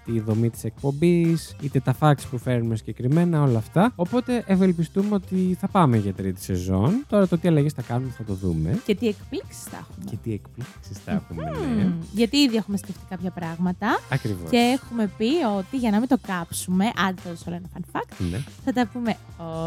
τη 0.04 0.20
δομή 0.20 0.50
της 0.50 0.64
εκπομπής, 0.64 1.56
είτε 1.62 1.80
τα 1.80 1.94
facts 2.00 2.22
που 2.30 2.38
φέρνουμε 2.38 2.76
συγκεκριμένα, 2.76 3.42
όλα 3.42 3.58
αυτά. 3.58 3.92
Οπότε 3.96 4.44
ευελπιστούμε 4.46 5.14
ότι 5.14 5.56
θα 5.60 5.68
πάμε 5.68 5.96
για 5.96 6.12
τρίτη 6.14 6.42
σεζόν. 6.42 7.04
Τώρα 7.08 7.26
το 7.28 7.38
τι 7.38 7.48
αλλαγές 7.48 7.72
θα 7.72 7.82
κάνουμε 7.82 8.10
θα 8.16 8.24
το 8.24 8.34
δούμε. 8.34 8.80
Και 8.86 8.94
τι 8.94 9.06
εκπλήξεις 9.08 9.62
θα 9.62 9.76
έχουμε. 9.80 10.04
Και 10.10 10.16
τι 10.22 10.32
εκπλήξεις 10.32 10.98
θα 11.04 11.12
έχουμε, 11.12 11.42
ναι. 11.76 11.84
Μμμ. 11.84 11.92
Γιατί 12.12 12.36
ήδη 12.36 12.56
έχουμε 12.56 12.76
σκεφτεί 12.76 13.00
κάποια 13.08 13.30
πράγματα 13.30 14.00
Ακριβώς. 14.10 14.50
και 14.50 14.56
έχουμε 14.56 15.10
πει 15.18 15.28
ότι 15.58 15.76
για 15.76 15.90
να 15.90 15.98
μην 15.98 16.08
το 16.08 16.18
κάψουμε, 16.26 16.84
άντε 17.08 17.20
θα 17.24 17.30
δώσω 17.30 17.44
όλο 17.46 17.56
ένα 17.56 17.68
fun 17.74 17.96
fact, 17.96 18.26
Ναι. 18.30 18.38
θα 18.64 18.72
τα 18.72 18.86
πούμε 18.92 19.16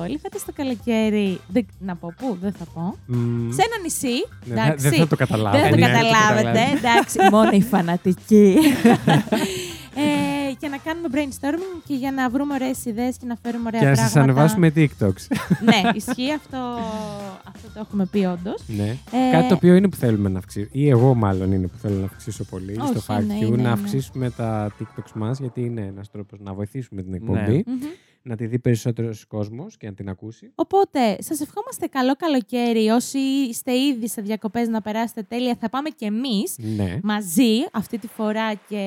όλοι 0.04 0.18
φέτος 0.18 0.46
το 0.46 0.52
καλοκαίρι. 0.56 1.40
Δεν, 1.48 1.66
να 1.80 1.96
πω 1.96 2.14
πού, 2.20 2.38
δεν 2.42 2.52
θα 2.60 2.66
πω. 2.74 2.96
Μμμ. 3.06 3.52
Σε 3.52 3.62
ένα 3.66 3.78
νησί. 3.84 4.08
Ναι, 4.46 4.56
δεν- 4.56 4.64
εντάξει. 4.64 4.90
δεν 4.90 5.00
θα 5.00 5.08
το 5.08 5.16
καταλάβω. 5.16 5.58
Δεν 5.58 5.64
θα 5.66 5.70
το 5.70 5.76
Ναι, 5.76 5.86
καταλάβετε, 5.92 6.52
δεν 6.52 6.70
το 6.82 6.88
εντάξει, 6.88 7.18
μόνο 7.32 7.50
οι 7.52 7.62
φανατικοί. 7.72 8.56
ε, 10.04 10.54
και 10.60 10.68
να 10.68 10.78
κάνουμε 10.78 11.08
brainstorming 11.12 11.82
και 11.88 11.94
για 11.94 12.12
να 12.12 12.30
βρούμε 12.30 12.54
ωραίες 12.54 12.86
ιδέες 12.86 13.16
και 13.18 13.26
να 13.26 13.36
φέρουμε 13.44 13.64
ωραία 13.68 13.80
Και 13.80 13.86
να 13.86 13.92
πράγματα. 13.94 14.14
σας 14.14 14.24
ανεβάσουμε 14.24 14.72
TikToks. 14.76 15.38
ναι, 15.64 15.90
ισχύει 16.00 16.32
αυτό. 16.36 16.58
Αυτό 17.48 17.68
το 17.74 17.80
έχουμε 17.80 18.06
πει 18.06 18.26
όντως. 18.26 18.64
ναι. 18.68 18.90
Ε, 19.12 19.32
Κάτι 19.32 19.48
το 19.48 19.54
οποίο 19.54 19.76
είναι 19.76 19.90
που 19.90 19.96
θέλουμε 19.96 20.30
να 20.30 20.38
αυξήσουμε. 20.38 20.70
Ή 20.72 20.90
εγώ, 20.90 21.14
μάλλον, 21.14 21.52
είναι 21.52 21.68
που 21.68 21.78
θέλω 21.78 22.00
να 22.00 22.06
αυξήσω 22.06 22.44
πολύ. 22.44 22.80
Όχι, 22.80 22.98
στο 22.98 23.14
Fact 23.16 23.24
ναι, 23.26 23.38
You, 23.40 23.46
είναι, 23.48 23.56
να 23.56 23.62
ναι. 23.62 23.70
αυξήσουμε 23.70 24.30
τα 24.30 24.72
TikToks 24.80 25.12
μας, 25.16 25.40
γιατί 25.40 25.62
είναι 25.62 25.82
ένας 25.82 26.12
τρόπος 26.12 26.40
να 26.40 26.54
βοηθήσουμε 26.54 27.02
την 27.02 27.14
εκπομπή. 27.14 27.64
Μμμ. 27.68 27.80
Να 28.22 28.36
τη 28.36 28.46
δει 28.46 28.60
περισσότερος 28.60 29.26
κόσμος 29.26 29.78
και 29.78 29.88
να 29.88 29.94
την 29.94 30.10
ακούσει. 30.10 30.52
Οπότε, 30.56 31.18
σας 31.20 31.40
ευχόμαστε 31.40 31.88
καλό 31.88 32.16
καλοκαίρι. 32.16 32.90
Όσοι 32.90 33.18
είστε 33.50 33.78
ήδη 33.78 34.08
σε 34.10 34.22
διακοπές 34.22 34.68
να 34.68 34.82
περάσετε 34.82 35.22
τέλεια, 35.24 35.56
θα 35.60 35.70
πάμε 35.70 35.90
κι 35.90 36.06
εμείς 36.06 36.56
Ναι. 36.78 37.00
μαζί 37.04 37.52
αυτή 37.74 37.98
τη 37.98 38.08
φορά 38.08 38.54
και 38.54 38.82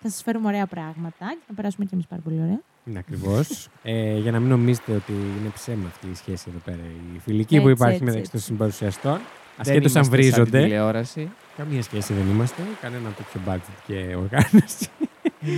θα 0.00 0.08
σας 0.10 0.22
φέρουμε 0.22 0.46
ωραία 0.46 0.66
πράγματα. 0.66 1.26
Και 1.30 1.42
θα 1.46 1.54
περάσουμε 1.54 1.84
κι 1.84 1.94
εμείς 1.94 2.06
πάρα 2.06 2.22
πολύ 2.22 2.40
ωραία. 2.40 2.60
Ναι, 2.84 2.98
ακριβώς. 2.98 3.68
ε, 3.82 4.18
για 4.18 4.30
να 4.30 4.40
μην 4.40 4.48
νομίζετε 4.48 4.92
ότι 4.92 5.12
είναι 5.12 5.48
ψέμα 5.54 5.86
αυτή 5.86 6.06
η 6.06 6.14
σχέση 6.14 6.44
εδώ 6.48 6.58
πέρα. 6.64 6.82
Η 7.16 7.18
φιλική 7.18 7.60
που 7.60 7.68
Έτσι, 7.68 7.72
υπάρχει 7.72 7.94
έτσι, 7.94 8.04
μεταξύ 8.04 8.18
έτσι. 8.20 8.30
των 8.30 8.40
συμπαρουσιαστών. 8.40 9.12
Δεν 9.12 9.22
Ασχέτως 9.56 9.96
αν 9.96 10.02
είμαστε 10.02 10.22
σαν 10.22 10.44
την 10.44 10.50
βρίζονται. 10.50 10.62
τηλεόραση. 10.62 11.30
Καμία 11.56 11.82
σχέση 11.82 12.12
δεν 12.14 12.26
είμαστε. 12.30 12.62
Κανένα 12.80 13.08
τέτοιο 13.08 13.40
budget 13.46 13.82
και 13.86 13.94
οργάνωση. 14.16 14.88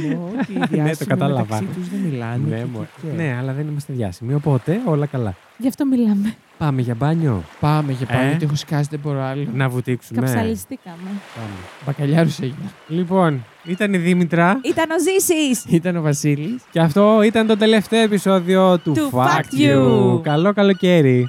Εννοώ 0.04 0.28
ότι 0.40 0.52
οι 0.52 0.58
Ναι, 0.58 0.66
το 0.66 0.66
διάσημοι 0.70 1.08
κατάλαβα. 1.08 1.42
μεταξύ 1.60 1.64
τους 1.80 1.88
δεν 1.88 2.00
μιλάνε. 2.00 2.40
ναι, 2.48 2.56
και- 2.56 2.64
μωρέ. 2.72 2.86
και- 3.02 3.22
ναι, 3.22 3.36
αλλά 3.40 3.52
δεν 3.52 3.66
είμαστε 3.68 3.92
διάσημοι. 3.92 4.34
Οπότε 4.34 4.80
όλα 4.86 5.06
καλά. 5.06 5.34
Γι' 5.58 5.68
αυτό 5.68 5.86
μιλάμε. 5.86 6.34
Πάμε 6.58 6.80
για 6.82 6.94
μπάνιο. 6.94 7.42
Πάμε 7.60 7.92
για 7.92 8.06
πάνω, 8.06 8.20
Ε; 8.22 8.28
γιατί 8.28 8.44
έχω 8.44 8.54
σκάσει, 8.56 8.88
δεν 8.90 9.00
μπορώ 9.02 9.20
άλλο. 9.22 9.46
Να 9.54 9.68
βουτήξουμε. 9.68 10.20
Καψαλιστήκαμε. 10.20 10.96
Πάμε. 11.34 11.48
Μπακαλιάρους 11.86 12.38
έγινα. 12.38 12.70
Λοιπόν, 12.88 13.44
ήταν 13.64 13.94
η 13.94 13.98
Δήμητρα 13.98 14.60
Ήταν 14.64 14.90
ο 14.90 14.94
Ζήσης! 15.00 15.64
Ήταν 15.68 15.96
ο 15.96 16.00
Βασίλης. 16.02 16.62
και 16.70 16.80
αυτό 16.80 17.22
ήταν 17.22 17.46
το 17.46 17.56
τελευταίο 17.56 18.00
επεισόδιο 18.02 18.78
του, 18.78 18.92
Του 18.92 19.10
Fact 19.12 19.26
Fact 19.26 19.58
You. 19.60 20.14
You. 20.16 20.22
Καλό 20.22 20.52
καλοκαίρι. 20.52 21.28